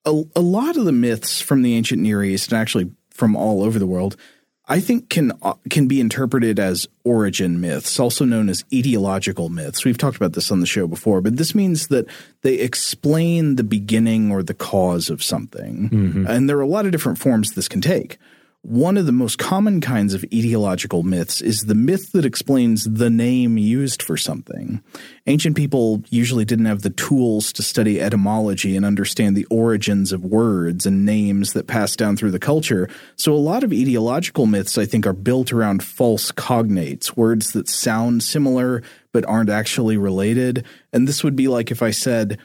A, 0.04 0.24
a 0.36 0.42
lot 0.42 0.76
of 0.76 0.84
the 0.84 0.92
myths 0.92 1.40
from 1.40 1.62
the 1.62 1.76
ancient 1.76 2.02
Near 2.02 2.22
East, 2.22 2.52
and 2.52 2.60
actually 2.60 2.92
from 3.12 3.34
all 3.34 3.64
over 3.64 3.80
the 3.80 3.88
world, 3.88 4.18
I 4.68 4.80
think 4.80 5.10
can 5.10 5.34
uh, 5.42 5.56
can 5.70 5.88
be 5.88 6.00
interpreted 6.00 6.58
as 6.58 6.88
origin 7.04 7.60
myths, 7.60 8.00
also 8.00 8.24
known 8.24 8.48
as 8.48 8.64
etiological 8.72 9.50
myths. 9.50 9.84
We've 9.84 9.98
talked 9.98 10.16
about 10.16 10.34
this 10.34 10.52
on 10.52 10.62
the 10.62 10.66
show 10.66 10.88
before, 10.88 11.20
but 11.20 11.36
this 11.36 11.54
means 11.54 11.90
that 11.90 12.06
they 12.44 12.56
explain 12.56 13.58
the 13.58 13.64
beginning 13.64 14.32
or 14.32 14.42
the 14.42 14.54
cause 14.54 15.10
of 15.10 15.22
something. 15.22 15.90
Mm-hmm. 15.90 16.28
And 16.28 16.50
there 16.50 16.58
are 16.58 16.62
a 16.62 16.68
lot 16.68 16.86
of 16.86 16.94
different 16.94 17.18
forms 17.18 17.52
this 17.52 17.68
can 17.68 17.82
take. 17.82 18.18
One 18.66 18.96
of 18.96 19.06
the 19.06 19.12
most 19.12 19.40
common 19.40 19.82
kinds 19.82 20.14
of 20.14 20.22
etiological 20.22 21.04
myths 21.04 21.42
is 21.42 21.64
the 21.64 21.76
myth 21.76 22.14
that 22.14 22.24
explains 22.24 22.86
the 22.86 23.10
name 23.10 23.58
used 23.58 24.02
for 24.02 24.16
something. 24.16 24.82
Ancient 25.28 25.58
people 25.58 26.02
usually 26.10 26.46
didn't 26.46 26.68
have 26.68 26.82
the 26.82 26.90
tools 26.90 27.52
to 27.54 27.62
study 27.62 28.00
etymology 28.00 28.78
and 28.78 28.86
understand 28.86 29.36
the 29.36 29.44
origins 29.50 30.14
of 30.14 30.24
words 30.24 30.86
and 30.86 31.06
names 31.06 31.52
that 31.52 31.68
passed 31.68 32.00
down 32.00 32.16
through 32.16 32.32
the 32.32 32.40
culture, 32.40 32.88
so 33.18 33.34
a 33.34 33.36
lot 33.36 33.66
of 33.66 33.72
etiological 33.72 34.50
myths, 34.50 34.78
I 34.78 34.86
think, 34.86 35.06
are 35.06 35.12
built 35.12 35.52
around 35.52 35.84
false 35.84 36.32
cognates, 36.32 37.18
words 37.18 37.52
that 37.52 37.68
sound 37.68 38.24
similar 38.24 38.82
but 39.12 39.26
aren't 39.26 39.50
actually 39.50 39.98
related. 39.98 40.66
And 40.94 41.06
this 41.06 41.22
would 41.22 41.36
be 41.36 41.50
like 41.50 41.70
if 41.70 41.84
I 41.84 41.92
said, 41.92 42.40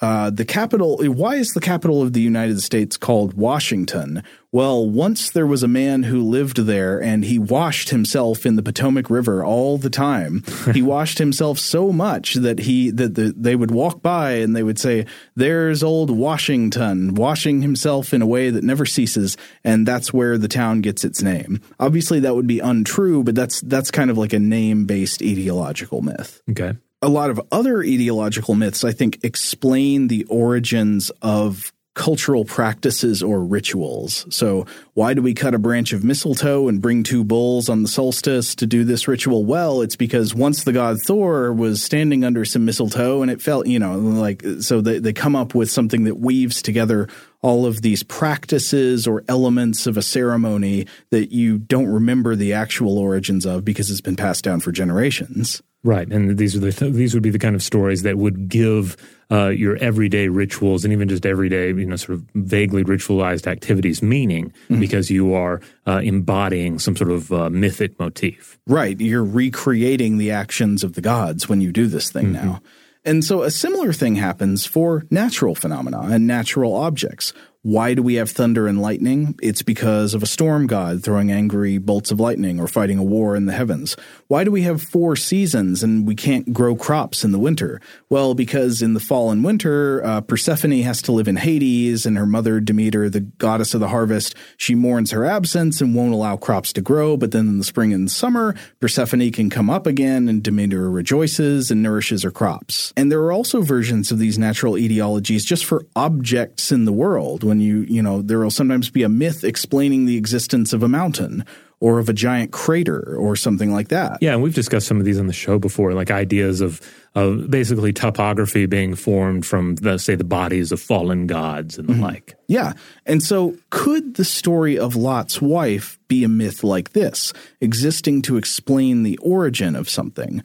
Uh, 0.00 0.30
the 0.30 0.46
capital, 0.46 0.98
why 1.04 1.36
is 1.36 1.50
the 1.50 1.60
capital 1.60 2.00
of 2.00 2.14
the 2.14 2.22
United 2.22 2.60
States 2.62 2.96
called 2.96 3.34
Washington? 3.34 4.22
Well, 4.50 4.88
once 4.88 5.30
there 5.30 5.46
was 5.46 5.62
a 5.62 5.68
man 5.68 6.04
who 6.04 6.22
lived 6.22 6.56
there 6.56 7.00
and 7.00 7.24
he 7.24 7.38
washed 7.38 7.90
himself 7.90 8.46
in 8.46 8.56
the 8.56 8.62
Potomac 8.62 9.10
River 9.10 9.44
all 9.44 9.78
the 9.78 9.90
time. 9.90 10.42
he 10.74 10.80
washed 10.80 11.18
himself 11.18 11.58
so 11.58 11.92
much 11.92 12.34
that 12.34 12.60
he, 12.60 12.90
that 12.90 13.14
the, 13.14 13.34
they 13.36 13.54
would 13.54 13.70
walk 13.70 14.02
by 14.02 14.32
and 14.32 14.56
they 14.56 14.62
would 14.62 14.78
say, 14.78 15.04
there's 15.36 15.82
old 15.82 16.10
Washington 16.10 17.14
washing 17.14 17.60
himself 17.60 18.14
in 18.14 18.22
a 18.22 18.26
way 18.26 18.50
that 18.50 18.64
never 18.64 18.86
ceases. 18.86 19.36
And 19.62 19.86
that's 19.86 20.12
where 20.12 20.38
the 20.38 20.48
town 20.48 20.80
gets 20.80 21.04
its 21.04 21.22
name. 21.22 21.60
Obviously 21.78 22.20
that 22.20 22.34
would 22.34 22.46
be 22.46 22.60
untrue, 22.60 23.22
but 23.22 23.34
that's, 23.34 23.60
that's 23.60 23.90
kind 23.90 24.10
of 24.10 24.16
like 24.16 24.32
a 24.32 24.38
name 24.38 24.86
based 24.86 25.20
etiological 25.20 26.02
myth. 26.02 26.42
Okay 26.50 26.72
a 27.02 27.08
lot 27.08 27.30
of 27.30 27.40
other 27.50 27.78
etiological 27.78 28.56
myths, 28.56 28.84
I 28.84 28.92
think, 28.92 29.20
explain 29.22 30.08
the 30.08 30.24
origins 30.24 31.10
of 31.22 31.72
cultural 31.94 32.44
practices 32.44 33.22
or 33.22 33.42
rituals. 33.42 34.24
So, 34.30 34.66
why 34.94 35.12
do 35.12 35.22
we 35.22 35.34
cut 35.34 35.54
a 35.54 35.58
branch 35.58 35.92
of 35.92 36.04
mistletoe 36.04 36.68
and 36.68 36.80
bring 36.80 37.02
two 37.02 37.24
bulls 37.24 37.68
on 37.68 37.82
the 37.82 37.88
solstice 37.88 38.54
to 38.56 38.66
do 38.66 38.84
this 38.84 39.08
ritual? 39.08 39.44
Well, 39.44 39.82
it's 39.82 39.96
because 39.96 40.34
once 40.34 40.64
the 40.64 40.72
god 40.72 40.98
Thor 41.02 41.52
was 41.52 41.82
standing 41.82 42.24
under 42.24 42.44
some 42.44 42.64
mistletoe 42.64 43.22
and 43.22 43.30
it 43.30 43.42
felt, 43.42 43.66
you 43.66 43.78
know, 43.78 43.98
like, 43.98 44.42
so 44.60 44.80
they, 44.80 44.98
they 44.98 45.12
come 45.12 45.34
up 45.34 45.54
with 45.54 45.70
something 45.70 46.04
that 46.04 46.18
weaves 46.18 46.62
together 46.62 47.08
all 47.42 47.66
of 47.66 47.82
these 47.82 48.02
practices 48.02 49.06
or 49.06 49.24
elements 49.28 49.86
of 49.86 49.96
a 49.96 50.02
ceremony 50.02 50.86
that 51.10 51.32
you 51.32 51.58
don't 51.58 51.88
remember 51.88 52.36
the 52.36 52.52
actual 52.52 52.98
origins 52.98 53.44
of 53.44 53.64
because 53.64 53.90
it's 53.90 54.00
been 54.00 54.16
passed 54.16 54.44
down 54.44 54.60
for 54.60 54.70
generations. 54.70 55.60
Right, 55.82 56.06
and 56.12 56.36
these 56.36 56.54
are 56.54 56.60
the 56.60 56.72
th- 56.72 56.92
these 56.92 57.14
would 57.14 57.22
be 57.22 57.30
the 57.30 57.38
kind 57.38 57.54
of 57.54 57.62
stories 57.62 58.02
that 58.02 58.18
would 58.18 58.50
give 58.50 58.98
uh, 59.30 59.48
your 59.48 59.76
everyday 59.76 60.28
rituals 60.28 60.84
and 60.84 60.92
even 60.92 61.08
just 61.08 61.24
everyday, 61.24 61.68
you 61.68 61.86
know, 61.86 61.96
sort 61.96 62.18
of 62.18 62.26
vaguely 62.34 62.84
ritualized 62.84 63.46
activities 63.46 64.02
meaning 64.02 64.52
mm-hmm. 64.68 64.78
because 64.78 65.10
you 65.10 65.32
are 65.32 65.62
uh, 65.86 66.00
embodying 66.04 66.78
some 66.78 66.96
sort 66.96 67.10
of 67.10 67.32
uh, 67.32 67.48
mythic 67.48 67.98
motif. 67.98 68.58
Right, 68.66 69.00
you're 69.00 69.24
recreating 69.24 70.18
the 70.18 70.32
actions 70.32 70.84
of 70.84 70.92
the 70.92 71.00
gods 71.00 71.48
when 71.48 71.62
you 71.62 71.72
do 71.72 71.86
this 71.86 72.10
thing 72.10 72.34
mm-hmm. 72.34 72.46
now. 72.46 72.62
And 73.02 73.24
so 73.24 73.42
a 73.42 73.50
similar 73.50 73.94
thing 73.94 74.16
happens 74.16 74.66
for 74.66 75.06
natural 75.10 75.54
phenomena 75.54 76.00
and 76.02 76.26
natural 76.26 76.74
objects. 76.74 77.32
Why 77.62 77.92
do 77.92 78.02
we 78.02 78.14
have 78.14 78.30
thunder 78.30 78.66
and 78.66 78.80
lightning? 78.80 79.38
It's 79.42 79.60
because 79.60 80.14
of 80.14 80.22
a 80.22 80.26
storm 80.26 80.66
god 80.66 81.04
throwing 81.04 81.30
angry 81.30 81.76
bolts 81.76 82.10
of 82.10 82.18
lightning 82.18 82.58
or 82.58 82.66
fighting 82.66 82.96
a 82.96 83.02
war 83.02 83.36
in 83.36 83.44
the 83.44 83.52
heavens. 83.52 83.98
Why 84.28 84.44
do 84.44 84.50
we 84.50 84.62
have 84.62 84.80
four 84.80 85.14
seasons 85.14 85.82
and 85.82 86.06
we 86.06 86.14
can't 86.14 86.54
grow 86.54 86.74
crops 86.74 87.22
in 87.22 87.32
the 87.32 87.38
winter? 87.38 87.78
Well, 88.08 88.32
because 88.32 88.80
in 88.80 88.94
the 88.94 89.00
fall 89.00 89.30
and 89.30 89.44
winter, 89.44 90.02
uh, 90.02 90.22
Persephone 90.22 90.80
has 90.80 91.02
to 91.02 91.12
live 91.12 91.28
in 91.28 91.36
Hades, 91.36 92.06
and 92.06 92.16
her 92.16 92.24
mother 92.24 92.60
Demeter, 92.60 93.10
the 93.10 93.20
goddess 93.20 93.74
of 93.74 93.80
the 93.80 93.88
harvest, 93.88 94.34
she 94.56 94.74
mourns 94.74 95.10
her 95.10 95.26
absence 95.26 95.82
and 95.82 95.94
won't 95.94 96.14
allow 96.14 96.38
crops 96.38 96.72
to 96.72 96.80
grow. 96.80 97.18
But 97.18 97.32
then 97.32 97.46
in 97.46 97.58
the 97.58 97.64
spring 97.64 97.92
and 97.92 98.10
summer, 98.10 98.54
Persephone 98.80 99.30
can 99.32 99.50
come 99.50 99.68
up 99.68 99.86
again, 99.86 100.30
and 100.30 100.42
Demeter 100.42 100.90
rejoices 100.90 101.70
and 101.70 101.82
nourishes 101.82 102.22
her 102.22 102.30
crops. 102.30 102.94
And 102.96 103.12
there 103.12 103.20
are 103.20 103.32
also 103.32 103.60
versions 103.60 104.10
of 104.10 104.18
these 104.18 104.38
natural 104.38 104.74
etiologies 104.74 105.42
just 105.42 105.66
for 105.66 105.84
objects 105.94 106.72
in 106.72 106.86
the 106.86 106.92
world 106.92 107.44
when 107.50 107.60
you, 107.60 107.80
you 107.80 108.00
know, 108.00 108.22
there 108.22 108.38
will 108.38 108.50
sometimes 108.50 108.90
be 108.90 109.02
a 109.02 109.08
myth 109.08 109.42
explaining 109.42 110.06
the 110.06 110.16
existence 110.16 110.72
of 110.72 110.84
a 110.84 110.88
mountain 110.88 111.44
or 111.80 111.98
of 111.98 112.08
a 112.08 112.12
giant 112.12 112.52
crater 112.52 113.16
or 113.16 113.34
something 113.34 113.72
like 113.72 113.88
that. 113.88 114.18
Yeah, 114.20 114.34
and 114.34 114.42
we've 114.42 114.54
discussed 114.54 114.86
some 114.86 115.00
of 115.00 115.04
these 115.04 115.18
on 115.18 115.26
the 115.26 115.32
show 115.32 115.58
before, 115.58 115.92
like 115.92 116.12
ideas 116.12 116.60
of 116.60 116.80
of 117.16 117.50
basically 117.50 117.92
topography 117.92 118.66
being 118.66 118.94
formed 118.94 119.44
from 119.44 119.74
the 119.76 119.98
say 119.98 120.14
the 120.14 120.22
bodies 120.22 120.70
of 120.70 120.80
fallen 120.80 121.26
gods 121.26 121.76
and 121.76 121.88
the 121.88 121.94
mm-hmm. 121.94 122.02
like. 122.02 122.36
Yeah. 122.46 122.74
And 123.04 123.20
so 123.20 123.56
could 123.70 124.14
the 124.14 124.24
story 124.24 124.78
of 124.78 124.94
Lot's 124.94 125.42
wife 125.42 125.98
be 126.06 126.22
a 126.22 126.28
myth 126.28 126.62
like 126.62 126.92
this, 126.92 127.32
existing 127.60 128.22
to 128.22 128.36
explain 128.36 129.02
the 129.02 129.18
origin 129.18 129.74
of 129.74 129.90
something? 129.90 130.44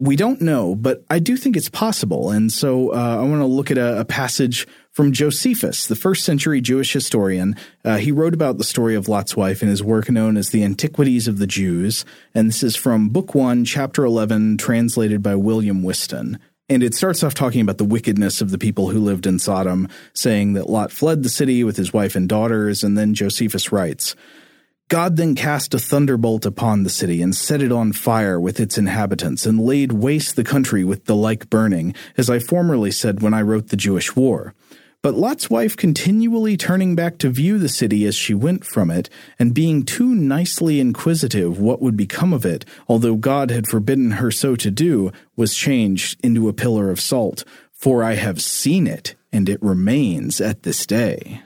We 0.00 0.16
don't 0.16 0.40
know, 0.40 0.74
but 0.74 1.04
I 1.10 1.18
do 1.18 1.36
think 1.36 1.58
it's 1.58 1.68
possible. 1.68 2.30
And 2.30 2.50
so 2.50 2.94
uh, 2.94 3.18
I 3.20 3.22
want 3.22 3.42
to 3.42 3.46
look 3.46 3.70
at 3.70 3.76
a, 3.76 4.00
a 4.00 4.04
passage 4.06 4.66
from 4.92 5.12
Josephus, 5.12 5.86
the 5.86 5.94
first 5.94 6.24
century 6.24 6.62
Jewish 6.62 6.90
historian. 6.90 7.54
Uh, 7.84 7.98
he 7.98 8.10
wrote 8.10 8.32
about 8.32 8.56
the 8.56 8.64
story 8.64 8.94
of 8.94 9.08
Lot's 9.08 9.36
wife 9.36 9.62
in 9.62 9.68
his 9.68 9.82
work 9.82 10.08
known 10.08 10.38
as 10.38 10.48
The 10.48 10.64
Antiquities 10.64 11.28
of 11.28 11.38
the 11.38 11.46
Jews. 11.46 12.06
And 12.34 12.48
this 12.48 12.62
is 12.62 12.76
from 12.76 13.10
Book 13.10 13.34
1, 13.34 13.66
Chapter 13.66 14.02
11, 14.06 14.56
translated 14.56 15.22
by 15.22 15.34
William 15.34 15.82
Whiston. 15.82 16.38
And 16.70 16.82
it 16.82 16.94
starts 16.94 17.22
off 17.22 17.34
talking 17.34 17.60
about 17.60 17.78
the 17.78 17.84
wickedness 17.84 18.40
of 18.40 18.52
the 18.52 18.58
people 18.58 18.88
who 18.88 19.00
lived 19.00 19.26
in 19.26 19.38
Sodom, 19.38 19.86
saying 20.14 20.54
that 20.54 20.70
Lot 20.70 20.92
fled 20.92 21.22
the 21.22 21.28
city 21.28 21.62
with 21.62 21.76
his 21.76 21.92
wife 21.92 22.16
and 22.16 22.26
daughters. 22.26 22.82
And 22.82 22.96
then 22.96 23.12
Josephus 23.12 23.70
writes, 23.70 24.16
God 24.90 25.16
then 25.16 25.36
cast 25.36 25.72
a 25.72 25.78
thunderbolt 25.78 26.44
upon 26.44 26.82
the 26.82 26.90
city 26.90 27.22
and 27.22 27.32
set 27.32 27.62
it 27.62 27.70
on 27.70 27.92
fire 27.92 28.40
with 28.40 28.58
its 28.58 28.76
inhabitants 28.76 29.46
and 29.46 29.60
laid 29.60 29.92
waste 29.92 30.34
the 30.34 30.42
country 30.42 30.82
with 30.82 31.04
the 31.04 31.14
like 31.14 31.48
burning, 31.48 31.94
as 32.16 32.28
I 32.28 32.40
formerly 32.40 32.90
said 32.90 33.22
when 33.22 33.32
I 33.32 33.42
wrote 33.42 33.68
the 33.68 33.76
Jewish 33.76 34.16
war. 34.16 34.52
But 35.00 35.14
Lot's 35.14 35.48
wife 35.48 35.76
continually 35.76 36.56
turning 36.56 36.96
back 36.96 37.18
to 37.18 37.30
view 37.30 37.56
the 37.56 37.68
city 37.68 38.04
as 38.04 38.16
she 38.16 38.34
went 38.34 38.64
from 38.64 38.90
it, 38.90 39.08
and 39.38 39.54
being 39.54 39.84
too 39.84 40.12
nicely 40.12 40.80
inquisitive 40.80 41.60
what 41.60 41.80
would 41.80 41.96
become 41.96 42.32
of 42.32 42.44
it, 42.44 42.64
although 42.88 43.14
God 43.14 43.52
had 43.52 43.68
forbidden 43.68 44.10
her 44.10 44.32
so 44.32 44.56
to 44.56 44.72
do, 44.72 45.12
was 45.36 45.54
changed 45.54 46.18
into 46.24 46.48
a 46.48 46.52
pillar 46.52 46.90
of 46.90 47.00
salt. 47.00 47.44
For 47.72 48.02
I 48.02 48.14
have 48.14 48.42
seen 48.42 48.88
it, 48.88 49.14
and 49.30 49.48
it 49.48 49.62
remains 49.62 50.40
at 50.40 50.64
this 50.64 50.84
day. 50.84 51.42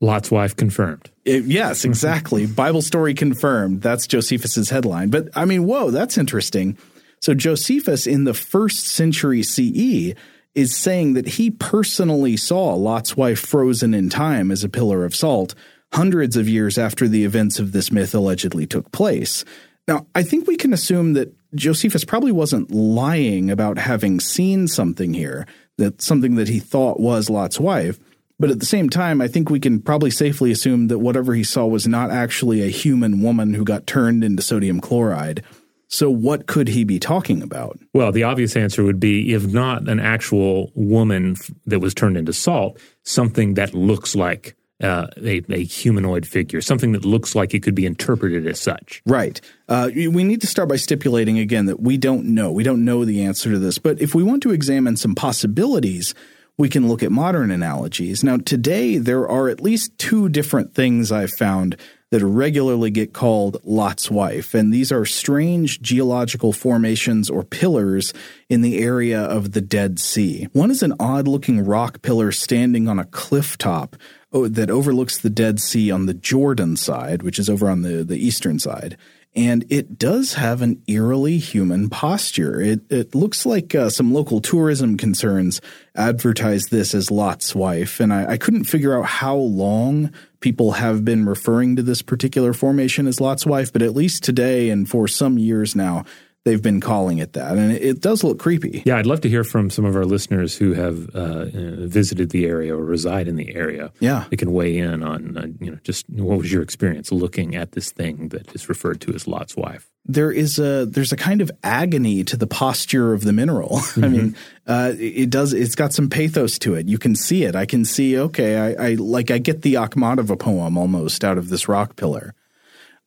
Lot's 0.00 0.32
wife 0.32 0.56
confirmed. 0.56 1.11
It, 1.24 1.44
yes, 1.44 1.80
mm-hmm. 1.80 1.90
exactly. 1.90 2.46
Bible 2.46 2.82
story 2.82 3.14
confirmed. 3.14 3.82
That's 3.82 4.06
Josephus's 4.06 4.70
headline. 4.70 5.10
But 5.10 5.28
I 5.34 5.44
mean, 5.44 5.64
whoa, 5.64 5.90
that's 5.90 6.18
interesting. 6.18 6.76
So 7.20 7.34
Josephus 7.34 8.06
in 8.06 8.24
the 8.24 8.34
first 8.34 8.86
century 8.86 9.42
CE 9.42 10.14
is 10.54 10.76
saying 10.76 11.14
that 11.14 11.28
he 11.28 11.50
personally 11.50 12.36
saw 12.36 12.74
Lot's 12.74 13.16
wife 13.16 13.38
frozen 13.38 13.94
in 13.94 14.10
time 14.10 14.50
as 14.50 14.64
a 14.64 14.68
pillar 14.68 15.04
of 15.04 15.14
salt 15.14 15.54
hundreds 15.92 16.36
of 16.36 16.48
years 16.48 16.78
after 16.78 17.06
the 17.06 17.24
events 17.24 17.58
of 17.58 17.72
this 17.72 17.92
myth 17.92 18.14
allegedly 18.14 18.66
took 18.66 18.90
place. 18.92 19.44
Now, 19.86 20.06
I 20.14 20.22
think 20.22 20.46
we 20.46 20.56
can 20.56 20.72
assume 20.72 21.14
that 21.14 21.34
Josephus 21.54 22.04
probably 22.04 22.32
wasn't 22.32 22.70
lying 22.70 23.50
about 23.50 23.78
having 23.78 24.20
seen 24.20 24.68
something 24.68 25.12
here, 25.12 25.46
that 25.78 26.00
something 26.00 26.36
that 26.36 26.48
he 26.48 26.60
thought 26.60 27.00
was 27.00 27.28
Lot's 27.28 27.60
wife. 27.60 27.98
But 28.42 28.50
at 28.50 28.58
the 28.58 28.66
same 28.66 28.90
time, 28.90 29.20
I 29.20 29.28
think 29.28 29.50
we 29.50 29.60
can 29.60 29.80
probably 29.80 30.10
safely 30.10 30.50
assume 30.50 30.88
that 30.88 30.98
whatever 30.98 31.32
he 31.32 31.44
saw 31.44 31.64
was 31.64 31.86
not 31.86 32.10
actually 32.10 32.60
a 32.60 32.70
human 32.70 33.22
woman 33.22 33.54
who 33.54 33.62
got 33.62 33.86
turned 33.86 34.24
into 34.24 34.42
sodium 34.42 34.80
chloride. 34.80 35.44
So, 35.86 36.10
what 36.10 36.48
could 36.48 36.66
he 36.66 36.82
be 36.82 36.98
talking 36.98 37.40
about? 37.40 37.78
Well, 37.94 38.10
the 38.10 38.24
obvious 38.24 38.56
answer 38.56 38.82
would 38.82 38.98
be 38.98 39.32
if 39.32 39.46
not 39.46 39.88
an 39.88 40.00
actual 40.00 40.72
woman 40.74 41.36
that 41.66 41.78
was 41.78 41.94
turned 41.94 42.16
into 42.16 42.32
salt, 42.32 42.80
something 43.04 43.54
that 43.54 43.74
looks 43.74 44.16
like 44.16 44.56
uh, 44.82 45.06
a, 45.18 45.42
a, 45.48 45.62
humanoid 45.62 46.26
figure, 46.26 46.60
something 46.60 46.90
that 46.90 47.04
looks 47.04 47.36
like 47.36 47.54
it 47.54 47.62
could 47.62 47.76
be 47.76 47.86
interpreted 47.86 48.48
as 48.48 48.58
such. 48.58 49.02
Right. 49.06 49.40
Uh, 49.68 49.88
we 49.94 50.24
need 50.24 50.40
to 50.40 50.48
start 50.48 50.68
by 50.68 50.76
stipulating 50.76 51.38
again 51.38 51.66
that 51.66 51.78
we 51.78 51.96
don't 51.96 52.24
know. 52.24 52.50
We 52.50 52.64
don't 52.64 52.84
know 52.84 53.04
the 53.04 53.22
answer 53.22 53.52
to 53.52 53.60
this. 53.60 53.78
But 53.78 54.00
if 54.00 54.16
we 54.16 54.24
want 54.24 54.42
to 54.42 54.50
examine 54.50 54.96
some 54.96 55.14
possibilities, 55.14 56.12
we 56.58 56.68
can 56.68 56.88
look 56.88 57.02
at 57.02 57.12
modern 57.12 57.50
analogies. 57.50 58.22
Now, 58.22 58.36
today, 58.36 58.98
there 58.98 59.28
are 59.28 59.48
at 59.48 59.60
least 59.60 59.96
two 59.98 60.28
different 60.28 60.74
things 60.74 61.10
I've 61.10 61.32
found 61.32 61.76
that 62.10 62.24
regularly 62.24 62.90
get 62.90 63.14
called 63.14 63.56
Lot's 63.64 64.10
wife. 64.10 64.52
And 64.52 64.72
these 64.72 64.92
are 64.92 65.06
strange 65.06 65.80
geological 65.80 66.52
formations 66.52 67.30
or 67.30 67.42
pillars 67.42 68.12
in 68.50 68.60
the 68.60 68.80
area 68.80 69.18
of 69.18 69.52
the 69.52 69.62
Dead 69.62 69.98
Sea. 69.98 70.46
One 70.52 70.70
is 70.70 70.82
an 70.82 70.92
odd 71.00 71.26
looking 71.26 71.64
rock 71.64 72.02
pillar 72.02 72.30
standing 72.30 72.86
on 72.86 72.98
a 72.98 73.06
cliff 73.06 73.56
top 73.56 73.96
oh, 74.30 74.46
that 74.46 74.70
overlooks 74.70 75.16
the 75.16 75.30
Dead 75.30 75.58
Sea 75.58 75.90
on 75.90 76.04
the 76.04 76.12
Jordan 76.12 76.76
side, 76.76 77.22
which 77.22 77.38
is 77.38 77.48
over 77.48 77.70
on 77.70 77.80
the, 77.80 78.04
the 78.04 78.18
eastern 78.18 78.58
side 78.58 78.98
and 79.34 79.64
it 79.70 79.98
does 79.98 80.34
have 80.34 80.60
an 80.60 80.82
eerily 80.86 81.38
human 81.38 81.88
posture. 81.88 82.60
It, 82.60 82.80
it 82.90 83.14
looks 83.14 83.46
like 83.46 83.74
uh, 83.74 83.88
some 83.88 84.12
local 84.12 84.40
tourism 84.40 84.98
concerns 84.98 85.60
advertise 85.94 86.66
this 86.66 86.94
as 86.94 87.10
Lot's 87.10 87.54
wife, 87.54 87.98
and 87.98 88.12
I, 88.12 88.32
I, 88.32 88.36
couldn't 88.36 88.64
figure 88.64 88.98
out 88.98 89.06
how 89.06 89.36
long 89.36 90.12
people 90.40 90.72
have 90.72 91.04
been 91.04 91.24
referring 91.24 91.76
to 91.76 91.82
this 91.82 92.02
particular 92.02 92.52
formation 92.52 93.06
as 93.06 93.20
Lot's 93.20 93.46
wife, 93.46 93.72
but 93.72 93.82
at 93.82 93.94
least 93.94 94.22
today 94.22 94.68
and 94.68 94.88
for 94.88 95.08
some 95.08 95.38
years 95.38 95.74
now, 95.74 96.04
they've 96.44 96.62
been 96.62 96.80
calling 96.80 97.18
it 97.18 97.34
that, 97.34 97.56
and 97.56 97.72
it, 97.72 97.82
it 97.82 98.00
does 98.00 98.24
look 98.24 98.38
creepy. 98.38 98.82
Yeah, 98.84 98.96
I'd 98.96 99.06
love 99.06 99.20
to 99.22 99.28
hear 99.28 99.44
from 99.44 99.70
some 99.70 99.84
of 99.84 99.94
our 99.96 100.04
listeners 100.04 100.56
who 100.56 100.72
have 100.74 101.14
uh, 101.14 101.18
uh, 101.18 101.46
visited 101.86 102.30
the 102.30 102.46
area 102.46 102.74
or 102.76 102.84
reside 102.84 103.28
in 103.28 103.36
the 103.36 103.54
area. 103.54 103.92
Yeah. 104.00 104.24
they 104.30 104.36
can 104.36 104.52
weigh 104.52 104.76
in 104.78 105.02
on 105.02 105.36
uh, 105.36 105.46
you 105.60 105.70
know 105.70 105.78
just 105.84 106.08
what 106.10 106.38
was 106.38 106.52
your 106.52 106.62
experience 106.62 107.12
looking 107.12 107.54
at 107.54 107.72
this 107.72 107.90
thing 107.92 108.28
that 108.28 108.54
is 108.54 108.68
referred 108.68 109.00
to 109.02 109.14
as 109.14 109.26
Lot's 109.26 109.56
wife. 109.56 109.90
there 110.04 110.32
is 110.32 110.58
a 110.58 110.84
there's 110.86 111.12
a 111.12 111.16
kind 111.16 111.40
of 111.40 111.50
agony 111.62 112.24
to 112.24 112.36
the 112.36 112.46
posture 112.46 113.12
of 113.12 113.22
the 113.22 113.32
mineral. 113.32 113.80
I 113.96 114.08
mean, 114.08 114.36
uh, 114.66 114.92
it 114.98 115.30
does. 115.30 115.52
It's 115.52 115.74
got 115.76 115.92
some 115.92 116.08
pathos 116.10 116.58
to 116.60 116.74
it. 116.74 116.88
You 116.88 116.98
can 116.98 117.14
see 117.14 117.44
it. 117.44 117.54
I 117.54 117.66
can 117.66 117.84
see. 117.84 118.18
Okay, 118.18 118.58
I, 118.58 118.88
I 118.90 118.94
like. 118.94 119.30
I 119.30 119.38
get 119.38 119.62
the 119.62 119.74
Akhmatova 119.74 120.38
poem 120.38 120.76
almost 120.76 121.24
out 121.24 121.38
of 121.38 121.48
this 121.48 121.68
rock 121.68 121.96
pillar. 121.96 122.34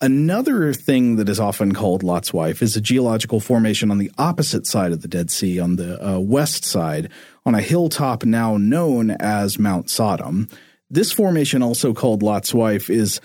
Another 0.01 0.73
thing 0.73 1.15
that 1.15 1.29
is 1.29 1.39
often 1.39 1.73
called 1.73 2.03
Lot's 2.03 2.33
wife 2.33 2.61
is 2.61 2.75
a 2.75 2.81
geological 2.81 3.39
formation 3.39 3.89
on 3.89 3.97
the 3.97 4.11
opposite 4.17 4.67
side 4.67 4.91
of 4.91 5.01
the 5.01 5.07
Dead 5.07 5.31
Sea, 5.31 5.57
on 5.57 5.77
the 5.77 6.05
uh, 6.05 6.19
west 6.19 6.65
side, 6.65 7.09
on 7.45 7.55
a 7.55 7.61
hilltop 7.61 8.25
now 8.25 8.57
known 8.57 9.11
as 9.11 9.57
Mount 9.57 9.89
Sodom. 9.89 10.49
This 10.89 11.13
formation, 11.13 11.63
also 11.63 11.93
called 11.93 12.23
Lot's 12.23 12.53
wife, 12.53 12.89
is 12.89 13.21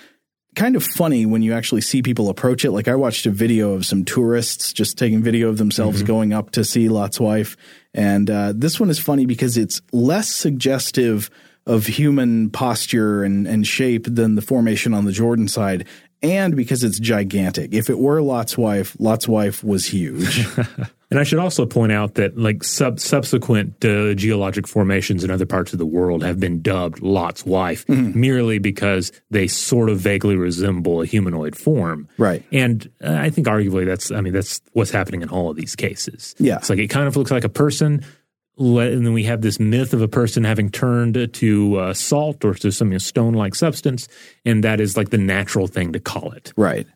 kind 0.55 0.77
of 0.77 0.85
funny 0.85 1.27
when 1.27 1.43
you 1.43 1.55
actually 1.55 1.81
see 1.81 2.03
people 2.03 2.29
approach 2.29 2.65
it. 2.65 2.71
Like 2.71 2.87
I 2.87 2.95
watched 2.95 3.27
a 3.27 3.31
video 3.31 3.73
of 3.73 3.85
some 3.85 4.05
tourists 4.05 4.73
just 4.73 4.97
taking 4.97 5.23
video 5.23 5.49
of 5.49 5.59
themselves 5.59 6.03
going 6.05 6.33
up 6.33 6.53
to 6.53 6.65
see 6.65 6.89
Lot's 6.89 7.19
wife, 7.19 7.57
and 7.95 8.31
uh, 8.31 8.53
this 8.55 8.79
one 8.79 8.91
is 8.91 8.99
funny 9.01 9.27
because 9.27 9.57
it's 9.57 9.81
less 9.93 10.29
suggestive 10.29 11.31
of 11.67 11.87
human 11.87 12.51
posture 12.51 13.23
and, 13.23 13.47
and 13.47 13.67
shape 13.67 14.07
than 14.07 14.35
the 14.35 14.43
formation 14.43 14.95
on 14.95 15.05
the 15.05 15.13
Jordan 15.13 15.49
side. 15.49 15.87
And 16.23 16.55
because 16.55 16.85
it's 16.85 16.99
gigantic. 16.99 17.73
If 17.73 17.89
it 17.89 17.99
were 17.99 18.21
Lot's 18.21 18.59
wife, 18.59 18.97
Lot's 18.99 19.27
wife 19.27 19.65
was 19.65 19.87
huge. 19.87 20.47
And 21.11 21.19
I 21.19 21.25
should 21.25 21.41
also 21.41 21.67
point 21.67 21.91
out 21.91 22.15
that 22.15 22.39
like 22.39 22.63
sub- 22.63 23.01
subsequent 23.01 23.85
uh, 23.85 24.15
geologic 24.15 24.69
formations 24.69 25.25
in 25.25 25.31
other 25.31 25.47
parts 25.47 25.73
of 25.73 25.81
the 25.81 25.87
world 25.87 26.23
have 26.23 26.39
been 26.39 26.63
dubbed 26.63 27.03
Lot's 27.03 27.45
wife 27.45 27.89
merely 27.89 28.59
because 28.59 29.11
they 29.29 29.49
sort 29.49 29.91
of 29.91 29.99
vaguely 29.99 30.37
resemble 30.37 31.03
a 31.03 31.07
humanoid 31.07 31.57
form. 31.57 32.09
Right. 32.17 32.45
And 32.53 32.89
uh, 33.03 33.13
I 33.13 33.31
think 33.31 33.49
arguably 33.49 33.87
that's 33.87 34.13
I 34.13 34.21
mean 34.21 34.33
that's 34.33 34.61
what's 34.73 34.93
happening 34.93 35.23
in 35.23 35.31
all 35.31 35.51
of 35.51 35.57
these 35.57 35.75
cases. 35.75 36.37
Yeah. 36.39 36.59
It's 36.59 36.71
like 36.71 36.79
it 36.79 36.89
kind 36.89 37.09
of 37.09 37.17
looks 37.17 37.33
like 37.33 37.45
a 37.45 37.49
person 37.49 38.05
and 38.61 39.07
then 39.07 39.13
we 39.13 39.25
have 39.25 39.41
this 39.41 39.59
myth 39.59 39.95
of 39.95 40.03
a 40.03 40.09
person 40.09 40.45
having 40.45 40.71
turned 40.71 41.33
to 41.33 41.77
uh, 41.77 41.95
salt 41.95 42.45
or 42.45 42.55
to 42.55 42.71
some 42.71 42.89
you 42.89 42.95
know, 42.95 42.99
stone-like 42.99 43.55
substance 43.55 44.07
and 44.45 44.63
that 44.65 44.81
is 44.81 44.97
like 44.97 45.11
the 45.11 45.19
natural 45.19 45.67
thing 45.67 45.93
to 45.93 46.01
call 46.01 46.33
it. 46.33 46.53
Right. 46.57 46.87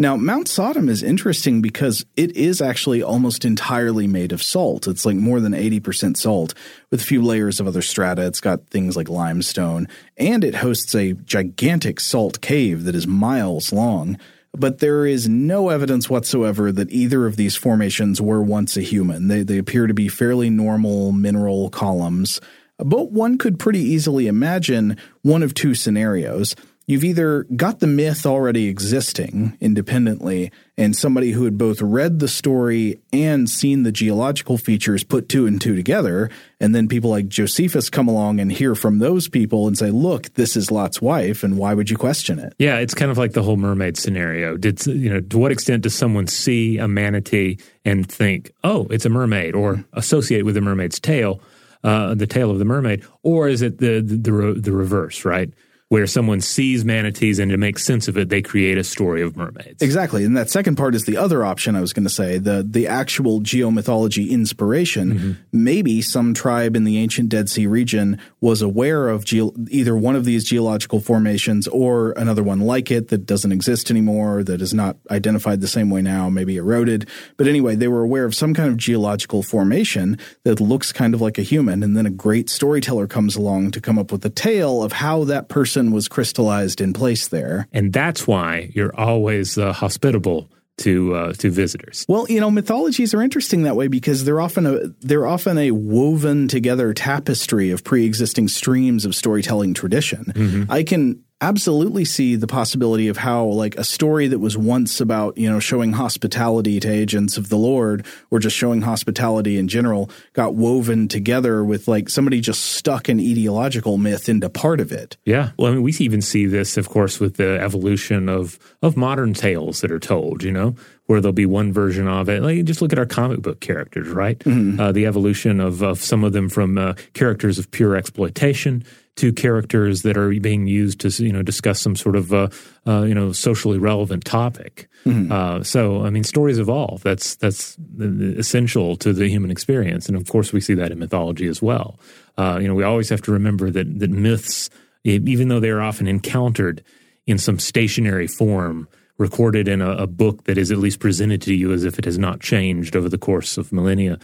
Now, 0.00 0.16
Mount 0.16 0.48
Sodom 0.48 0.88
is 0.88 1.02
interesting 1.02 1.60
because 1.60 2.06
it 2.16 2.34
is 2.34 2.62
actually 2.62 3.02
almost 3.02 3.44
entirely 3.44 4.06
made 4.06 4.32
of 4.32 4.42
salt. 4.42 4.88
It's 4.88 5.04
like 5.04 5.16
more 5.16 5.40
than 5.40 5.52
80% 5.52 6.16
salt 6.16 6.54
with 6.90 7.02
a 7.02 7.04
few 7.04 7.20
layers 7.20 7.60
of 7.60 7.66
other 7.66 7.82
strata. 7.82 8.24
It's 8.24 8.40
got 8.40 8.66
things 8.68 8.96
like 8.96 9.10
limestone, 9.10 9.88
and 10.16 10.42
it 10.42 10.54
hosts 10.54 10.94
a 10.94 11.12
gigantic 11.12 12.00
salt 12.00 12.40
cave 12.40 12.84
that 12.84 12.94
is 12.94 13.06
miles 13.06 13.74
long. 13.74 14.16
But 14.52 14.78
there 14.78 15.06
is 15.06 15.28
no 15.28 15.68
evidence 15.68 16.10
whatsoever 16.10 16.72
that 16.72 16.90
either 16.90 17.26
of 17.26 17.36
these 17.36 17.56
formations 17.56 18.20
were 18.20 18.42
once 18.42 18.76
a 18.76 18.82
human. 18.82 19.28
They, 19.28 19.42
they 19.42 19.58
appear 19.58 19.86
to 19.86 19.94
be 19.94 20.08
fairly 20.08 20.50
normal 20.50 21.12
mineral 21.12 21.70
columns. 21.70 22.40
But 22.78 23.12
one 23.12 23.38
could 23.38 23.58
pretty 23.58 23.80
easily 23.80 24.26
imagine 24.26 24.96
one 25.22 25.42
of 25.42 25.54
two 25.54 25.74
scenarios 25.74 26.56
you've 26.90 27.04
either 27.04 27.44
got 27.56 27.78
the 27.78 27.86
myth 27.86 28.26
already 28.26 28.66
existing 28.66 29.56
independently, 29.60 30.50
and 30.76 30.96
somebody 30.96 31.30
who 31.30 31.44
had 31.44 31.56
both 31.56 31.80
read 31.80 32.18
the 32.18 32.28
story 32.28 33.00
and 33.12 33.48
seen 33.48 33.84
the 33.84 33.92
geological 33.92 34.58
features 34.58 35.04
put 35.04 35.28
two 35.28 35.46
and 35.46 35.60
two 35.60 35.76
together, 35.76 36.28
and 36.58 36.74
then 36.74 36.88
people 36.88 37.10
like 37.10 37.28
Josephus 37.28 37.88
come 37.88 38.08
along 38.08 38.40
and 38.40 38.50
hear 38.50 38.74
from 38.74 38.98
those 38.98 39.28
people 39.28 39.68
and 39.68 39.78
say, 39.78 39.90
"Look, 39.90 40.34
this 40.34 40.56
is 40.56 40.70
Lot's 40.70 41.00
wife, 41.00 41.44
and 41.44 41.56
why 41.56 41.74
would 41.74 41.90
you 41.90 41.96
question 41.96 42.38
it?" 42.38 42.54
Yeah, 42.58 42.78
it's 42.78 42.94
kind 42.94 43.10
of 43.10 43.18
like 43.18 43.32
the 43.32 43.42
whole 43.42 43.56
mermaid 43.56 43.96
scenario. 43.96 44.56
Did 44.56 44.84
you 44.86 45.10
know 45.10 45.20
to 45.20 45.38
what 45.38 45.52
extent 45.52 45.82
does 45.82 45.94
someone 45.94 46.26
see 46.26 46.78
a 46.78 46.88
manatee 46.88 47.58
and 47.84 48.10
think, 48.10 48.50
"Oh, 48.64 48.88
it's 48.90 49.06
a 49.06 49.10
mermaid," 49.10 49.54
or 49.54 49.84
associate 49.92 50.44
with 50.44 50.56
the 50.56 50.60
mermaid's 50.60 50.98
tail, 50.98 51.40
uh, 51.84 52.14
the 52.14 52.26
tail 52.26 52.50
of 52.50 52.58
the 52.58 52.64
mermaid, 52.64 53.04
or 53.22 53.48
is 53.48 53.62
it 53.62 53.78
the 53.78 54.00
the 54.00 54.16
the, 54.16 54.60
the 54.60 54.72
reverse, 54.72 55.24
right? 55.24 55.50
Where 55.90 56.06
someone 56.06 56.40
sees 56.40 56.84
manatees 56.84 57.40
and 57.40 57.50
to 57.50 57.56
make 57.56 57.76
sense 57.76 58.06
of 58.06 58.16
it, 58.16 58.28
they 58.28 58.42
create 58.42 58.78
a 58.78 58.84
story 58.84 59.22
of 59.22 59.36
mermaids. 59.36 59.82
Exactly. 59.82 60.24
And 60.24 60.36
that 60.36 60.48
second 60.48 60.76
part 60.76 60.94
is 60.94 61.04
the 61.04 61.16
other 61.16 61.44
option 61.44 61.74
I 61.74 61.80
was 61.80 61.92
going 61.92 62.04
to 62.04 62.10
say, 62.10 62.38
the 62.38 62.64
the 62.64 62.86
actual 62.86 63.40
geomythology 63.40 64.30
inspiration. 64.30 65.12
Mm-hmm. 65.12 65.32
Maybe 65.50 66.00
some 66.00 66.32
tribe 66.32 66.76
in 66.76 66.84
the 66.84 66.96
ancient 66.98 67.28
Dead 67.28 67.50
Sea 67.50 67.66
region 67.66 68.20
was 68.40 68.62
aware 68.62 69.08
of 69.08 69.24
geo- 69.24 69.52
either 69.68 69.96
one 69.96 70.14
of 70.14 70.24
these 70.24 70.44
geological 70.44 71.00
formations 71.00 71.66
or 71.66 72.12
another 72.12 72.44
one 72.44 72.60
like 72.60 72.92
it 72.92 73.08
that 73.08 73.26
doesn't 73.26 73.50
exist 73.50 73.90
anymore, 73.90 74.44
that 74.44 74.62
is 74.62 74.72
not 74.72 74.96
identified 75.10 75.60
the 75.60 75.66
same 75.66 75.90
way 75.90 76.02
now, 76.02 76.30
maybe 76.30 76.56
eroded. 76.56 77.08
But 77.36 77.48
anyway, 77.48 77.74
they 77.74 77.88
were 77.88 78.02
aware 78.02 78.26
of 78.26 78.36
some 78.36 78.54
kind 78.54 78.68
of 78.68 78.76
geological 78.76 79.42
formation 79.42 80.18
that 80.44 80.60
looks 80.60 80.92
kind 80.92 81.14
of 81.14 81.20
like 81.20 81.36
a 81.36 81.42
human, 81.42 81.82
and 81.82 81.96
then 81.96 82.06
a 82.06 82.10
great 82.10 82.48
storyteller 82.48 83.08
comes 83.08 83.34
along 83.34 83.72
to 83.72 83.80
come 83.80 83.98
up 83.98 84.12
with 84.12 84.24
a 84.24 84.30
tale 84.30 84.84
of 84.84 84.92
how 84.92 85.24
that 85.24 85.48
person 85.80 85.92
was 85.92 86.08
crystallized 86.08 86.80
in 86.80 86.92
place 86.92 87.28
there. 87.28 87.66
And 87.72 87.92
that's 87.92 88.26
why 88.26 88.70
you're 88.74 88.94
always 88.94 89.56
uh, 89.56 89.72
hospitable 89.72 90.50
to 90.78 91.14
uh, 91.14 91.32
to 91.34 91.50
visitors. 91.50 92.06
Well, 92.08 92.26
you 92.28 92.40
know, 92.40 92.50
mythologies 92.50 93.12
are 93.12 93.20
interesting 93.20 93.64
that 93.64 93.76
way 93.76 93.88
because 93.88 94.24
they're 94.24 94.40
often 94.40 94.66
a 94.66 94.88
they're 95.00 95.26
often 95.26 95.58
a 95.58 95.70
woven 95.72 96.48
together 96.48 96.94
tapestry 96.94 97.70
of 97.70 97.84
pre-existing 97.84 98.48
streams 98.48 99.04
of 99.04 99.14
storytelling 99.14 99.74
tradition. 99.74 100.66
I 100.70 100.82
can 100.82 101.22
absolutely 101.40 102.04
see 102.04 102.36
the 102.36 102.46
possibility 102.46 103.08
of 103.08 103.16
how 103.16 103.44
like 103.44 103.76
a 103.76 103.84
story 103.84 104.28
that 104.28 104.38
was 104.38 104.58
once 104.58 105.00
about, 105.00 105.38
you 105.38 105.50
know, 105.50 105.58
showing 105.58 105.92
hospitality 105.92 106.78
to 106.80 106.88
agents 106.88 107.36
of 107.36 107.48
the 107.48 107.56
Lord 107.56 108.04
or 108.30 108.38
just 108.38 108.56
showing 108.56 108.82
hospitality 108.82 109.58
in 109.58 109.68
general 109.68 110.10
got 110.34 110.54
woven 110.54 111.08
together 111.08 111.64
with 111.64 111.88
like 111.88 112.08
somebody 112.08 112.40
just 112.40 112.62
stuck 112.62 113.08
an 113.08 113.18
etiological 113.18 113.98
myth 113.98 114.28
into 114.28 114.50
part 114.50 114.80
of 114.80 114.92
it. 114.92 115.16
Yeah. 115.24 115.50
Well, 115.58 115.72
I 115.72 115.74
mean, 115.74 115.82
we 115.82 115.92
even 116.00 116.22
see 116.22 116.46
this, 116.46 116.76
of 116.76 116.88
course, 116.88 117.20
with 117.20 117.36
the 117.36 117.60
evolution 117.60 118.28
of 118.28 118.58
of 118.82 118.96
modern 118.96 119.34
tales 119.34 119.80
that 119.80 119.90
are 119.90 119.98
told. 119.98 120.42
You 120.42 120.52
know, 120.52 120.74
where 121.06 121.20
there'll 121.20 121.32
be 121.32 121.46
one 121.46 121.72
version 121.72 122.06
of 122.06 122.28
it. 122.28 122.42
Like, 122.42 122.64
just 122.64 122.80
look 122.80 122.92
at 122.92 122.98
our 122.98 123.06
comic 123.06 123.42
book 123.42 123.60
characters, 123.60 124.08
right? 124.08 124.40
Uh, 124.46 124.92
the 124.92 125.06
evolution 125.06 125.60
of 125.60 125.82
of 125.82 126.00
some 126.00 126.24
of 126.24 126.32
them 126.32 126.48
from 126.48 126.78
uh, 126.78 126.94
characters 127.14 127.58
of 127.58 127.70
pure 127.70 127.96
exploitation 127.96 128.84
to 129.16 129.32
characters 129.32 130.02
that 130.02 130.16
are 130.16 130.30
being 130.40 130.66
used 130.66 131.00
to 131.00 131.24
you 131.24 131.32
know 131.32 131.42
discuss 131.42 131.80
some 131.80 131.96
sort 131.96 132.16
of 132.16 132.32
uh, 132.32 132.48
uh, 132.86 133.02
you 133.02 133.14
know 133.14 133.32
socially 133.32 133.78
relevant 133.78 134.24
topic. 134.24 134.88
Uh, 135.32 135.62
so, 135.62 136.04
I 136.04 136.10
mean, 136.10 136.24
stories 136.24 136.58
evolve. 136.58 137.02
That's 137.02 137.36
that's 137.36 137.76
essential 138.00 138.96
to 138.96 139.12
the 139.12 139.28
human 139.28 139.50
experience, 139.50 140.08
and 140.08 140.16
of 140.16 140.28
course, 140.28 140.52
we 140.52 140.60
see 140.60 140.74
that 140.74 140.92
in 140.92 140.98
mythology 140.98 141.46
as 141.46 141.60
well. 141.60 141.98
Uh, 142.36 142.58
you 142.60 142.68
know, 142.68 142.74
we 142.74 142.84
always 142.84 143.08
have 143.08 143.22
to 143.22 143.32
remember 143.32 143.70
that 143.70 143.98
that 143.98 144.10
myths, 144.10 144.70
even 145.04 145.48
though 145.48 145.60
they 145.60 145.70
are 145.70 145.82
often 145.82 146.06
encountered 146.06 146.82
in 147.26 147.38
some 147.38 147.58
stationary 147.58 148.26
form, 148.26 148.88
recorded 149.18 149.68
in 149.68 149.82
a, 149.82 149.90
a 149.90 150.06
book 150.06 150.44
that 150.44 150.56
is 150.56 150.72
at 150.72 150.78
least 150.78 150.98
presented 150.98 151.42
to 151.42 151.54
you 151.54 151.72
as 151.72 151.84
if 151.84 151.98
it 151.98 152.04
has 152.04 152.18
not 152.18 152.40
changed 152.40 152.96
over 152.96 153.08
the 153.08 153.18
course 153.18 153.58
of 153.58 153.70
millennia, 153.70 154.14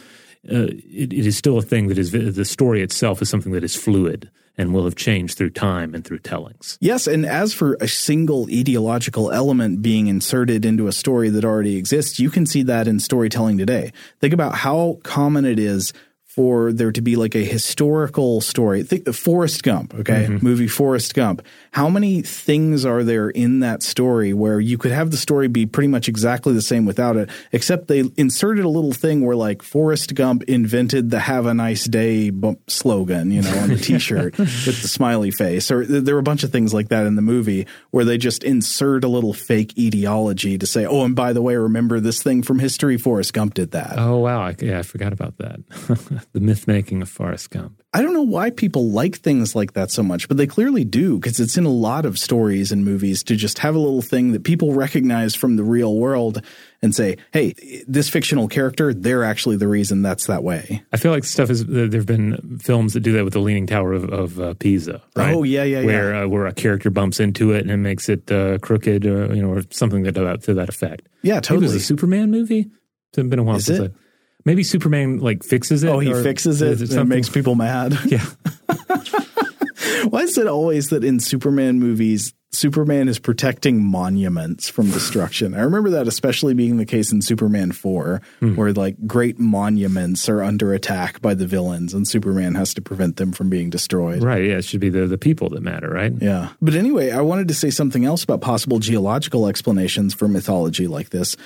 uh, 0.50 0.68
it, 0.72 1.12
it 1.12 1.26
is 1.26 1.36
still 1.36 1.58
a 1.58 1.62
thing 1.62 1.88
that 1.88 1.98
is 1.98 2.12
the 2.12 2.44
story 2.44 2.82
itself 2.82 3.20
is 3.20 3.28
something 3.28 3.52
that 3.52 3.64
is 3.64 3.76
fluid 3.76 4.30
and 4.58 4.72
will 4.72 4.84
have 4.84 4.96
changed 4.96 5.36
through 5.36 5.50
time 5.50 5.94
and 5.94 6.04
through 6.04 6.18
tellings. 6.18 6.78
Yes, 6.80 7.06
and 7.06 7.26
as 7.26 7.52
for 7.52 7.76
a 7.80 7.88
single 7.88 8.46
etiological 8.46 9.34
element 9.34 9.82
being 9.82 10.06
inserted 10.06 10.64
into 10.64 10.86
a 10.86 10.92
story 10.92 11.28
that 11.30 11.44
already 11.44 11.76
exists, 11.76 12.18
you 12.18 12.30
can 12.30 12.46
see 12.46 12.62
that 12.62 12.88
in 12.88 13.00
storytelling 13.00 13.58
today. 13.58 13.92
Think 14.20 14.32
about 14.32 14.54
how 14.54 14.98
common 15.02 15.44
it 15.44 15.58
is 15.58 15.92
for 16.36 16.70
there 16.70 16.92
to 16.92 17.00
be 17.00 17.16
like 17.16 17.34
a 17.34 17.42
historical 17.42 18.42
story. 18.42 18.82
Think 18.82 19.06
the 19.06 19.14
Forrest 19.14 19.62
Gump, 19.62 19.94
okay? 19.94 20.26
Mm-hmm. 20.28 20.44
Movie 20.44 20.68
Forrest 20.68 21.14
Gump. 21.14 21.40
How 21.70 21.88
many 21.88 22.20
things 22.20 22.84
are 22.84 23.02
there 23.02 23.30
in 23.30 23.60
that 23.60 23.82
story 23.82 24.34
where 24.34 24.60
you 24.60 24.76
could 24.76 24.92
have 24.92 25.10
the 25.10 25.16
story 25.16 25.48
be 25.48 25.64
pretty 25.64 25.88
much 25.88 26.08
exactly 26.08 26.52
the 26.52 26.60
same 26.60 26.84
without 26.84 27.16
it, 27.16 27.30
except 27.52 27.88
they 27.88 28.04
inserted 28.18 28.66
a 28.66 28.68
little 28.68 28.92
thing 28.92 29.24
where 29.24 29.34
like 29.34 29.62
Forrest 29.62 30.14
Gump 30.14 30.42
invented 30.42 31.08
the 31.08 31.20
have 31.20 31.46
a 31.46 31.54
nice 31.54 31.84
day 31.84 32.28
bump 32.28 32.70
slogan, 32.70 33.30
you 33.30 33.40
know, 33.40 33.58
on 33.60 33.70
the 33.70 33.76
t-shirt 33.78 34.36
with 34.38 34.82
the 34.82 34.88
smiley 34.88 35.30
face. 35.30 35.70
Or 35.70 35.86
there 35.86 36.14
were 36.14 36.20
a 36.20 36.22
bunch 36.22 36.44
of 36.44 36.52
things 36.52 36.74
like 36.74 36.88
that 36.88 37.06
in 37.06 37.16
the 37.16 37.22
movie 37.22 37.66
where 37.92 38.04
they 38.04 38.18
just 38.18 38.44
insert 38.44 39.04
a 39.04 39.08
little 39.08 39.32
fake 39.32 39.72
etiology 39.78 40.58
to 40.58 40.66
say, 40.66 40.84
oh, 40.84 41.06
and 41.06 41.16
by 41.16 41.32
the 41.32 41.40
way, 41.40 41.56
remember 41.56 41.98
this 41.98 42.22
thing 42.22 42.42
from 42.42 42.58
history? 42.58 42.98
Forrest 42.98 43.32
Gump 43.32 43.54
did 43.54 43.70
that. 43.70 43.98
Oh 43.98 44.18
wow! 44.18 44.42
I, 44.42 44.54
yeah, 44.60 44.80
I 44.80 44.82
forgot 44.82 45.14
about 45.14 45.38
that. 45.38 46.25
the 46.32 46.40
myth 46.40 46.66
making 46.66 47.02
of 47.02 47.08
Forrest 47.08 47.50
Gump. 47.50 47.82
I 47.94 48.02
don't 48.02 48.12
know 48.12 48.22
why 48.22 48.50
people 48.50 48.90
like 48.90 49.16
things 49.16 49.54
like 49.54 49.72
that 49.72 49.90
so 49.90 50.02
much, 50.02 50.28
but 50.28 50.36
they 50.36 50.46
clearly 50.46 50.84
do 50.84 51.18
because 51.18 51.40
it's 51.40 51.56
in 51.56 51.64
a 51.64 51.70
lot 51.70 52.04
of 52.04 52.18
stories 52.18 52.70
and 52.70 52.84
movies 52.84 53.22
to 53.24 53.36
just 53.36 53.58
have 53.60 53.74
a 53.74 53.78
little 53.78 54.02
thing 54.02 54.32
that 54.32 54.44
people 54.44 54.74
recognize 54.74 55.34
from 55.34 55.56
the 55.56 55.64
real 55.64 55.96
world 55.96 56.42
and 56.82 56.94
say, 56.94 57.16
hey, 57.32 57.54
this 57.88 58.10
fictional 58.10 58.48
character, 58.48 58.92
they're 58.92 59.24
actually 59.24 59.56
the 59.56 59.66
reason 59.66 60.02
that's 60.02 60.26
that 60.26 60.42
way. 60.42 60.82
I 60.92 60.98
feel 60.98 61.10
like 61.10 61.24
stuff 61.24 61.48
is 61.48 61.64
there 61.64 61.90
have 61.90 62.04
been 62.04 62.58
films 62.58 62.92
that 62.92 63.00
do 63.00 63.12
that 63.12 63.24
with 63.24 63.32
the 63.32 63.40
Leaning 63.40 63.66
Tower 63.66 63.94
of, 63.94 64.10
of 64.10 64.40
uh, 64.40 64.54
Pisa. 64.54 65.02
Right? 65.16 65.34
Oh 65.34 65.42
yeah, 65.42 65.64
yeah, 65.64 65.82
where 65.82 66.12
yeah. 66.12 66.22
Uh, 66.24 66.28
where 66.28 66.46
a 66.46 66.52
character 66.52 66.90
bumps 66.90 67.18
into 67.18 67.52
it 67.52 67.62
and 67.62 67.70
it 67.70 67.78
makes 67.78 68.10
it 68.10 68.30
uh, 68.30 68.58
crooked, 68.58 69.06
or, 69.06 69.34
you 69.34 69.40
know, 69.40 69.50
or 69.50 69.62
something 69.70 70.02
that 70.02 70.18
uh, 70.18 70.36
to 70.36 70.52
that 70.52 70.68
effect. 70.68 71.08
Yeah, 71.22 71.40
totally. 71.40 71.60
Maybe 71.60 71.70
it 71.70 71.74
was 71.74 71.82
a 71.82 71.86
Superman 71.86 72.30
movie. 72.30 72.70
It's 73.12 73.28
been 73.28 73.38
a 73.38 73.42
while 73.42 73.56
Is 73.56 73.66
since 73.66 73.78
it? 73.78 73.94
I, 73.96 74.00
maybe 74.46 74.62
Superman 74.62 75.18
like 75.18 75.42
fixes 75.44 75.84
it. 75.84 75.88
Oh, 75.88 75.98
he 75.98 76.14
fixes 76.14 76.62
it. 76.62 76.72
and 76.72 76.80
it 76.80 76.88
something- 76.88 77.08
makes 77.08 77.28
people 77.28 77.54
mad. 77.54 77.98
yeah. 78.06 78.24
Why 80.08 80.22
is 80.22 80.38
it 80.38 80.46
always 80.46 80.88
that 80.90 81.04
in 81.04 81.20
Superman 81.20 81.80
movies, 81.80 82.32
Superman 82.52 83.08
is 83.08 83.18
protecting 83.18 83.82
monuments 83.82 84.68
from 84.68 84.90
destruction? 84.90 85.52
I 85.52 85.60
remember 85.60 85.90
that 85.90 86.06
especially 86.06 86.54
being 86.54 86.76
the 86.76 86.86
case 86.86 87.10
in 87.10 87.20
Superman 87.22 87.72
4, 87.72 88.22
hmm. 88.38 88.54
where 88.54 88.72
like 88.72 88.94
great 89.06 89.38
monuments 89.38 90.28
are 90.28 90.42
under 90.42 90.72
attack 90.72 91.20
by 91.20 91.34
the 91.34 91.46
villains 91.46 91.92
and 91.92 92.06
Superman 92.06 92.54
has 92.54 92.72
to 92.74 92.82
prevent 92.82 93.16
them 93.16 93.32
from 93.32 93.50
being 93.50 93.68
destroyed. 93.68 94.22
Right. 94.22 94.44
Yeah. 94.44 94.58
It 94.58 94.64
should 94.64 94.80
be 94.80 94.90
the 94.90 95.06
the 95.06 95.18
people 95.18 95.48
that 95.50 95.62
matter. 95.62 95.90
Right. 95.90 96.12
Yeah. 96.20 96.50
But 96.62 96.74
anyway, 96.74 97.10
I 97.10 97.20
wanted 97.20 97.48
to 97.48 97.54
say 97.54 97.70
something 97.70 98.04
else 98.04 98.22
about 98.22 98.40
possible 98.40 98.78
geological 98.78 99.48
explanations 99.48 100.14
for 100.14 100.28
mythology 100.28 100.86
like 100.86 101.10
this. 101.10 101.36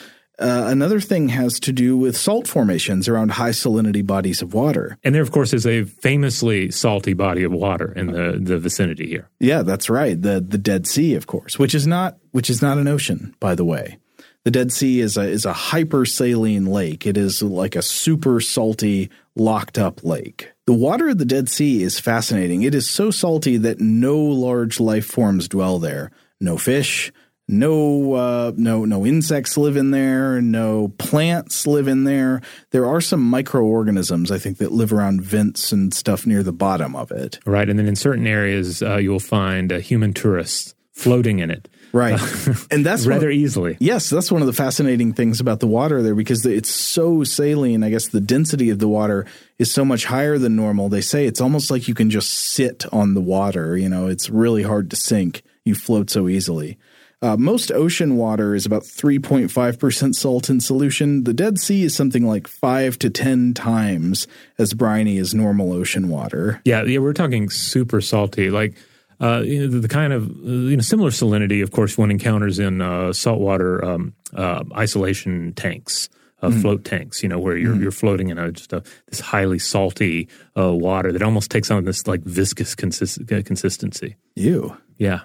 Uh, 0.40 0.64
another 0.68 1.00
thing 1.00 1.28
has 1.28 1.60
to 1.60 1.72
do 1.72 1.96
with 1.98 2.16
salt 2.16 2.48
formations 2.48 3.08
around 3.08 3.32
high 3.32 3.50
salinity 3.50 4.04
bodies 4.04 4.40
of 4.40 4.54
water. 4.54 4.96
And 5.04 5.14
there, 5.14 5.22
of 5.22 5.32
course, 5.32 5.52
is 5.52 5.66
a 5.66 5.84
famously 5.84 6.70
salty 6.70 7.12
body 7.12 7.42
of 7.42 7.52
water 7.52 7.92
in 7.92 8.06
the, 8.06 8.38
the 8.40 8.58
vicinity 8.58 9.06
here. 9.06 9.28
Yeah, 9.38 9.62
that's 9.62 9.90
right. 9.90 10.20
The 10.20 10.40
the 10.40 10.58
Dead 10.58 10.86
Sea, 10.86 11.14
of 11.14 11.26
course, 11.26 11.58
which 11.58 11.74
is 11.74 11.86
not 11.86 12.16
which 12.30 12.48
is 12.48 12.62
not 12.62 12.78
an 12.78 12.88
ocean, 12.88 13.34
by 13.38 13.54
the 13.54 13.64
way. 13.64 13.98
The 14.44 14.50
Dead 14.50 14.72
Sea 14.72 15.00
is 15.00 15.18
a 15.18 15.28
is 15.28 15.44
a 15.44 15.52
hypersaline 15.52 16.68
lake. 16.68 17.06
It 17.06 17.18
is 17.18 17.42
like 17.42 17.76
a 17.76 17.82
super 17.82 18.40
salty 18.40 19.10
locked 19.36 19.76
up 19.76 20.02
lake. 20.02 20.52
The 20.66 20.72
water 20.72 21.10
of 21.10 21.18
the 21.18 21.26
Dead 21.26 21.50
Sea 21.50 21.82
is 21.82 22.00
fascinating. 22.00 22.62
It 22.62 22.74
is 22.74 22.88
so 22.88 23.10
salty 23.10 23.58
that 23.58 23.80
no 23.80 24.16
large 24.16 24.80
life 24.80 25.04
forms 25.04 25.48
dwell 25.48 25.78
there. 25.78 26.10
No 26.40 26.56
fish, 26.56 27.12
no 27.50 28.14
uh, 28.14 28.52
no 28.56 28.84
no 28.84 29.04
insects 29.04 29.56
live 29.56 29.76
in 29.76 29.90
there, 29.90 30.40
no 30.40 30.88
plants 30.98 31.66
live 31.66 31.88
in 31.88 32.04
there. 32.04 32.40
There 32.70 32.86
are 32.86 33.00
some 33.00 33.22
microorganisms 33.22 34.30
I 34.30 34.38
think 34.38 34.58
that 34.58 34.72
live 34.72 34.92
around 34.92 35.22
vents 35.22 35.72
and 35.72 35.92
stuff 35.92 36.26
near 36.26 36.42
the 36.42 36.52
bottom 36.52 36.94
of 36.96 37.10
it. 37.10 37.38
Right. 37.44 37.68
And 37.68 37.78
then 37.78 37.86
in 37.86 37.96
certain 37.96 38.26
areas, 38.26 38.82
uh, 38.82 38.96
you'll 38.96 39.20
find 39.20 39.72
uh, 39.72 39.78
human 39.80 40.12
tourists 40.14 40.74
floating 40.92 41.38
in 41.38 41.50
it 41.50 41.68
Right. 41.92 42.20
and 42.70 42.86
that's 42.86 43.02
one- 43.04 43.14
rather 43.14 43.30
easily. 43.30 43.76
Yes, 43.80 44.08
that's 44.08 44.30
one 44.30 44.42
of 44.42 44.46
the 44.46 44.52
fascinating 44.52 45.12
things 45.12 45.40
about 45.40 45.60
the 45.60 45.66
water 45.66 46.02
there 46.02 46.14
because 46.14 46.44
it's 46.46 46.70
so 46.70 47.24
saline. 47.24 47.82
I 47.82 47.90
guess 47.90 48.08
the 48.08 48.20
density 48.20 48.70
of 48.70 48.78
the 48.78 48.88
water 48.88 49.26
is 49.58 49.72
so 49.72 49.84
much 49.84 50.04
higher 50.04 50.38
than 50.38 50.56
normal. 50.56 50.88
They 50.88 51.00
say 51.00 51.26
it's 51.26 51.40
almost 51.40 51.70
like 51.70 51.88
you 51.88 51.94
can 51.94 52.10
just 52.10 52.32
sit 52.32 52.84
on 52.92 53.14
the 53.14 53.20
water. 53.20 53.76
You 53.76 53.88
know, 53.88 54.06
it's 54.06 54.30
really 54.30 54.62
hard 54.62 54.90
to 54.90 54.96
sink. 54.96 55.42
You 55.64 55.74
float 55.74 56.10
so 56.10 56.28
easily. 56.28 56.78
Uh, 57.22 57.36
most 57.36 57.70
ocean 57.70 58.16
water 58.16 58.54
is 58.54 58.64
about 58.64 58.82
3.5% 58.82 60.14
salt 60.14 60.48
in 60.48 60.58
solution. 60.58 61.24
The 61.24 61.34
Dead 61.34 61.58
Sea 61.58 61.84
is 61.84 61.94
something 61.94 62.26
like 62.26 62.48
5 62.48 62.98
to 63.00 63.10
10 63.10 63.52
times 63.52 64.26
as 64.56 64.72
briny 64.72 65.18
as 65.18 65.34
normal 65.34 65.72
ocean 65.72 66.08
water. 66.08 66.62
Yeah, 66.64 66.82
yeah, 66.84 66.98
we're 66.98 67.12
talking 67.12 67.50
super 67.50 68.00
salty, 68.00 68.48
like 68.48 68.74
uh, 69.20 69.42
you 69.44 69.60
know, 69.60 69.66
the, 69.66 69.80
the 69.80 69.88
kind 69.88 70.12
of 70.14 70.28
you 70.42 70.76
know 70.76 70.82
similar 70.82 71.10
salinity, 71.10 71.62
of 71.62 71.72
course, 71.72 71.98
one 71.98 72.10
encounters 72.10 72.58
in 72.58 72.80
uh, 72.80 73.12
saltwater 73.12 73.84
um, 73.84 74.14
uh, 74.34 74.64
isolation 74.74 75.52
tanks, 75.52 76.08
uh, 76.40 76.50
float 76.50 76.84
tanks. 76.86 77.22
You 77.22 77.28
know, 77.28 77.38
where 77.38 77.54
you're 77.54 77.76
you're 77.76 77.90
floating 77.90 78.30
in 78.30 78.38
a, 78.38 78.50
just 78.50 78.72
a, 78.72 78.82
this 79.08 79.20
highly 79.20 79.58
salty 79.58 80.26
uh, 80.56 80.72
water 80.72 81.12
that 81.12 81.22
almost 81.22 81.50
takes 81.50 81.70
on 81.70 81.84
this 81.84 82.06
like 82.06 82.22
viscous 82.22 82.74
consist- 82.74 83.26
consistency. 83.26 84.16
Ew. 84.36 84.74
Yeah, 84.96 85.20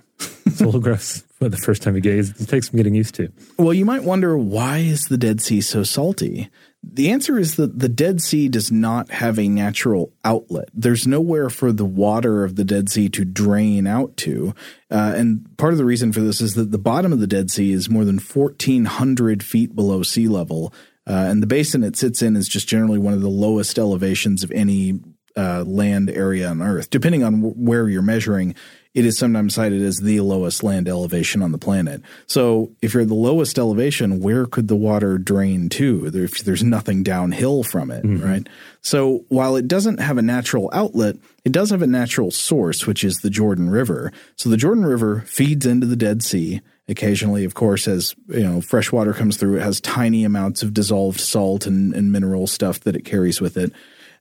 it's 0.46 0.62
a 0.62 0.66
little 0.66 0.80
gross 0.80 1.24
for 1.40 1.50
the 1.50 1.58
first 1.58 1.82
time 1.82 1.96
you 1.96 2.02
gaze. 2.02 2.30
It 2.40 2.48
takes 2.48 2.70
some 2.70 2.78
getting 2.78 2.96
used 2.96 3.16
to. 3.16 3.32
Well, 3.58 3.74
you 3.74 3.86
might 3.86 4.04
wonder 4.04 4.38
why 4.38 4.80
is 4.80 5.06
the 5.06 5.18
Dead 5.18 5.42
Sea 5.42 5.62
so 5.62 5.84
salty? 5.84 6.50
The 6.84 7.10
answer 7.10 7.40
is 7.40 7.56
that 7.56 7.80
the 7.80 7.90
Dead 7.90 8.22
Sea 8.22 8.48
does 8.48 8.72
not 8.72 9.10
have 9.10 9.40
a 9.40 9.48
natural 9.48 10.14
outlet. 10.24 10.70
There's 10.74 11.08
nowhere 11.08 11.50
for 11.50 11.72
the 11.72 11.86
water 11.86 12.44
of 12.44 12.56
the 12.56 12.64
Dead 12.64 12.90
Sea 12.90 13.10
to 13.10 13.26
drain 13.26 13.88
out 13.88 14.16
to. 14.18 14.54
Uh, 14.92 15.14
and 15.16 15.58
part 15.58 15.74
of 15.74 15.78
the 15.78 15.86
reason 15.86 16.14
for 16.14 16.20
this 16.20 16.42
is 16.42 16.54
that 16.56 16.72
the 16.72 16.78
bottom 16.78 17.12
of 17.12 17.20
the 17.20 17.28
Dead 17.28 17.50
Sea 17.50 17.72
is 17.72 17.90
more 17.90 18.06
than 18.06 18.20
1,400 18.20 19.44
feet 19.44 19.76
below 19.76 20.04
sea 20.04 20.28
level. 20.28 20.74
Uh, 21.08 21.28
and 21.30 21.42
the 21.42 21.48
basin 21.48 21.84
it 21.84 21.96
sits 21.96 22.22
in 22.22 22.36
is 22.36 22.48
just 22.48 22.68
generally 22.68 23.00
one 23.00 23.14
of 23.14 23.22
the 23.22 23.30
lowest 23.30 23.80
elevations 23.80 24.44
of 24.44 24.52
any 24.52 25.00
uh, 25.36 25.64
land 25.66 26.10
area 26.10 26.50
on 26.50 26.62
Earth. 26.62 26.90
Depending 26.90 27.24
on 27.24 27.42
w- 27.42 27.56
where 27.56 27.90
you're 27.90 28.02
measuring, 28.02 28.56
it 28.96 29.06
is 29.06 29.18
sometimes 29.18 29.54
cited 29.54 29.82
as 29.82 29.98
the 29.98 30.22
lowest 30.22 30.64
land 30.64 30.88
elevation 30.88 31.44
on 31.44 31.52
the 31.52 31.58
planet. 31.58 32.02
So, 32.28 32.72
if 32.82 32.94
you're 32.94 33.04
at 33.04 33.10
the 33.10 33.14
lowest 33.14 33.60
elevation, 33.60 34.22
where 34.22 34.46
could 34.46 34.70
the 34.70 34.76
water 34.76 35.18
drain 35.18 35.68
to? 35.70 36.06
If 36.06 36.46
there's 36.46 36.64
nothing 36.64 37.04
downhill 37.04 37.64
from 37.64 37.92
it, 37.92 38.06
mm-hmm. 38.06 38.26
right? 38.26 38.48
So, 38.82 39.26
while 39.28 39.58
it 39.58 39.68
doesn't 39.68 40.00
have 40.00 40.18
a 40.18 40.22
natural 40.22 40.70
outlet, 40.72 41.18
it 41.44 41.52
does 41.52 41.72
have 41.72 41.82
a 41.82 41.88
natural 41.88 42.32
source, 42.32 42.88
which 42.88 43.04
is 43.04 43.18
the 43.18 43.30
Jordan 43.30 43.70
River. 43.70 44.14
So, 44.38 44.50
the 44.50 44.58
Jordan 44.58 44.86
River 44.86 45.26
feeds 45.28 45.66
into 45.66 45.86
the 45.86 45.98
Dead 45.98 46.24
Sea. 46.24 46.62
Occasionally, 46.88 47.44
of 47.44 47.54
course, 47.54 47.88
as 47.88 48.16
you 48.28 48.44
know, 48.44 48.62
fresh 48.62 48.92
water 48.92 49.12
comes 49.12 49.36
through, 49.36 49.58
it 49.58 49.64
has 49.64 49.82
tiny 49.82 50.24
amounts 50.24 50.64
of 50.64 50.74
dissolved 50.74 51.20
salt 51.20 51.66
and, 51.66 51.94
and 51.94 52.12
mineral 52.12 52.48
stuff 52.48 52.80
that 52.82 52.96
it 52.96 53.04
carries 53.04 53.42
with 53.42 53.58
it. 53.58 53.74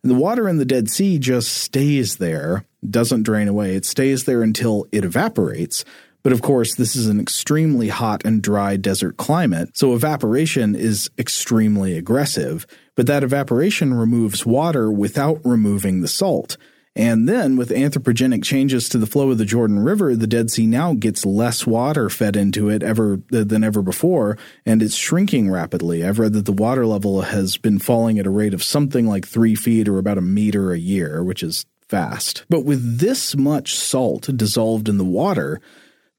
And 0.03 0.11
the 0.11 0.17
water 0.17 0.49
in 0.49 0.59
the 0.59 0.67
Dead 0.67 0.91
Sea 0.91 1.19
just 1.19 1.49
stays 1.49 2.17
there, 2.17 2.67
doesn't 2.91 3.23
drain 3.23 3.49
away. 3.49 3.75
It 3.75 3.85
stays 3.85 4.25
there 4.25 4.43
until 4.43 4.87
it 4.93 5.05
evaporates. 5.05 5.85
But 6.23 6.33
of 6.33 6.41
course, 6.41 6.75
this 6.75 6.97
is 6.97 7.07
an 7.07 7.21
extremely 7.21 7.89
hot 7.89 8.23
and 8.25 8.43
dry 8.43 8.77
desert 8.79 9.19
climate, 9.19 9.77
so 9.77 9.95
evaporation 9.95 10.75
is 10.75 11.11
extremely 11.19 11.99
aggressive. 11.99 12.67
But 12.95 13.07
that 13.09 13.23
evaporation 13.23 13.93
removes 13.93 14.47
water 14.47 14.91
without 14.91 15.41
removing 15.45 16.01
the 16.01 16.09
salt. 16.09 16.57
And 16.97 17.29
then, 17.29 17.57
with 17.57 17.71
anthropogenic 17.71 18.45
changes 18.45 18.89
to 18.89 18.99
the 18.99 19.07
flow 19.07 19.33
of 19.33 19.39
the 19.39 19.45
Jordan 19.45 19.81
River, 19.81 20.15
the 20.15 20.29
Dead 20.29 20.51
Sea 20.51 20.65
now 20.65 20.95
gets 20.95 21.27
less 21.27 21.67
water 21.67 22.09
fed 22.09 22.37
into 22.37 22.71
it 22.71 22.85
ever 22.85 23.21
than 23.31 23.65
ever 23.65 23.83
before, 23.83 24.39
and 24.65 24.81
it's 24.81 24.95
shrinking 24.95 25.51
rapidly. 25.51 26.05
I've 26.05 26.21
read 26.21 26.35
that 26.35 26.47
the 26.47 26.53
water 26.53 26.87
level 26.87 27.23
has 27.23 27.57
been 27.57 27.81
falling 27.81 28.21
at 28.21 28.27
a 28.27 28.31
rate 28.31 28.55
of 28.55 28.63
something 28.63 29.09
like 29.09 29.27
three 29.27 29.57
feet 29.57 29.89
or 29.89 29.99
about 29.99 30.19
a 30.19 30.23
meter 30.23 30.73
a 30.73 30.79
year, 30.79 31.25
which 31.25 31.43
is 31.43 31.67
fast. 31.89 32.45
But 32.49 32.65
with 32.65 32.99
this 32.99 33.37
much 33.37 33.75
salt 33.75 34.29
dissolved 34.37 34.89
in 34.89 34.99
the 34.99 35.05
water, 35.05 35.61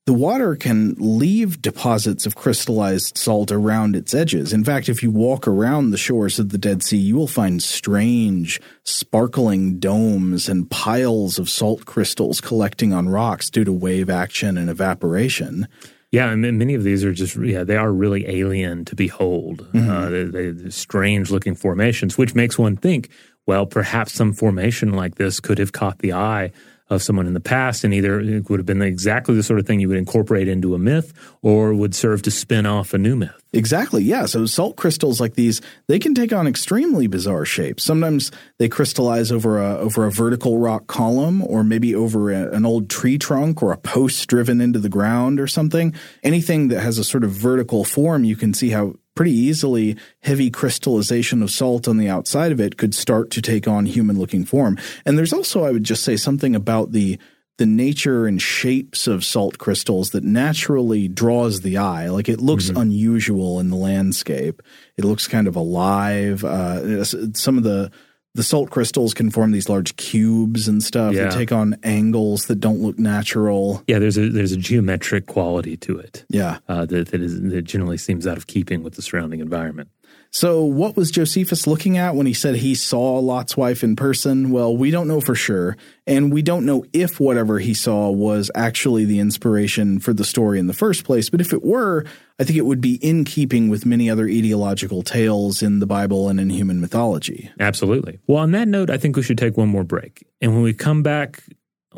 the 0.06 0.14
water 0.14 0.56
can 0.56 0.96
leave 1.00 1.64
deposits 1.64 2.28
of 2.28 2.36
crystallized 2.36 3.18
salt 3.18 3.52
around 3.52 3.96
its 3.96 4.14
edges. 4.14 4.54
In 4.54 4.64
fact, 4.64 4.88
if 4.88 5.02
you 5.02 5.10
walk 5.10 5.48
around 5.48 5.90
the 5.90 5.98
shores 5.98 6.38
of 6.38 6.50
the 6.50 6.60
Dead 6.60 6.84
Sea, 6.84 6.98
you 6.98 7.16
will 7.16 7.28
find 7.28 7.62
strange, 7.62 8.62
sparkling 8.84 9.80
domes 9.80 10.48
and 10.48 10.70
piles 10.70 11.40
of 11.40 11.50
salt 11.50 11.86
crystals 11.86 12.40
collecting 12.40 12.94
on 12.94 13.10
rocks 13.10 13.50
due 13.50 13.64
to 13.64 13.74
wave 13.74 14.10
action 14.10 14.60
and 14.60 14.70
evaporation. 14.70 15.68
Yeah, 16.12 16.30
and 16.30 16.42
many 16.42 16.76
of 16.76 16.84
these 16.84 17.04
are 17.04 17.12
just 17.12 17.36
yeah, 17.36 17.64
they 17.64 17.76
are 17.76 17.92
really 17.92 18.30
alien 18.30 18.86
to 18.86 18.96
behold. 18.96 19.68
Uh, 19.74 20.10
they, 20.10 20.52
they, 20.52 20.70
strange 20.70 21.32
looking 21.32 21.56
formations, 21.56 22.18
which 22.18 22.36
makes 22.36 22.60
one 22.60 22.78
think, 22.78 23.10
well, 23.46 23.66
perhaps 23.66 24.14
some 24.14 24.34
formation 24.34 24.94
like 24.94 25.16
this 25.16 25.40
could 25.40 25.58
have 25.58 25.72
caught 25.72 26.00
the 26.00 26.14
eye 26.14 26.52
of 26.88 27.02
someone 27.02 27.26
in 27.26 27.34
the 27.34 27.40
past, 27.40 27.84
and 27.84 27.96
either 27.96 28.20
it 28.20 28.48
would 28.48 28.60
have 28.60 28.66
been 28.66 28.82
exactly 28.82 29.34
the 29.34 29.42
sort 29.42 29.60
of 29.60 29.66
thing 29.66 29.80
you 29.80 29.88
would 29.88 29.98
incorporate 29.98 30.48
into 30.48 30.76
a 30.76 30.78
myth, 30.78 31.14
or 31.42 31.74
would 31.74 31.96
serve 31.96 32.22
to 32.22 32.30
spin 32.30 32.68
off 32.68 32.94
a 32.94 32.98
new 32.98 33.16
myth. 33.16 33.44
Exactly. 33.54 34.04
Yeah. 34.04 34.28
So 34.28 34.46
salt 34.46 34.76
crystals 34.76 35.20
like 35.20 35.34
these, 35.34 35.62
they 35.88 35.98
can 35.98 36.14
take 36.14 36.32
on 36.32 36.46
extremely 36.46 37.08
bizarre 37.08 37.46
shapes. 37.46 37.84
Sometimes 37.84 38.32
they 38.60 38.70
crystallize 38.70 39.32
over 39.32 39.60
a 39.60 39.78
over 39.78 40.06
a 40.06 40.12
vertical 40.12 40.60
rock 40.60 40.86
column, 40.86 41.42
or 41.44 41.64
maybe 41.64 41.96
over 41.96 42.32
a, 42.32 42.52
an 42.52 42.68
old 42.68 42.88
tree 42.90 43.18
trunk 43.18 43.64
or 43.64 43.72
a 43.72 43.78
post 43.78 44.28
driven 44.28 44.62
into 44.62 44.78
the 44.78 44.90
ground 44.90 45.40
or 45.40 45.48
something. 45.48 45.94
Anything 46.22 46.68
that 46.68 46.82
has 46.82 47.00
a 47.00 47.04
sort 47.04 47.24
of 47.24 47.32
vertical 47.32 47.84
form, 47.84 48.24
you 48.24 48.36
can 48.36 48.54
see 48.54 48.70
how 48.70 48.94
pretty 49.16 49.32
easily 49.32 49.98
heavy 50.22 50.52
crystallization 50.52 51.42
of 51.42 51.50
salt 51.50 51.88
on 51.88 51.98
the 51.98 52.10
outside 52.10 52.52
of 52.52 52.60
it 52.60 52.78
could 52.78 52.94
start 52.94 53.32
to 53.32 53.42
take 53.42 53.68
on 53.68 53.86
human 53.86 54.20
looking 54.20 54.46
form. 54.46 54.78
And 55.06 55.18
there's 55.18 55.34
also, 55.34 55.64
I 55.64 55.72
would 55.72 55.84
just 55.84 56.04
say 56.04 56.18
something 56.18 56.56
about 56.56 56.92
the 56.92 57.18
the 57.58 57.66
nature 57.66 58.28
and 58.28 58.42
shapes 58.42 59.08
of 59.08 59.24
salt 59.24 59.58
crystals 59.58 60.10
that 60.10 60.26
naturally 60.26 61.08
draws 61.08 61.62
the 61.62 61.78
eye. 61.78 62.10
Like 62.10 62.28
it 62.28 62.42
looks 62.42 62.68
unusual 62.68 63.62
in 63.62 63.70
the 63.70 63.78
landscape. 63.78 64.62
It 64.98 65.06
looks 65.06 65.26
kind 65.26 65.48
of 65.48 65.56
alive. 65.56 66.44
Uh, 66.44 67.06
some 67.06 67.58
of 67.58 67.64
the 67.64 67.92
the 68.36 68.44
salt 68.44 68.70
crystals 68.70 69.14
can 69.14 69.32
form 69.32 69.52
these 69.52 69.68
large 69.70 69.96
cubes 69.96 70.68
and 70.68 70.84
stuff 70.84 71.14
Yeah. 71.14 71.24
that 71.26 71.32
take 71.34 71.52
on 71.52 71.76
angles 71.84 72.46
that 72.46 72.60
don't 72.60 72.82
look 72.82 73.00
natural. 73.00 73.82
Yeah, 73.88 73.98
there's 74.00 74.18
a 74.18 74.30
there's 74.30 74.52
a 74.52 74.58
geometric 74.58 75.26
quality 75.26 75.78
to 75.78 75.98
it 75.98 76.26
Yeah. 76.30 76.60
uh, 76.70 76.86
that 76.86 77.08
that, 77.10 77.22
is, 77.22 77.42
that 77.42 77.64
generally 77.64 77.98
seems 77.98 78.28
out 78.28 78.38
of 78.38 78.46
keeping 78.48 78.84
with 78.84 78.94
the 78.96 79.02
surrounding 79.02 79.40
environment. 79.40 79.90
So, 80.36 80.66
what 80.66 80.98
was 80.98 81.12
Josephus 81.12 81.66
looking 81.66 81.98
at 81.98 82.14
when 82.14 82.26
he 82.26 82.34
said 82.34 82.58
he 82.58 82.76
saw 82.76 83.20
Lot's 83.20 83.56
wife 83.56 83.86
in 83.86 83.96
person? 83.96 84.52
Well, 84.52 84.76
we 84.76 84.92
don't 84.92 85.08
know 85.08 85.22
for 85.22 85.34
sure. 85.34 85.78
And 86.06 86.30
we 86.30 86.42
don't 86.42 86.66
know 86.66 86.84
if 86.92 87.22
whatever 87.22 87.60
he 87.60 87.74
saw 87.74 88.10
was 88.10 88.52
actually 88.54 89.06
the 89.06 89.20
inspiration 89.20 89.98
for 89.98 90.12
the 90.12 90.26
story 90.26 90.60
in 90.60 90.68
the 90.68 90.74
first 90.74 91.06
place. 91.06 91.30
But 91.30 91.40
if 91.40 91.54
it 91.54 91.64
were, 91.64 92.04
I 92.38 92.44
think 92.44 92.58
it 92.58 92.66
would 92.66 92.82
be 92.82 92.96
in 92.96 93.24
keeping 93.24 93.70
with 93.70 93.86
many 93.86 94.10
other 94.10 94.26
etiological 94.26 95.06
tales 95.06 95.62
in 95.62 95.80
the 95.80 95.88
Bible 95.88 96.28
and 96.28 96.38
in 96.38 96.50
human 96.50 96.82
mythology. 96.82 97.50
Absolutely. 97.58 98.20
Well, 98.28 98.40
on 98.40 98.52
that 98.52 98.68
note, 98.68 98.90
I 98.90 98.98
think 98.98 99.16
we 99.16 99.24
should 99.24 99.38
take 99.38 99.56
one 99.56 99.70
more 99.70 99.86
break, 99.86 100.28
and 100.42 100.54
when 100.54 100.64
we 100.64 100.74
come 100.74 101.02
back, 101.02 101.44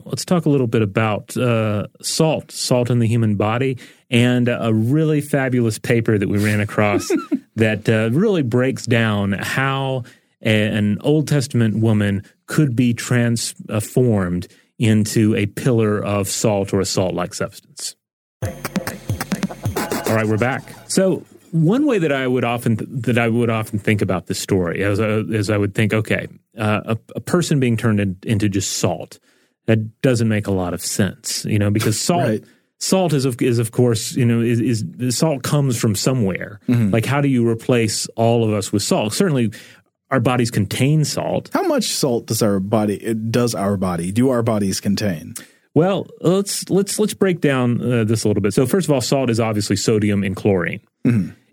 let's 0.05 0.25
talk 0.25 0.45
a 0.45 0.49
little 0.49 0.67
bit 0.67 0.81
about 0.81 1.35
uh, 1.37 1.87
salt, 2.01 2.51
salt 2.51 2.89
in 2.89 2.99
the 2.99 3.07
human 3.07 3.35
body, 3.35 3.77
and 4.09 4.47
a 4.47 4.71
really 4.73 5.21
fabulous 5.21 5.77
paper 5.79 6.17
that 6.17 6.29
we 6.29 6.37
ran 6.37 6.59
across 6.59 7.11
that 7.55 7.89
uh, 7.89 8.09
really 8.11 8.41
breaks 8.41 8.85
down 8.85 9.33
how 9.33 10.03
a- 10.41 10.77
an 10.77 10.97
Old 11.01 11.27
Testament 11.27 11.77
woman 11.77 12.23
could 12.45 12.75
be 12.75 12.93
transformed 12.93 14.47
into 14.79 15.35
a 15.35 15.47
pillar 15.47 16.03
of 16.03 16.27
salt 16.27 16.73
or 16.73 16.79
a 16.79 16.85
salt-like 16.85 17.33
substance. 17.33 17.95
All 18.43 20.15
right, 20.15 20.27
we're 20.27 20.37
back. 20.37 20.63
So 20.87 21.25
one 21.51 21.85
way 21.85 21.97
that 21.99 22.11
I 22.11 22.27
would 22.27 22.43
often 22.43 22.77
that 23.01 23.17
I 23.17 23.27
would 23.27 23.49
often 23.49 23.79
think 23.79 24.01
about 24.01 24.27
this 24.27 24.39
story 24.39 24.81
is, 24.81 24.99
uh, 24.99 25.23
is 25.29 25.49
I 25.49 25.57
would 25.57 25.73
think, 25.73 25.93
okay, 25.93 26.27
uh, 26.57 26.81
a, 26.85 26.97
a 27.15 27.19
person 27.19 27.59
being 27.59 27.75
turned 27.77 27.99
in, 27.99 28.17
into 28.23 28.47
just 28.47 28.77
salt 28.77 29.19
that 29.67 30.01
doesn't 30.01 30.27
make 30.27 30.47
a 30.47 30.51
lot 30.51 30.73
of 30.73 30.81
sense, 30.81 31.45
you 31.45 31.59
know, 31.59 31.69
because 31.69 31.99
salt. 31.99 32.23
Right. 32.23 32.43
Salt 32.79 33.11
is 33.11 33.25
of 33.25 33.41
is 33.41 33.57
of 33.57 33.71
course 33.71 34.15
you 34.15 34.23
know 34.23 34.39
is, 34.39 34.83
is 34.99 35.17
salt 35.17 35.41
comes 35.41 35.79
from 35.79 35.95
somewhere. 35.95 36.59
Like 36.91 37.05
how 37.05 37.21
do 37.21 37.27
you 37.27 37.47
replace 37.47 38.05
all 38.15 38.43
of 38.43 38.53
us 38.53 38.71
with 38.71 38.83
salt? 38.83 39.13
Certainly, 39.13 39.51
our 40.11 40.19
bodies 40.19 40.51
contain 40.51 41.03
salt. 41.03 41.49
How 41.53 41.63
much 41.63 41.85
salt 41.85 42.27
does 42.27 42.43
our 42.43 42.59
body 42.59 43.15
does 43.15 43.55
our 43.55 43.77
body 43.77 44.11
do 44.11 44.29
our 44.29 44.43
bodies 44.43 44.79
contain? 44.79 45.33
Well, 45.73 46.05
let's 46.21 46.69
let's 46.69 46.99
let's 46.99 47.15
break 47.15 47.41
down 47.41 47.81
uh, 47.81 48.03
this 48.03 48.23
a 48.23 48.27
little 48.27 48.41
bit. 48.41 48.53
So 48.53 48.67
first 48.67 48.87
of 48.87 48.93
all, 48.93 49.01
salt 49.01 49.31
is 49.31 49.39
obviously 49.39 49.75
sodium 49.75 50.23
and 50.23 50.35
chlorine, 50.35 50.81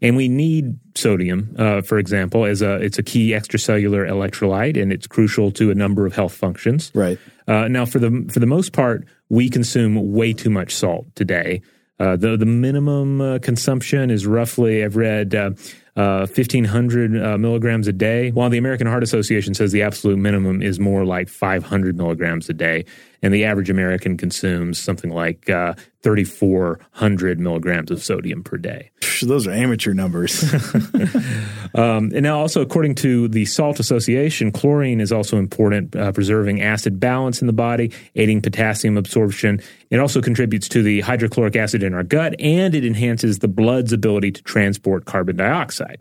and 0.04 0.16
we 0.16 0.28
need 0.28 0.78
sodium, 0.94 1.56
uh, 1.58 1.80
for 1.80 1.98
example, 1.98 2.44
as 2.44 2.60
a 2.60 2.74
it's 2.76 2.98
a 2.98 3.02
key 3.02 3.30
extracellular 3.30 4.06
electrolyte, 4.06 4.80
and 4.80 4.92
it's 4.92 5.06
crucial 5.06 5.50
to 5.52 5.70
a 5.70 5.74
number 5.74 6.06
of 6.06 6.14
health 6.14 6.34
functions. 6.34 6.92
Right. 6.94 7.18
Uh, 7.48 7.68
now, 7.68 7.86
for 7.86 7.98
the 7.98 8.28
for 8.30 8.38
the 8.38 8.46
most 8.46 8.72
part, 8.72 9.06
we 9.30 9.48
consume 9.48 10.12
way 10.12 10.34
too 10.34 10.50
much 10.50 10.74
salt 10.74 11.06
today. 11.14 11.62
Uh, 11.98 12.16
the 12.16 12.36
the 12.36 12.46
minimum 12.46 13.20
uh, 13.20 13.38
consumption 13.38 14.10
is 14.10 14.26
roughly 14.26 14.84
I've 14.84 14.96
read 14.96 15.34
uh, 15.34 15.50
uh, 15.96 16.26
fifteen 16.26 16.64
hundred 16.64 17.16
uh, 17.16 17.38
milligrams 17.38 17.88
a 17.88 17.92
day, 17.92 18.30
while 18.30 18.50
the 18.50 18.58
American 18.58 18.86
Heart 18.86 19.04
Association 19.04 19.54
says 19.54 19.72
the 19.72 19.82
absolute 19.82 20.18
minimum 20.18 20.60
is 20.60 20.78
more 20.78 21.04
like 21.04 21.28
five 21.30 21.64
hundred 21.64 21.96
milligrams 21.96 22.50
a 22.50 22.52
day, 22.52 22.84
and 23.24 23.32
the 23.32 23.44
average 23.44 23.70
American 23.70 24.18
consumes 24.18 24.78
something 24.78 25.10
like 25.10 25.48
uh, 25.48 25.74
thirty 26.02 26.24
four 26.24 26.78
hundred 26.92 27.40
milligrams 27.40 27.90
of 27.90 28.02
sodium 28.02 28.44
per 28.44 28.58
day. 28.58 28.90
Those 29.22 29.46
are 29.46 29.52
amateur 29.52 29.94
numbers. 29.94 30.44
Um, 31.74 32.12
and 32.14 32.22
now, 32.22 32.38
also 32.38 32.60
according 32.62 32.94
to 32.96 33.26
the 33.26 33.44
Salt 33.46 33.80
Association, 33.80 34.52
chlorine 34.52 35.00
is 35.00 35.10
also 35.10 35.38
important, 35.38 35.96
uh, 35.96 36.12
preserving 36.12 36.62
acid 36.62 37.00
balance 37.00 37.40
in 37.40 37.48
the 37.48 37.52
body, 37.52 37.90
aiding 38.14 38.40
potassium 38.40 38.96
absorption. 38.96 39.60
It 39.90 39.98
also 39.98 40.22
contributes 40.22 40.68
to 40.68 40.84
the 40.84 41.00
hydrochloric 41.00 41.56
acid 41.56 41.82
in 41.82 41.92
our 41.92 42.04
gut, 42.04 42.36
and 42.38 42.76
it 42.76 42.84
enhances 42.84 43.40
the 43.40 43.48
blood's 43.48 43.92
ability 43.92 44.30
to 44.32 44.42
transport 44.44 45.04
carbon 45.04 45.36
dioxide. 45.36 45.98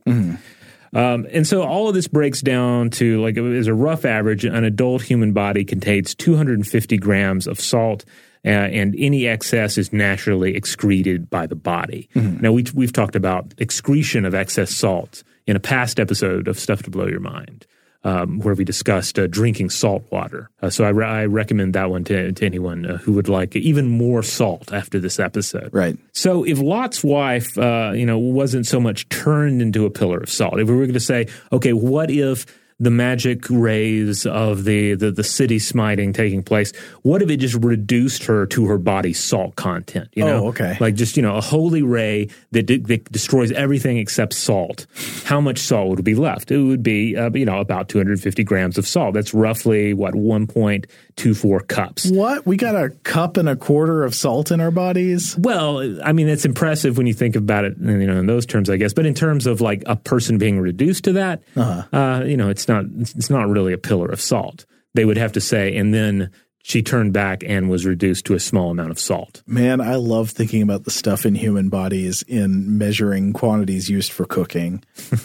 Um, 0.93 1.27
and 1.31 1.45
so 1.47 1.63
all 1.63 1.87
of 1.87 1.95
this 1.95 2.07
breaks 2.07 2.41
down 2.41 2.91
to 2.91 3.21
like 3.21 3.37
as 3.37 3.67
a 3.67 3.73
rough 3.73 4.05
average, 4.05 4.45
an 4.45 4.63
adult 4.63 5.01
human 5.01 5.33
body 5.33 5.65
contains 5.65 6.13
250 6.15 6.97
grams 6.97 7.47
of 7.47 7.59
salt. 7.59 8.05
Uh, 8.45 8.49
and 8.49 8.93
any 8.97 9.25
excess 9.25 9.77
is 9.77 9.93
naturally 9.93 10.53
excreted 10.53 11.29
by 11.29 11.47
the 11.47 11.55
body. 11.55 12.09
Now, 12.41 12.51
we, 12.51 12.65
we've 12.73 12.91
talked 12.91 13.15
about 13.15 13.53
excretion 13.57 14.25
of 14.25 14.35
excess 14.35 14.69
salt 14.69 15.23
in 15.47 15.55
a 15.55 15.61
past 15.61 15.97
episode 15.97 16.49
of 16.49 16.59
Stuff 16.59 16.83
to 16.83 16.89
Blow 16.89 17.07
Your 17.07 17.21
Mind, 17.21 17.65
um, 18.03 18.39
where 18.39 18.55
we 18.55 18.65
discussed 18.65 19.17
uh, 19.17 19.27
drinking 19.27 19.69
salt 19.69 20.03
water. 20.11 20.49
Uh, 20.61 20.69
so 20.69 20.83
I, 20.83 20.89
re- 20.89 21.05
I 21.05 21.25
recommend 21.25 21.73
that 21.73 21.89
one 21.89 22.03
to, 22.05 22.31
to 22.31 22.45
anyone 22.45 22.85
uh, 22.85 22.97
who 22.97 23.13
would 23.13 23.29
like 23.29 23.55
even 23.55 23.87
more 23.87 24.23
salt 24.23 24.73
after 24.73 24.99
this 24.99 25.19
episode. 25.19 25.69
right. 25.73 25.97
So 26.11 26.43
if 26.43 26.59
Lot's 26.59 27.03
wife, 27.03 27.57
uh, 27.57 27.91
you 27.95 28.05
know, 28.05 28.17
wasn't 28.17 28.65
so 28.67 28.79
much 28.79 29.07
turned 29.09 29.61
into 29.61 29.85
a 29.85 29.89
pillar 29.89 30.19
of 30.19 30.29
salt, 30.29 30.59
if 30.59 30.67
we 30.67 30.75
were 30.75 30.83
going 30.83 30.93
to 30.93 30.99
say, 30.99 31.27
okay, 31.51 31.73
what 31.73 32.11
if 32.11 32.45
the 32.79 32.89
magic 32.91 33.45
rays 33.49 34.25
of 34.25 34.63
the, 34.65 34.95
the 34.95 35.11
the 35.11 35.23
city 35.23 35.59
smiting 35.59 36.13
taking 36.13 36.43
place, 36.43 36.73
what 37.03 37.21
if 37.21 37.29
it 37.29 37.37
just 37.37 37.55
reduced 37.63 38.25
her 38.25 38.45
to 38.47 38.65
her 38.65 38.77
body's 38.77 39.23
salt 39.23 39.55
content? 39.55 40.09
You 40.13 40.25
know, 40.25 40.45
Oh, 40.45 40.47
okay. 40.49 40.77
like 40.79 40.95
just 40.95 41.15
you 41.17 41.23
know 41.23 41.35
a 41.37 41.41
holy 41.41 41.81
ray 41.83 42.29
that, 42.51 42.63
de- 42.63 42.77
that 42.77 43.11
destroys 43.11 43.51
everything 43.51 43.97
except 43.97 44.33
salt. 44.33 44.85
How 45.25 45.39
much 45.39 45.59
salt 45.59 45.89
would 45.89 46.03
be 46.03 46.15
left? 46.15 46.51
It 46.51 46.57
would 46.61 46.83
be 46.83 47.15
uh, 47.15 47.29
you 47.33 47.45
know 47.45 47.59
about 47.59 47.89
250 47.89 48.43
grams 48.43 48.77
of 48.77 48.87
salt. 48.87 49.13
That's 49.13 49.33
roughly 49.33 49.93
what 49.93 50.13
1.24 50.13 51.67
cups. 51.67 52.09
What? 52.11 52.45
We 52.45 52.57
got 52.57 52.75
a 52.75 52.89
cup 53.03 53.37
and 53.37 53.47
a 53.47 53.55
quarter 53.55 54.03
of 54.03 54.15
salt 54.15 54.51
in 54.51 54.59
our 54.59 54.71
bodies? 54.71 55.37
Well, 55.37 55.99
I 56.03 56.11
mean, 56.13 56.27
it's 56.27 56.45
impressive 56.45 56.97
when 56.97 57.07
you 57.07 57.13
think 57.13 57.35
about 57.35 57.65
it, 57.65 57.77
you 57.79 58.07
know, 58.07 58.17
in 58.19 58.25
those 58.25 58.45
terms, 58.45 58.69
I 58.69 58.77
guess. 58.77 58.93
But 58.93 59.05
in 59.05 59.13
terms 59.13 59.45
of 59.47 59.61
like 59.61 59.83
a 59.85 59.95
person 59.95 60.37
being 60.37 60.59
reduced 60.59 61.03
to 61.05 61.13
that, 61.13 61.41
uh 61.55 62.23
you 62.25 62.37
know, 62.37 62.49
it's 62.49 62.62
not 62.67 62.85
it's 62.87 63.29
not 63.29 63.49
really 63.49 63.73
a 63.73 63.77
pillar 63.77 64.07
of 64.07 64.21
salt. 64.21 64.65
They 64.93 65.05
would 65.05 65.17
have 65.17 65.31
to 65.33 65.41
say, 65.41 65.75
and 65.75 65.93
then 65.93 66.31
she 66.63 66.81
turned 66.81 67.13
back 67.13 67.43
and 67.45 67.69
was 67.69 67.85
reduced 67.85 68.25
to 68.25 68.35
a 68.35 68.39
small 68.39 68.71
amount 68.71 68.91
of 68.91 68.99
salt. 68.99 69.43
Man, 69.45 69.81
I 69.81 69.95
love 69.95 70.29
thinking 70.29 70.61
about 70.61 70.85
the 70.85 70.91
stuff 70.91 71.25
in 71.25 71.35
human 71.35 71.69
bodies 71.69 72.23
in 72.23 72.77
measuring 72.77 73.33
quantities 73.33 73.89
used 73.89 74.11
for 74.11 74.25
cooking. 74.25 74.83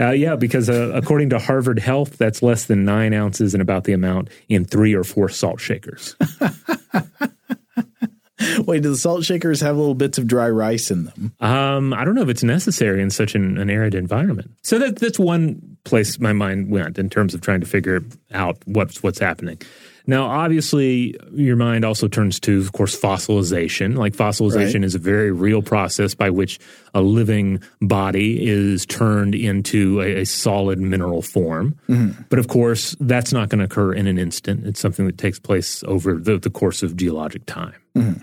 Uh, 0.00 0.12
yeah, 0.12 0.36
because 0.36 0.70
uh, 0.70 0.92
according 0.94 1.30
to 1.30 1.40
Harvard 1.40 1.80
Health, 1.80 2.18
that's 2.18 2.40
less 2.40 2.66
than 2.66 2.84
nine 2.84 3.12
ounces 3.12 3.52
and 3.52 3.60
about 3.60 3.82
the 3.82 3.92
amount 3.92 4.30
in 4.48 4.64
three 4.64 4.94
or 4.94 5.02
four 5.02 5.28
salt 5.28 5.60
shakers. 5.60 6.14
Wait, 8.64 8.82
do 8.82 8.90
the 8.90 8.96
salt 8.96 9.24
shakers 9.24 9.60
have 9.60 9.76
little 9.76 9.96
bits 9.96 10.16
of 10.16 10.28
dry 10.28 10.48
rice 10.48 10.92
in 10.92 11.06
them? 11.06 11.34
Um, 11.40 11.92
I 11.92 12.04
don't 12.04 12.14
know 12.14 12.22
if 12.22 12.28
it's 12.28 12.44
necessary 12.44 13.02
in 13.02 13.10
such 13.10 13.34
an, 13.34 13.58
an 13.58 13.68
arid 13.70 13.96
environment. 13.96 14.52
So 14.62 14.78
that 14.78 15.00
that's 15.00 15.18
one 15.18 15.77
place 15.88 16.18
my 16.20 16.32
mind 16.32 16.70
went 16.70 16.98
in 16.98 17.08
terms 17.10 17.34
of 17.34 17.40
trying 17.40 17.60
to 17.60 17.66
figure 17.66 18.00
out 18.32 18.58
what's 18.66 19.02
what's 19.02 19.18
happening. 19.18 19.58
Now, 20.06 20.24
obviously, 20.24 21.14
your 21.34 21.56
mind 21.56 21.84
also 21.84 22.08
turns 22.08 22.40
to, 22.40 22.58
of 22.60 22.72
course, 22.72 22.98
fossilization. 22.98 23.94
Like 23.94 24.14
fossilization 24.16 24.76
Right. 24.76 24.84
is 24.84 24.94
a 24.94 24.98
very 24.98 25.30
real 25.30 25.60
process 25.60 26.14
by 26.14 26.30
which 26.30 26.58
a 26.94 27.02
living 27.02 27.60
body 27.82 28.48
is 28.48 28.86
turned 28.86 29.34
into 29.34 30.00
a, 30.00 30.22
a 30.22 30.24
solid 30.24 30.78
mineral 30.80 31.20
form. 31.20 31.76
Mm-hmm. 31.90 32.22
But 32.30 32.38
of 32.38 32.48
course, 32.48 32.96
that's 33.00 33.34
not 33.34 33.50
going 33.50 33.58
to 33.58 33.66
occur 33.66 33.92
in 33.92 34.06
an 34.06 34.16
instant. 34.18 34.66
It's 34.66 34.80
something 34.80 35.04
that 35.06 35.18
takes 35.18 35.38
place 35.38 35.84
over 35.84 36.14
the, 36.14 36.38
the 36.38 36.48
course 36.50 36.82
of 36.82 36.96
geologic 36.96 37.44
time. 37.44 37.74
Mm-hmm. 37.94 38.22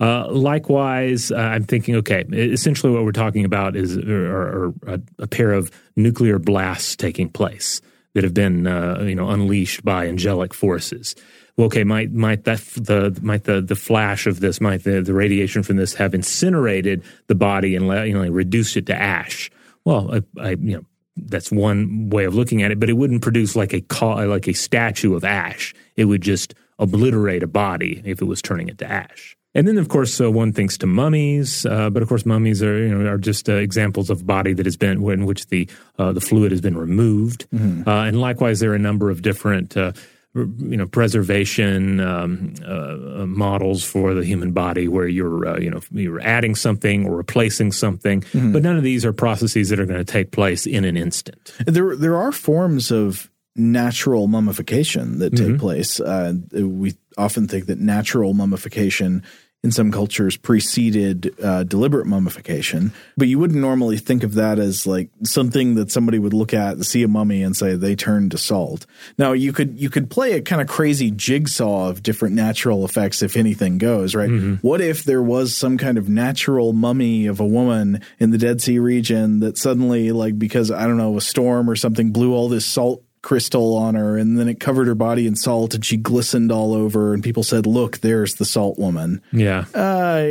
Uh, 0.00 0.26
likewise, 0.30 1.30
uh, 1.30 1.36
I'm 1.36 1.64
thinking, 1.64 1.94
okay, 1.96 2.24
essentially 2.32 2.90
what 2.90 3.04
we're 3.04 3.12
talking 3.12 3.44
about 3.44 3.76
is 3.76 3.98
are, 3.98 4.66
are 4.66 4.74
a, 4.86 5.00
a 5.18 5.26
pair 5.26 5.52
of 5.52 5.70
nuclear 5.94 6.38
blasts 6.38 6.96
taking 6.96 7.28
place 7.28 7.82
that 8.14 8.24
have 8.24 8.32
been, 8.32 8.66
uh, 8.66 9.02
you 9.02 9.14
know, 9.14 9.28
unleashed 9.28 9.84
by 9.84 10.06
angelic 10.08 10.54
forces. 10.54 11.14
Well, 11.56 11.66
okay, 11.66 11.84
might 11.84 12.12
might 12.12 12.44
that 12.44 12.60
the 12.76 13.18
might 13.20 13.44
the 13.44 13.60
the 13.60 13.76
flash 13.76 14.26
of 14.26 14.40
this, 14.40 14.60
might 14.60 14.84
the, 14.84 15.02
the 15.02 15.12
radiation 15.12 15.62
from 15.62 15.76
this 15.76 15.94
have 15.94 16.14
incinerated 16.14 17.02
the 17.26 17.34
body 17.34 17.76
and 17.76 17.86
you 18.08 18.14
know 18.14 18.26
reduced 18.30 18.78
it 18.78 18.86
to 18.86 18.94
ash? 18.94 19.50
Well, 19.84 20.14
I, 20.14 20.22
I 20.40 20.50
you 20.52 20.76
know 20.76 20.84
that's 21.16 21.52
one 21.52 22.08
way 22.08 22.24
of 22.24 22.34
looking 22.34 22.62
at 22.62 22.70
it, 22.70 22.80
but 22.80 22.88
it 22.88 22.94
wouldn't 22.94 23.20
produce 23.20 23.54
like 23.54 23.74
a 23.74 23.82
ca- 23.82 24.24
like 24.24 24.48
a 24.48 24.54
statue 24.54 25.14
of 25.14 25.24
ash. 25.24 25.74
It 25.96 26.06
would 26.06 26.22
just 26.22 26.54
obliterate 26.78 27.42
a 27.42 27.46
body 27.46 28.00
if 28.06 28.22
it 28.22 28.24
was 28.24 28.40
turning 28.40 28.68
it 28.68 28.78
to 28.78 28.90
ash. 28.90 29.36
And 29.54 29.66
then, 29.66 29.78
of 29.78 29.88
course, 29.88 30.20
uh, 30.20 30.30
one 30.30 30.52
thinks 30.52 30.78
to 30.78 30.86
mummies, 30.86 31.66
uh, 31.66 31.90
but 31.90 32.02
of 32.02 32.08
course, 32.08 32.24
mummies 32.24 32.62
are 32.62 32.78
you 32.78 32.94
know 32.96 33.10
are 33.10 33.18
just 33.18 33.48
uh, 33.48 33.54
examples 33.54 34.08
of 34.08 34.26
body 34.26 34.52
that 34.52 34.64
has 34.64 34.76
been 34.76 35.02
in 35.10 35.26
which 35.26 35.46
the 35.48 35.68
uh, 35.98 36.12
the 36.12 36.20
fluid 36.20 36.52
has 36.52 36.60
been 36.60 36.76
removed. 36.76 37.46
Uh, 37.86 38.02
and 38.02 38.20
likewise, 38.20 38.60
there 38.60 38.70
are 38.70 38.76
a 38.76 38.78
number 38.78 39.10
of 39.10 39.22
different. 39.22 39.76
Uh, 39.76 39.92
you 40.32 40.76
know, 40.76 40.86
preservation 40.86 41.98
um, 41.98 42.54
uh, 42.64 43.26
models 43.26 43.82
for 43.82 44.14
the 44.14 44.24
human 44.24 44.52
body, 44.52 44.86
where 44.86 45.08
you're, 45.08 45.44
uh, 45.44 45.58
you 45.58 45.68
know, 45.68 45.80
you're 45.90 46.20
adding 46.20 46.54
something 46.54 47.04
or 47.04 47.16
replacing 47.16 47.72
something, 47.72 48.22
but 48.32 48.62
none 48.62 48.76
of 48.76 48.84
these 48.84 49.04
are 49.04 49.12
processes 49.12 49.70
that 49.70 49.80
are 49.80 49.86
going 49.86 49.98
to 49.98 50.04
take 50.04 50.30
place 50.30 50.66
in 50.66 50.84
an 50.84 50.96
instant. 50.96 51.52
There, 51.66 51.96
there 51.96 52.16
are 52.16 52.30
forms 52.30 52.92
of 52.92 53.28
natural 53.56 54.28
mummification 54.28 55.18
that 55.18 55.36
take 55.36 55.58
place. 55.58 55.98
Uh, 55.98 56.34
we 56.52 56.94
often 57.18 57.48
think 57.48 57.66
that 57.66 57.80
natural 57.80 58.32
mummification 58.32 59.24
in 59.62 59.70
some 59.70 59.92
cultures 59.92 60.38
preceded 60.38 61.34
uh, 61.42 61.64
deliberate 61.64 62.06
mummification, 62.06 62.92
but 63.16 63.28
you 63.28 63.38
wouldn't 63.38 63.60
normally 63.60 63.98
think 63.98 64.22
of 64.22 64.34
that 64.34 64.58
as 64.58 64.86
like 64.86 65.10
something 65.22 65.74
that 65.74 65.90
somebody 65.90 66.18
would 66.18 66.32
look 66.32 66.54
at, 66.54 66.82
see 66.84 67.02
a 67.02 67.08
mummy, 67.08 67.42
and 67.42 67.54
say 67.54 67.74
they 67.74 67.94
turned 67.94 68.30
to 68.30 68.38
salt. 68.38 68.86
Now 69.18 69.32
you 69.32 69.52
could 69.52 69.78
you 69.78 69.90
could 69.90 70.08
play 70.08 70.32
a 70.32 70.40
kind 70.40 70.62
of 70.62 70.68
crazy 70.68 71.10
jigsaw 71.10 71.88
of 71.90 72.02
different 72.02 72.34
natural 72.34 72.84
effects 72.86 73.22
if 73.22 73.36
anything 73.36 73.76
goes 73.78 74.14
right. 74.14 74.30
What 74.62 74.80
if 74.80 75.04
there 75.04 75.22
was 75.22 75.54
some 75.54 75.76
kind 75.76 75.98
of 75.98 76.08
natural 76.08 76.72
mummy 76.72 77.26
of 77.26 77.38
a 77.40 77.46
woman 77.46 78.00
in 78.18 78.30
the 78.30 78.38
Dead 78.38 78.62
Sea 78.62 78.78
region 78.78 79.40
that 79.40 79.58
suddenly 79.58 80.10
like 80.12 80.38
because 80.38 80.70
I 80.70 80.86
don't 80.86 80.96
know 80.96 81.16
a 81.18 81.20
storm 81.20 81.68
or 81.68 81.76
something 81.76 82.12
blew 82.12 82.32
all 82.34 82.48
this 82.48 82.64
salt 82.64 83.04
crystal 83.22 83.76
on 83.76 83.94
her 83.94 84.16
and 84.16 84.38
then 84.38 84.48
it 84.48 84.58
covered 84.60 84.86
her 84.86 84.94
body 84.94 85.26
in 85.26 85.36
salt 85.36 85.74
and 85.74 85.84
she 85.84 85.96
glistened 85.96 86.50
all 86.50 86.72
over 86.74 87.12
and 87.12 87.22
people 87.22 87.42
said 87.42 87.66
look 87.66 87.98
there's 87.98 88.36
the 88.36 88.44
salt 88.44 88.78
woman 88.78 89.20
Yeah. 89.32 89.64
uh, 89.74 89.78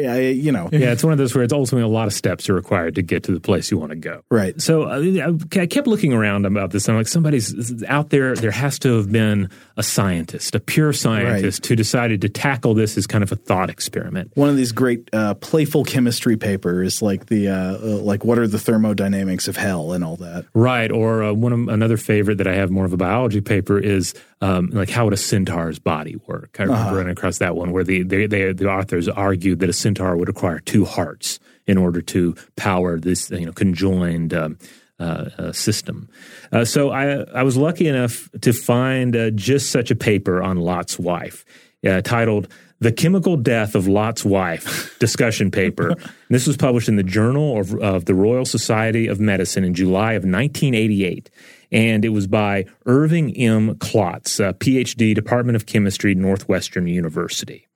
I, 0.10 0.20
you 0.30 0.52
know 0.52 0.70
Yeah, 0.72 0.92
it's 0.92 1.04
one 1.04 1.12
of 1.14 1.20
those 1.20 1.36
where 1.36 1.44
it's 1.44 1.54
ultimately 1.54 1.84
a 1.84 1.94
lot 1.94 2.08
of 2.08 2.14
steps 2.14 2.50
are 2.50 2.54
required 2.56 2.96
to 2.96 3.02
get 3.02 3.24
to 3.24 3.32
the 3.32 3.40
place 3.40 3.70
you 3.72 3.78
want 3.78 3.92
to 3.92 3.96
go. 3.96 4.24
right 4.32 4.60
So 4.62 4.84
uh, 4.84 5.34
I 5.60 5.66
kept 5.68 5.88
looking 5.88 6.14
around 6.14 6.46
about 6.46 6.72
this. 6.72 6.90
I'm 6.90 6.96
like, 6.96 7.08
somebody's 7.08 7.84
out 7.84 8.10
there. 8.10 8.36
There 8.36 8.52
has 8.52 8.80
to 8.80 8.98
have 8.98 9.12
been 9.12 9.50
a 9.78 9.84
scientist, 9.84 10.56
a 10.56 10.60
pure 10.60 10.92
scientist, 10.94 11.66
who 11.68 11.76
decided 11.76 12.22
to 12.22 12.30
tackle 12.30 12.74
this 12.74 12.98
as 12.98 13.06
kind 13.08 13.24
of 13.24 13.32
a 13.32 13.36
thought 13.36 13.70
experiment. 13.70 14.32
one 14.36 14.50
of 14.50 14.56
these 14.58 14.72
great 14.72 15.10
uh, 15.14 15.34
playful 15.36 15.84
chemistry 15.86 16.38
papers 16.38 17.02
like 17.02 17.28
the 17.28 17.48
uh, 17.50 17.54
uh, 17.54 17.78
like 18.02 18.26
what 18.26 18.40
are 18.40 18.48
the 18.48 18.60
thermodynamics 18.60 19.48
of 19.48 19.58
hell 19.58 19.94
and 19.94 20.04
all 20.04 20.16
that 20.18 20.46
Right. 20.54 20.92
Or 20.92 21.24
uh, 21.24 21.34
one 21.34 21.54
of, 21.54 21.68
another 21.68 21.98
favorite 21.98 22.38
that 22.40 22.48
I 22.48 22.56
have 22.56 22.72
more 22.80 22.86
of 22.86 22.94
a 22.94 22.98
biology 22.98 23.42
paper 23.42 23.78
is 23.78 24.14
um, 24.40 24.70
like 24.70 24.90
how 24.90 25.04
would 25.04 25.14
a 25.14 25.18
centaur's 25.18 25.80
body 25.80 26.16
work? 26.28 26.56
I 26.60 26.64
remember 26.64 26.96
running 26.96 27.12
across 27.12 27.40
that 27.40 27.58
one 27.58 27.74
where 27.74 27.84
the 27.84 28.04
they, 28.04 28.26
they, 28.26 28.54
the 28.54 28.72
authors 28.72 29.10
argued 29.10 29.60
that 29.60 29.68
a 29.68 29.74
centaur 29.74 30.16
would 30.16 30.30
require 30.30 30.60
two 30.62 30.86
hearts 30.86 31.42
in 31.68 31.78
order 31.78 32.02
to 32.02 32.38
power 32.56 32.98
this 32.98 33.30
you 33.32 33.46
know 33.46 33.52
conjoined. 33.52 34.34
Um, 34.34 34.58
uh, 35.02 35.30
uh, 35.38 35.52
system. 35.54 36.10
Uh, 36.52 36.66
so 36.66 36.90
I, 36.90 37.24
I 37.34 37.44
was 37.44 37.56
lucky 37.56 37.88
enough 37.88 38.28
to 38.42 38.52
find 38.52 39.16
uh, 39.16 39.30
just 39.30 39.72
such 39.72 39.92
a 39.92 39.96
paper 39.96 40.44
on 40.44 40.58
Lot's 40.58 41.00
wife 41.00 41.46
uh, 41.88 42.02
titled 42.02 42.50
The 42.80 42.92
Chemical 42.92 43.38
Death 43.38 43.76
of 43.76 43.88
Lot's 43.88 44.26
Wife 44.26 44.98
discussion 45.00 45.52
paper. 45.52 45.96
This 46.30 46.46
was 46.46 46.58
published 46.58 46.90
in 46.90 46.98
the 46.98 47.04
Journal 47.04 47.62
of, 47.62 47.74
of 47.76 48.06
the 48.08 48.14
Royal 48.14 48.44
Society 48.44 49.08
of 49.08 49.22
Medicine 49.22 49.64
in 49.64 49.74
July 49.74 50.16
of 50.16 50.24
1988. 50.24 51.30
And 51.72 52.04
it 52.04 52.10
was 52.10 52.28
by 52.28 52.66
Irving 52.86 53.36
M. 53.38 53.76
Klotz, 53.76 54.40
uh, 54.40 54.54
PhD, 54.54 55.14
Department 55.14 55.56
of 55.56 55.66
Chemistry, 55.66 56.16
Northwestern 56.16 56.88
University. 56.88 57.68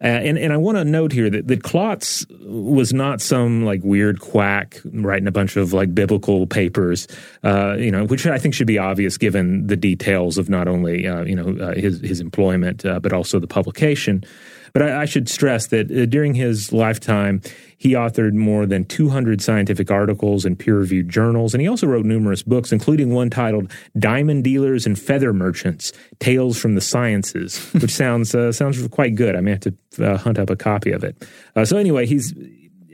Uh, 0.00 0.06
and, 0.06 0.38
and 0.38 0.52
I 0.52 0.56
want 0.56 0.78
to 0.78 0.84
note 0.84 1.10
here 1.10 1.28
that, 1.28 1.48
that 1.48 1.64
Klotz 1.64 2.24
was 2.40 2.92
not 2.92 3.20
some 3.20 3.64
like 3.64 3.80
weird 3.82 4.20
quack 4.20 4.80
writing 4.84 5.26
a 5.26 5.32
bunch 5.32 5.56
of 5.56 5.72
like 5.72 5.92
biblical 5.92 6.46
papers, 6.46 7.08
uh, 7.42 7.74
you 7.76 7.90
know, 7.90 8.04
which 8.04 8.24
I 8.24 8.38
think 8.38 8.54
should 8.54 8.68
be 8.68 8.78
obvious 8.78 9.18
given 9.18 9.66
the 9.66 9.76
details 9.76 10.38
of 10.38 10.48
not 10.48 10.68
only, 10.68 11.08
uh, 11.08 11.24
you 11.24 11.34
know, 11.34 11.64
uh, 11.64 11.74
his, 11.74 12.00
his 12.00 12.20
employment, 12.20 12.86
uh, 12.86 13.00
but 13.00 13.12
also 13.12 13.40
the 13.40 13.48
publication. 13.48 14.22
But 14.72 14.82
I, 14.82 15.02
I 15.02 15.04
should 15.04 15.28
stress 15.28 15.66
that 15.68 15.90
uh, 15.90 16.06
during 16.06 16.34
his 16.34 16.72
lifetime, 16.72 17.42
he 17.76 17.92
authored 17.92 18.34
more 18.34 18.66
than 18.66 18.84
200 18.84 19.40
scientific 19.40 19.90
articles 19.90 20.44
in 20.44 20.56
peer 20.56 20.78
reviewed 20.78 21.08
journals, 21.08 21.54
and 21.54 21.60
he 21.60 21.68
also 21.68 21.86
wrote 21.86 22.04
numerous 22.04 22.42
books, 22.42 22.72
including 22.72 23.14
one 23.14 23.30
titled 23.30 23.70
Diamond 23.98 24.44
Dealers 24.44 24.84
and 24.84 24.98
Feather 24.98 25.32
Merchants 25.32 25.92
Tales 26.18 26.58
from 26.58 26.74
the 26.74 26.80
Sciences, 26.80 27.58
which 27.74 27.90
sounds, 27.94 28.34
uh, 28.34 28.52
sounds 28.52 28.86
quite 28.88 29.14
good. 29.14 29.36
I 29.36 29.40
may 29.40 29.52
have 29.52 29.60
to 29.60 29.74
uh, 30.00 30.16
hunt 30.18 30.38
up 30.38 30.50
a 30.50 30.56
copy 30.56 30.90
of 30.90 31.04
it. 31.04 31.24
Uh, 31.54 31.64
so, 31.64 31.76
anyway, 31.76 32.06
he's. 32.06 32.34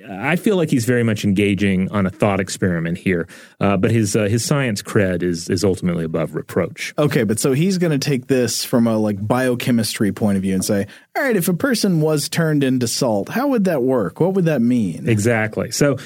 I 0.09 0.37
feel 0.37 0.57
like 0.57 0.71
he's 0.71 0.85
very 0.85 1.03
much 1.03 1.25
engaging 1.25 1.91
on 1.91 2.07
a 2.07 2.11
thought 2.11 2.41
experiment 2.41 2.99
here, 2.99 3.27
uh, 3.61 3.77
but 3.77 3.91
his 3.91 4.15
uh, 4.15 4.25
his 4.25 4.45
science 4.45 4.83
cred 4.83 5.23
is 5.23 5.49
is 5.49 5.65
ultimately 5.65 6.05
above 6.05 6.35
reproach. 6.35 6.93
okay 6.99 7.25
but 7.25 7.39
so 7.41 7.53
he's 7.53 7.79
going 7.79 7.93
to 7.93 7.99
take 7.99 8.27
this 8.27 8.65
from 8.65 8.87
a 8.87 8.97
like 8.99 9.27
biochemistry 9.27 10.13
point 10.13 10.37
of 10.37 10.43
view 10.43 10.55
and 10.55 10.65
say 10.65 10.87
all 11.17 11.23
right 11.23 11.37
if 11.37 11.49
a 11.49 11.55
person 11.55 12.01
was 12.01 12.29
turned 12.29 12.63
into 12.65 12.87
salt 12.87 13.29
how 13.31 13.49
would 13.49 13.65
that 13.65 13.83
work 13.83 14.21
what 14.21 14.35
would 14.35 14.45
that 14.45 14.61
mean 14.61 15.09
Exactly. 15.09 15.71
So, 15.71 15.97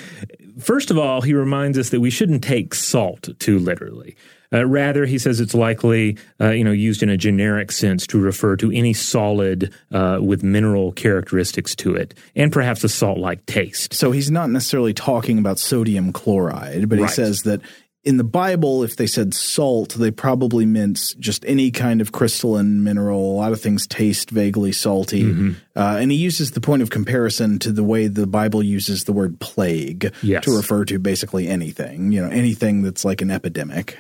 first 0.59 0.91
of 0.91 0.99
all, 0.99 1.21
he 1.23 1.35
reminds 1.35 1.79
us 1.79 1.91
that 1.91 2.01
we 2.01 2.11
shouldn't 2.11 2.43
take 2.45 2.75
salt 2.75 3.29
too 3.39 3.59
literally. 3.59 4.17
Uh, 4.53 4.65
rather, 4.67 5.05
he 5.05 5.19
says 5.19 5.41
it's 5.41 5.55
likely, 5.55 6.17
uh, 6.41 6.51
you 6.51 6.65
know, 6.65 6.73
used 6.73 7.03
in 7.03 7.09
a 7.09 7.17
generic 7.17 7.71
sense 7.71 8.07
to 8.07 8.19
refer 8.19 8.57
to 8.57 8.71
any 8.71 8.95
solid 8.95 9.73
uh, 9.93 10.19
with 10.23 10.43
mineral 10.43 10.93
characteristics 10.93 11.75
to 11.77 11.95
it, 11.95 12.15
and 12.35 12.51
perhaps 12.51 12.83
a 12.85 12.89
salt-like 12.89 13.45
taste. 13.47 13.93
So 13.93 14.11
he's 14.11 14.31
not 14.31 14.51
necessarily 14.51 14.95
talking 14.95 15.39
about 15.39 15.59
sodium 15.59 16.13
chloride, 16.13 16.89
but 16.89 16.99
he 16.99 17.09
says 17.09 17.43
that 17.43 17.61
in 18.05 18.17
the 18.17 18.25
Bible, 18.25 18.85
if 18.85 18.97
they 18.97 19.07
said 19.07 19.35
salt, 19.35 19.91
they 19.91 20.11
probably 20.11 20.65
meant 20.65 21.15
just 21.19 21.45
any 21.45 21.71
kind 21.71 22.01
of 22.01 22.13
crystalline 22.13 22.83
mineral. 22.83 23.33
A 23.33 23.37
lot 23.37 23.53
of 23.53 23.61
things 23.61 23.87
taste 23.87 24.31
vaguely 24.31 24.73
salty. 24.73 25.25
Mm-hmm. 25.25 25.51
Uh, 25.77 25.99
and 26.01 26.11
he 26.11 26.17
uses 26.17 26.53
the 26.53 26.61
point 26.61 26.81
of 26.81 26.89
comparison 26.89 27.59
to 27.59 27.73
the 27.73 27.85
way 27.85 28.07
the 28.07 28.27
Bible 28.27 28.63
uses 28.63 29.05
the 29.05 29.13
word 29.13 29.39
plague 29.41 30.11
Yes. 30.23 30.45
to 30.45 30.57
refer 30.57 30.87
to 30.87 30.99
basically 30.99 31.49
anything, 31.49 32.13
you 32.13 32.23
know, 32.23 32.31
anything 32.31 32.81
that's 32.83 33.05
like 33.05 33.21
an 33.21 33.31
epidemic. 33.31 33.99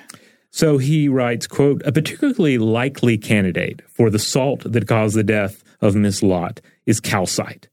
So 0.58 0.78
he 0.78 1.08
writes, 1.08 1.46
quote, 1.46 1.82
a 1.86 1.92
particularly 1.92 2.58
likely 2.58 3.16
candidate 3.16 3.80
for 3.92 4.10
the 4.10 4.18
salt 4.18 4.64
that 4.64 4.88
caused 4.88 5.14
the 5.14 5.22
death 5.22 5.62
of 5.80 5.94
Miss 5.94 6.20
Lot 6.20 6.60
is 6.84 6.98
calcite. 6.98 7.68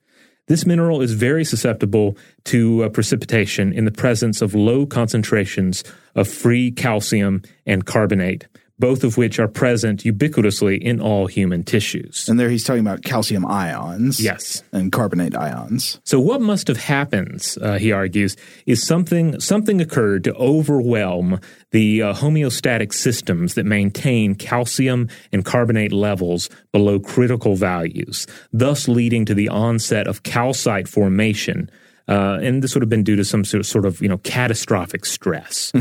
This 0.45 0.67
mineral 0.67 1.01
is 1.01 1.13
very 1.13 1.43
susceptible 1.43 2.15
to 2.43 2.83
uh, 2.83 2.89
precipitation 2.89 3.73
in 3.73 3.85
the 3.85 3.91
presence 3.91 4.39
of 4.39 4.53
low 4.53 4.85
concentrations 4.85 5.83
of 6.13 6.27
free 6.27 6.69
calcium 6.69 7.41
and 7.65 7.87
carbonate, 7.87 8.45
both 8.77 9.03
of 9.03 9.17
which 9.17 9.39
are 9.39 9.47
present 9.47 10.03
ubiquitously 10.03 10.81
in 10.81 10.99
all 10.99 11.27
human 11.27 11.63
tissues. 11.63 12.27
And 12.27 12.39
there 12.39 12.49
he's 12.49 12.63
talking 12.63 12.81
about 12.81 13.03
calcium 13.03 13.45
ions. 13.45 14.21
Yes. 14.21 14.63
And 14.71 14.91
carbonate 14.91 15.35
ions. 15.35 15.99
So 16.03 16.19
what 16.19 16.41
must 16.41 16.67
have 16.67 16.77
happened, 16.77 17.55
uh, 17.61 17.77
he 17.77 17.91
argues, 17.91 18.35
is 18.65 18.85
something 18.85 19.39
something 19.39 19.79
occurred 19.79 20.23
to 20.25 20.33
overwhelm 20.35 21.39
the 21.71 22.01
uh, 22.01 22.13
homeostatic 22.13 22.93
systems 22.93 23.53
that 23.53 23.65
maintain 23.65 24.35
calcium 24.35 25.09
and 25.31 25.45
carbonate 25.45 25.91
levels 25.91 26.49
below 26.71 26.99
critical 26.99 27.55
values, 27.55 28.27
thus 28.51 28.87
leading 28.87 29.25
to 29.25 29.33
the 29.33 29.49
onset 29.49 30.07
of 30.07 30.23
calcite 30.23 30.87
formation. 30.87 31.69
Uh, 32.07 32.37
and 32.41 32.61
this 32.61 32.75
would 32.75 32.81
have 32.83 32.89
been 32.89 33.03
due 33.03 33.15
to 33.15 33.25
some 33.25 33.43
sort 33.43 33.59
of, 33.59 33.65
sort 33.65 33.85
of 33.85 34.01
you 34.01 34.09
know 34.09 34.17
catastrophic 34.19 35.05
stress. 35.05 35.71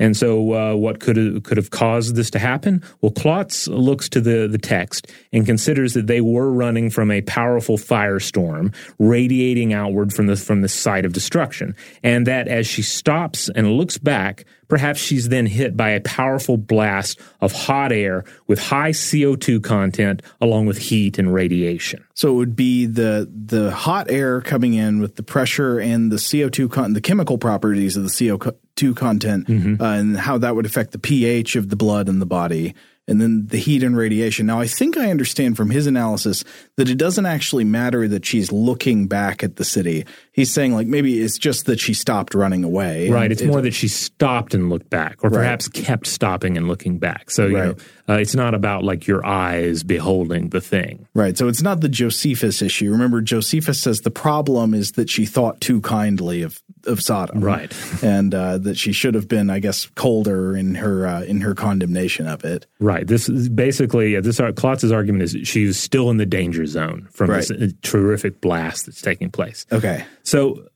And 0.00 0.16
so, 0.16 0.54
uh, 0.54 0.74
what 0.74 0.98
could 0.98 1.16
have, 1.16 1.42
could 1.44 1.58
have 1.58 1.70
caused 1.70 2.16
this 2.16 2.30
to 2.30 2.38
happen? 2.40 2.82
Well, 3.02 3.12
Klotz 3.12 3.68
looks 3.68 4.08
to 4.08 4.20
the, 4.20 4.48
the 4.48 4.58
text 4.58 5.06
and 5.32 5.46
considers 5.46 5.94
that 5.94 6.08
they 6.08 6.22
were 6.22 6.50
running 6.50 6.90
from 6.90 7.10
a 7.10 7.20
powerful 7.20 7.76
firestorm 7.76 8.74
radiating 8.98 9.72
outward 9.72 10.12
from 10.12 10.26
the 10.26 10.36
from 10.36 10.62
the 10.62 10.68
site 10.68 11.04
of 11.04 11.12
destruction, 11.12 11.76
and 12.02 12.26
that 12.26 12.48
as 12.48 12.66
she 12.66 12.82
stops 12.82 13.50
and 13.50 13.72
looks 13.72 13.98
back, 13.98 14.46
perhaps 14.68 14.98
she's 14.98 15.28
then 15.28 15.44
hit 15.44 15.76
by 15.76 15.90
a 15.90 16.00
powerful 16.00 16.56
blast 16.56 17.20
of 17.42 17.52
hot 17.52 17.92
air 17.92 18.24
with 18.46 18.58
high 18.58 18.92
CO 18.92 19.36
two 19.36 19.60
content, 19.60 20.22
along 20.40 20.64
with 20.64 20.78
heat 20.78 21.18
and 21.18 21.34
radiation. 21.34 22.02
So 22.14 22.30
it 22.30 22.36
would 22.36 22.56
be 22.56 22.86
the 22.86 23.30
the 23.30 23.70
hot 23.70 24.10
air 24.10 24.40
coming 24.40 24.72
in 24.72 25.00
with 25.00 25.16
the 25.16 25.22
pressure 25.22 25.78
and 25.78 26.10
the 26.10 26.16
CO 26.18 26.48
two 26.48 26.70
con- 26.70 26.94
the 26.94 27.00
chemical 27.02 27.36
properties 27.36 27.96
of 27.96 28.04
the 28.04 28.28
CO 28.28 28.38
two 28.80 28.94
content, 28.94 29.44
uh, 29.48 29.84
and 29.84 30.16
how 30.16 30.38
that 30.38 30.54
would 30.56 30.66
affect 30.66 30.92
the 30.92 30.98
pH 30.98 31.54
of 31.56 31.68
the 31.68 31.76
blood 31.76 32.08
and 32.08 32.20
the 32.20 32.26
body, 32.26 32.74
and 33.08 33.20
then 33.20 33.46
the 33.48 33.56
heat 33.58 33.82
and 33.82 33.96
radiation. 33.96 34.46
Now, 34.46 34.60
I 34.60 34.66
think 34.68 34.96
I 34.96 35.10
understand 35.10 35.56
from 35.56 35.70
his 35.70 35.86
analysis 35.86 36.44
that 36.76 36.88
it 36.88 36.96
doesn't 36.96 37.26
actually 37.26 37.64
matter 37.64 38.06
that 38.08 38.24
she's 38.24 38.52
looking 38.52 39.08
back 39.08 39.42
at 39.42 39.56
the 39.56 39.64
city. 39.64 40.06
He's 40.32 40.52
saying 40.54 40.74
like 40.74 40.86
maybe 40.86 41.20
it's 41.20 41.36
just 41.36 41.66
that 41.66 41.80
she 41.80 41.92
stopped 41.92 42.34
running 42.34 42.62
away. 42.64 43.10
Right. 43.10 43.30
It's 43.32 43.42
it- 43.42 43.48
more 43.48 43.60
that 43.62 43.74
she 43.74 43.88
stopped 43.88 44.54
and 44.54 44.70
looked 44.70 44.88
back, 44.90 45.16
or 45.24 45.30
perhaps 45.30 45.66
kept 45.68 46.06
stopping 46.06 46.56
and 46.56 46.68
looking 46.68 46.98
back. 46.98 47.30
So, 47.30 47.46
you 47.46 47.56
Right. 47.56 47.66
know, 48.08 48.14
uh, 48.14 48.18
it's 48.18 48.34
not 48.34 48.54
about 48.54 48.84
like 48.84 49.06
your 49.08 49.26
eyes 49.26 49.82
beholding 49.82 50.50
the 50.50 50.60
thing. 50.60 51.06
Right. 51.14 51.36
So 51.36 51.48
it's 51.48 51.62
not 51.62 51.80
the 51.80 51.88
Josephus 51.88 52.62
issue. 52.62 52.90
Remember, 52.92 53.20
Josephus 53.20 53.80
says 53.80 54.00
the 54.02 54.10
problem 54.10 54.72
is 54.72 54.92
that 54.92 55.10
she 55.10 55.26
thought 55.26 55.60
too 55.60 55.80
kindly 55.80 56.42
of, 56.42 56.62
of 56.86 57.00
Sodom. 57.00 57.40
Right. 57.40 57.72
And 58.02 58.34
uh, 58.34 58.58
that 58.58 58.76
she 58.76 58.92
should 58.92 59.14
have 59.14 59.28
been, 59.28 59.50
I 59.50 59.58
guess, 59.58 59.86
colder 59.94 60.56
in 60.56 60.74
her 60.76 61.06
uh, 61.06 61.22
in 61.22 61.40
her 61.42 61.54
condemnation 61.54 62.26
of 62.26 62.44
it. 62.44 62.66
Right. 62.78 63.06
This 63.06 63.28
is 63.28 63.48
basically 63.48 64.16
uh, 64.16 64.20
this. 64.20 64.40
Klotz's 64.56 64.92
argument 64.92 65.22
is 65.24 65.36
she's 65.48 65.78
still 65.78 66.10
in 66.10 66.16
the 66.16 66.26
danger 66.26 66.66
zone 66.66 67.08
from 67.12 67.30
this 67.30 67.50
Right. 67.50 67.62
uh, 67.62 67.66
terrific 67.82 68.40
blast 68.40 68.86
that's 68.86 69.02
taking 69.02 69.30
place. 69.30 69.66
Okay. 69.72 70.04
So 70.22 70.66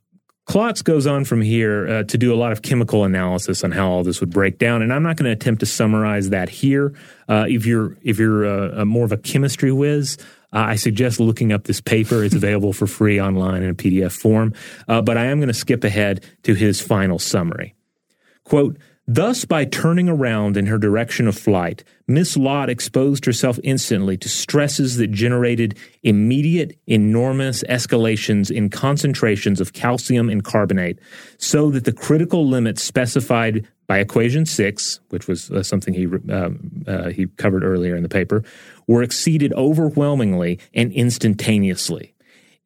Klotz 0.47 0.83
goes 0.83 1.07
on 1.07 1.25
from 1.25 1.41
here 1.41 1.89
uh, 1.89 2.03
to 2.05 2.19
do 2.19 2.33
a 2.35 2.37
lot 2.37 2.53
of 2.53 2.61
chemical 2.61 3.05
analysis 3.05 3.65
on 3.65 3.73
how 3.73 3.89
all 3.89 4.05
this 4.05 4.21
would 4.21 4.29
break 4.31 4.59
down, 4.59 4.83
and 4.83 4.93
I'm 4.93 5.03
not 5.03 5.17
going 5.17 5.25
to 5.25 5.31
attempt 5.33 5.61
to 5.61 5.67
summarize 5.67 6.29
that 6.31 6.51
here. 6.51 6.93
Uh, 7.29 7.47
if 7.49 7.65
you're 7.65 7.97
if 8.03 8.19
you're 8.19 8.45
uh, 8.81 8.85
more 8.85 9.07
of 9.07 9.13
a 9.13 9.17
chemistry 9.17 9.73
whiz, 9.73 10.19
uh, 10.55 10.59
I 10.59 10.77
suggest 10.77 11.21
looking 11.21 11.53
up 11.53 11.65
this 11.65 11.81
paper. 11.81 12.25
It's 12.25 12.35
available 12.45 12.73
for 12.73 12.87
free 12.87 13.21
online 13.21 13.63
in 13.63 13.71
a 13.71 13.75
PDF 13.75 14.13
form. 14.13 14.55
Uh, 14.89 15.03
but 15.03 15.19
I 15.19 15.25
am 15.27 15.39
going 15.39 15.49
to 15.49 15.55
skip 15.55 15.85
ahead 15.85 16.25
to 16.45 16.55
his 16.55 16.81
final 16.81 17.19
summary. 17.19 17.75
Quote. 18.45 18.79
Thus, 19.07 19.45
by 19.45 19.67
turning 19.67 20.09
around 20.09 20.57
in 20.57 20.65
her 20.67 20.79
direction 20.79 21.29
of 21.29 21.37
flight, 21.37 21.85
Miss 22.09 22.39
Lot 22.39 22.71
exposed 22.71 23.27
herself 23.27 23.59
instantly 23.63 24.17
to 24.17 24.31
stresses 24.31 24.97
that 24.97 25.11
generated 25.11 25.77
immediate, 26.03 26.79
enormous 26.87 27.63
escalations 27.65 28.51
in 28.51 28.71
concentrations 28.71 29.61
of 29.61 29.75
calcium 29.75 30.31
and 30.31 30.43
carbonate, 30.43 30.99
so 31.37 31.71
that 31.71 31.85
the 31.85 31.93
critical 31.93 32.49
limits 32.49 32.83
specified 32.83 33.69
by 33.87 33.99
equation 33.99 34.47
6, 34.47 35.01
which 35.11 35.29
was 35.29 35.51
uh, 35.51 35.63
something 35.63 35.93
he, 35.93 36.09
uh, 36.31 36.51
uh, 36.87 37.11
he 37.11 37.27
covered 37.37 37.63
earlier 37.63 37.97
in 37.97 38.03
the 38.03 38.09
paper, 38.09 38.43
were 38.87 39.03
exceeded 39.03 39.53
overwhelmingly 39.53 40.59
and 40.73 40.91
instantaneously. 40.93 42.15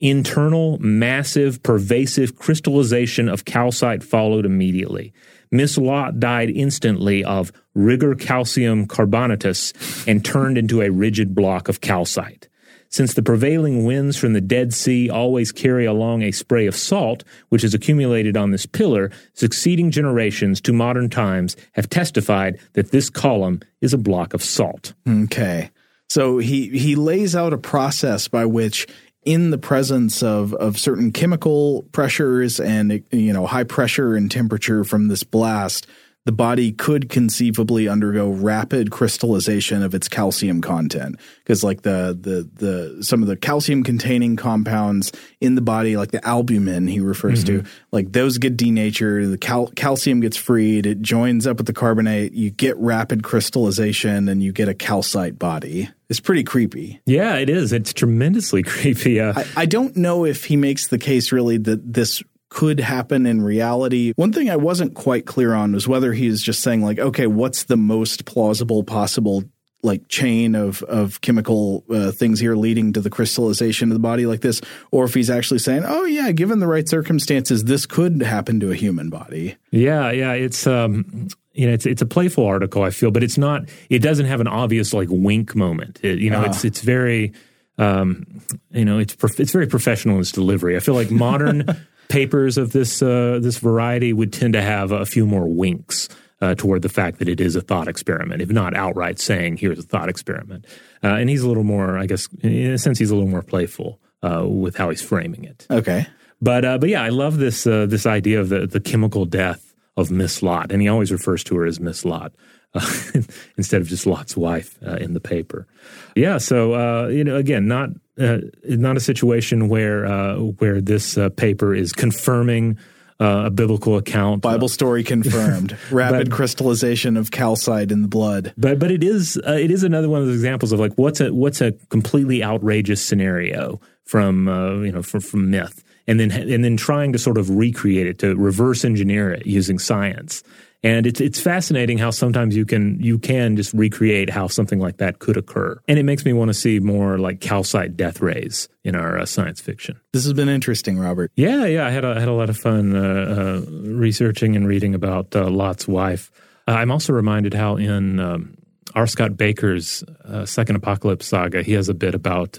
Internal, 0.01 0.79
massive, 0.79 1.61
pervasive 1.65 2.37
crystallization 2.37 3.29
of 3.29 3.45
calcite 3.45 4.05
followed 4.05 4.47
immediately. 4.47 5.13
Miss 5.51 5.79
Lot 5.79 6.21
died 6.21 6.51
instantly 6.51 7.25
of 7.25 7.53
rigor 7.75 8.15
calcium 8.15 8.87
carbonatus 8.87 9.73
and 10.07 10.25
turned 10.25 10.59
into 10.59 10.83
a 10.83 10.91
rigid 10.91 11.35
block 11.35 11.69
of 11.69 11.81
calcite. 11.81 12.49
Since 12.91 13.15
the 13.15 13.23
prevailing 13.23 13.85
winds 13.85 14.17
from 14.17 14.33
the 14.33 14.41
Dead 14.41 14.73
Sea 14.73 15.11
always 15.11 15.53
carry 15.53 15.85
along 15.85 16.23
a 16.23 16.33
spray 16.33 16.67
of 16.67 16.75
salt, 16.75 17.23
which 17.51 17.63
is 17.63 17.75
accumulated 17.75 18.37
on 18.37 18.51
this 18.51 18.65
pillar, 18.65 19.11
succeeding 19.35 19.91
generations 19.91 20.61
to 20.63 20.73
modern 20.73 21.11
times 21.11 21.55
have 21.73 21.91
testified 21.91 22.59
that 22.73 22.91
this 22.91 23.11
column 23.11 23.61
is 23.83 23.93
a 23.93 23.99
block 23.99 24.33
of 24.33 24.43
salt. 24.43 24.95
Okay. 25.07 25.71
So 26.09 26.39
he, 26.39 26.69
he 26.71 26.97
lays 26.97 27.37
out 27.37 27.53
a 27.53 27.59
process 27.59 28.29
by 28.29 28.47
which 28.47 28.87
in 29.29 29.51
the 29.51 29.59
presence 29.59 30.23
of 30.23 30.55
of 30.55 30.79
certain 30.79 31.13
chemical 31.13 31.83
pressures 31.93 32.59
and 32.59 33.05
you 33.13 33.31
know 33.31 33.45
high 33.45 33.63
pressure 33.63 34.17
and 34.17 34.31
temperature 34.31 34.85
from 34.85 35.09
this 35.09 35.23
blast 35.23 35.87
the 36.25 36.33
body 36.33 36.73
could 36.73 37.11
conceivably 37.11 37.89
undergo 37.89 38.31
rapid 38.31 38.91
crystallization 38.91 39.83
of 39.83 39.95
its 39.95 40.09
calcium 40.09 40.63
content 40.63 41.21
because 41.45 41.63
like 41.63 41.83
the 41.83 42.19
the 42.19 42.49
the 42.55 43.05
some 43.05 43.21
of 43.21 43.29
the 43.29 43.37
calcium 43.37 43.83
containing 43.83 44.35
compounds 44.35 45.13
in 45.43 45.57
the 45.57 45.61
body 45.61 45.95
like 45.99 46.11
the 46.11 46.27
albumin 46.27 46.87
he 46.87 46.99
refers 46.99 47.45
mm-hmm. 47.45 47.65
to 47.65 47.71
like 47.93 48.11
those 48.13 48.39
get 48.39 48.57
denatured 48.57 49.31
the 49.31 49.37
cal- 49.37 49.73
calcium 49.77 50.21
gets 50.21 50.39
freed 50.39 50.87
it 50.87 51.03
joins 51.03 51.47
up 51.47 51.59
with 51.59 51.67
the 51.67 51.75
carbonate 51.75 52.33
you 52.33 52.49
get 52.49 52.79
rapid 52.79 53.23
crystallization 53.23 54.27
and 54.27 54.43
you 54.43 54.53
get 54.53 54.71
a 54.71 54.75
calcite 54.75 55.39
body 55.39 55.91
it's 56.09 56.21
pretty 56.21 56.45
creepy. 56.45 57.01
Yeah, 57.07 57.37
it 57.37 57.51
is. 57.51 57.73
It's 57.73 57.93
tremendously 57.93 58.63
creepy. 58.65 59.21
Uh, 59.21 59.35
I, 59.37 59.47
I, 59.63 59.67
don't 59.67 59.97
know 59.97 60.25
if 60.25 60.45
he 60.45 60.57
makes 60.57 60.89
the 60.89 60.99
case 60.99 61.33
really 61.33 61.59
that 61.59 61.93
this 61.93 62.23
could 62.49 62.81
happen 62.81 63.27
in 63.27 63.43
reality. 63.43 64.13
One 64.17 64.33
thing 64.33 64.49
I 64.49 64.57
wasn't 64.57 64.95
quite 64.95 65.27
clear 65.27 65.53
on 65.53 65.73
was 65.73 65.87
whether 65.87 66.13
he's 66.13 66.43
just 66.43 66.63
saying 66.63 66.83
like, 66.83 66.99
okay, 66.99 67.27
what's 67.27 67.65
the 67.65 67.77
most 67.77 68.25
plausible 68.25 68.83
possible 68.85 69.45
like 69.83 70.09
chain 70.09 70.55
of 70.55 70.83
of 70.85 71.21
chemical 71.21 71.85
uh, 71.91 72.11
things 72.11 72.41
here 72.41 72.57
leading 72.57 72.93
to 72.93 73.01
the 73.01 73.11
crystallization 73.11 73.91
of 73.91 73.95
the 73.95 74.01
body 74.01 74.27
like 74.27 74.41
this, 74.41 74.61
or 74.91 75.05
if 75.05 75.15
he's 75.15 75.31
actually 75.31 75.59
saying, 75.59 75.85
"Oh 75.87 76.05
yeah, 76.05 76.33
given 76.33 76.59
the 76.59 76.67
right 76.67 76.89
circumstances, 76.89 77.65
this 77.65 77.87
could 77.87 78.23
happen 78.23 78.61
to 78.61 78.71
a 78.71 78.75
human 78.75 79.11
body." 79.11 79.57
Yeah, 79.71 80.11
yeah, 80.11 80.33
it's 80.33 80.67
um, 80.67 81.29
you 81.53 81.67
know, 81.67 81.73
it's 81.73 81.87
it's 81.87 82.03
a 82.03 82.07
playful 82.07 82.47
article, 82.47 82.83
I 82.83 82.91
feel, 82.91 83.11
but 83.11 83.23
it's 83.23 83.39
not. 83.39 83.69
It 83.91 84.01
doesn't 84.01 84.27
have 84.27 84.41
an 84.41 84.49
obvious 84.49 84.93
like 84.93 85.09
wink 85.11 85.55
moment. 85.55 86.01
It, 86.03 86.19
you 86.19 86.31
know, 86.31 86.43
uh. 86.43 86.47
it's 86.47 86.65
it's 86.65 86.81
very. 86.81 87.33
Um, 87.79 88.27
you 88.73 88.85
know, 88.85 88.99
it's 88.99 89.15
prof- 89.15 89.39
it's 89.39 89.53
very 89.53 89.69
professional 89.69 90.17
in 90.17 90.23
its 90.23 90.33
delivery. 90.33 90.77
I 90.77 90.81
feel 90.81 90.95
like 90.95 91.13
modern 91.13 91.65
papers 92.09 92.59
of 92.59 92.73
this 92.73 93.01
uh, 93.03 93.39
this 93.41 93.59
variety 93.59 94.13
would 94.13 94.33
tend 94.33 94.55
to 94.55 94.63
have 94.63 94.91
a 94.91 95.07
few 95.07 95.25
more 95.27 95.47
winks 95.47 96.09
uh, 96.41 96.55
toward 96.55 96.83
the 96.83 96.89
fact 96.89 97.19
that 97.19 97.29
it 97.29 97.41
is 97.41 97.57
a 97.57 97.61
thought 97.61 97.89
experiment, 97.89 98.43
if 98.43 98.51
not 98.51 98.75
outright 98.75 99.19
saying 99.19 99.57
here's 99.57 99.79
a 99.79 99.83
thought 99.83 100.09
experiment. 100.09 100.65
Uh, 101.03 101.09
and 101.09 101.29
he's 101.29 101.43
a 101.43 101.49
little 101.49 101.65
more, 101.65 101.99
I 101.99 102.07
guess, 102.07 102.29
in 102.43 102.73
a 102.73 102.79
sense, 102.79 102.99
he's 102.99 103.11
a 103.11 103.15
little 103.15 103.31
more 103.31 103.43
playful 103.43 104.01
uh, 104.23 104.47
with 104.47 104.77
how 104.77 104.91
he's 104.91 105.03
framing 105.03 105.45
it. 105.45 105.67
Okay, 105.71 106.07
but 106.41 106.65
uh, 106.65 106.79
but 106.79 106.89
yeah, 106.89 107.03
I 107.03 107.09
love 107.09 107.39
this 107.39 107.67
uh, 107.67 107.87
this 107.87 108.07
idea 108.07 108.41
of 108.41 108.49
the 108.49 108.67
the 108.67 108.81
chemical 108.81 109.25
death 109.25 109.75
of 109.97 110.11
Miss 110.11 110.43
Lot, 110.43 110.71
and 110.71 110.81
he 110.81 110.89
always 110.89 111.11
refers 111.11 111.43
to 111.45 111.57
her 111.57 111.67
as 111.67 111.81
Miss 111.81 112.05
Lot. 112.05 112.33
instead 113.57 113.81
of 113.81 113.89
just 113.89 114.05
Lot's 114.05 114.37
wife 114.37 114.81
in 114.83 115.15
the 115.15 115.21
paper, 115.21 115.67
yeah. 116.15 116.37
So 116.37 117.09
you 117.09 117.25
know, 117.25 117.37
again, 117.37 117.67
not 117.67 117.89
uh, 118.19 118.39
not 118.65 118.97
a 118.97 119.01
situation 119.01 119.69
where 119.69 120.05
uh, 120.05 120.37
where 120.37 120.81
this 120.81 121.17
uh, 121.17 121.29
paper 121.31 121.75
is 121.75 121.93
confirming 121.93 122.79
uh, 123.21 123.45
a 123.47 123.51
biblical 123.51 123.97
account. 123.97 124.43
Bible 124.43 124.69
story 124.69 125.03
confirmed. 125.03 125.77
Rapid 125.91 126.31
but, 126.31 126.37
crystallization 126.37 127.17
of 127.17 127.31
calcite 127.31 127.91
in 127.91 128.03
the 128.03 128.09
blood. 128.09 128.55
But 128.57 128.79
but 128.79 128.91
it 128.91 129.03
is 129.03 129.41
uh, 129.47 129.53
it 129.53 129.71
is 129.71 129.83
another 129.83 130.09
one 130.09 130.21
of 130.21 130.27
those 130.27 130.37
examples 130.37 130.73
of 130.73 130.81
like 130.81 130.95
what's 130.95 131.21
a 131.21 131.33
what's 131.33 131.61
a 131.61 131.73
completely 131.89 132.45
outrageous 132.45 133.05
scenario 133.05 133.81
from 134.05 134.49
uh, 134.49 134.75
you 134.81 134.93
know 134.93 135.03
from, 135.03 135.21
from 135.21 135.51
myth, 135.51 135.83
and 136.07 136.21
then 136.21 136.31
and 136.31 136.65
then 136.65 136.77
trying 136.77 137.13
to 137.13 137.19
sort 137.19 137.39
of 137.39 137.51
recreate 137.51 138.07
it 138.07 138.19
to 138.21 138.37
reverse 138.37 138.85
engineer 138.85 139.33
it 139.33 139.47
using 139.47 139.79
science. 139.79 140.43
And 140.85 141.07
it's 141.07 141.21
it's 141.21 141.41
fascinating 141.41 141.99
how 141.99 142.11
sometimes 142.11 142.55
you 142.55 142.65
can 142.65 143.01
you 143.01 143.19
can 143.19 143.57
just 143.57 143.73
recreate 143.75 144.31
how 144.31 144.47
something 144.47 144.79
like 144.79 144.99
that 144.99 145.19
could 145.19 145.37
occur, 145.37 145.81
and 145.89 145.99
it 145.99 146.05
makes 146.05 146.25
me 146.25 146.33
want 146.33 146.51
to 146.51 146.55
see 146.55 146.79
more 146.79 147.19
like 147.19 147.41
calcite 147.41 147.97
death 147.97 148.21
rays 148.21 148.69
in 148.85 148.95
our 148.95 149.19
uh, 149.19 149.27
science 149.27 149.61
fiction. 149.61 150.01
This 150.13 150.23
has 150.23 150.35
been 150.35 150.49
interesting, 150.49 150.97
Robert. 150.97 151.33
Yeah, 151.35 151.67
yeah, 151.67 151.85
I 151.85 151.91
had 151.91 152.05
a, 152.05 152.11
I 152.11 152.21
had 152.21 152.29
a 152.29 152.33
lot 152.33 152.49
of 152.49 152.57
fun 152.57 152.95
uh, 152.95 153.01
uh, 153.01 153.71
researching 153.71 154.55
and 154.55 154.69
reading 154.69 154.95
about 154.95 155.35
uh, 155.35 155.51
Lot's 155.51 155.89
wife. 155.89 156.31
Uh, 156.69 156.73
I'm 156.73 156.93
also 156.93 157.13
reminded 157.13 157.55
how 157.55 157.75
in 157.75 158.21
um, 158.21 158.57
R. 158.95 159.09
Scott 159.09 159.33
Bakker's 159.33 160.05
uh, 160.25 160.47
Second 160.47 160.77
Apocalypse 160.77 161.27
saga, 161.27 161.65
he 161.65 161.73
has 161.73 161.89
a 161.89 161.95
bit 161.95 162.15
about 162.15 162.57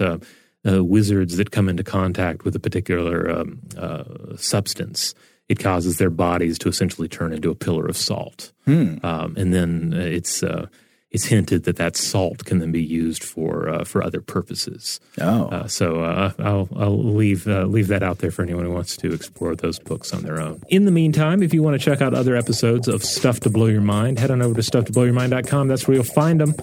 wizards 0.66 1.38
that 1.38 1.52
come 1.52 1.70
into 1.70 1.86
contact 1.86 2.44
with 2.44 2.54
a 2.54 2.60
particular 2.60 3.30
um, 3.30 3.62
substance 4.36 5.16
it 5.50 5.60
causes 5.60 5.98
their 5.98 6.12
bodies 6.12 6.60
to 6.60 6.70
essentially 6.70 7.08
turn 7.08 7.34
into 7.34 7.50
a 7.50 7.56
pillar 7.56 7.88
of 7.88 7.98
salt. 7.98 8.54
Hmm. 8.66 8.98
Um, 9.04 9.36
and 9.36 9.54
then 9.54 9.94
uh, 9.94 10.02
it's 10.02 10.44
uh, 10.44 10.68
it's 11.12 11.26
hinted 11.26 11.64
that 11.64 11.78
that 11.78 11.96
salt 11.96 12.46
can 12.46 12.60
then 12.60 12.72
be 12.72 12.84
used 12.84 13.24
for 13.24 13.68
uh, 13.68 13.84
for 13.84 14.04
other 14.04 14.22
purposes. 14.22 15.00
Oh, 15.20 15.46
uh, 15.48 15.68
so 15.68 16.04
uh, 16.04 16.32
I'll 16.38 16.70
I'll 16.76 17.04
leave 17.04 17.48
uh, 17.48 17.64
leave 17.64 17.88
that 17.88 18.04
out 18.04 18.20
there 18.20 18.30
for 18.30 18.44
anyone 18.44 18.66
who 18.66 18.72
wants 18.72 18.96
to 18.98 19.12
explore 19.12 19.56
those 19.56 19.80
books 19.80 20.14
on 20.14 20.22
their 20.22 20.40
own. 20.40 20.62
In 20.70 20.86
the 20.86 20.92
meantime, 20.92 21.42
if 21.42 21.54
you 21.54 21.64
want 21.64 21.80
to 21.80 21.84
check 21.84 22.02
out 22.02 22.14
other 22.14 22.36
episodes 22.36 22.88
of 22.88 23.04
Stuff 23.04 23.40
to 23.42 23.50
Blow 23.50 23.66
Your 23.66 23.82
Mind, 23.82 24.20
head 24.20 24.30
on 24.30 24.42
over 24.42 24.54
to 24.54 24.62
stufftoblowyourmind.com. 24.62 25.68
That's 25.68 25.88
where 25.88 25.96
you'll 25.96 26.04
find 26.04 26.40
them. 26.40 26.54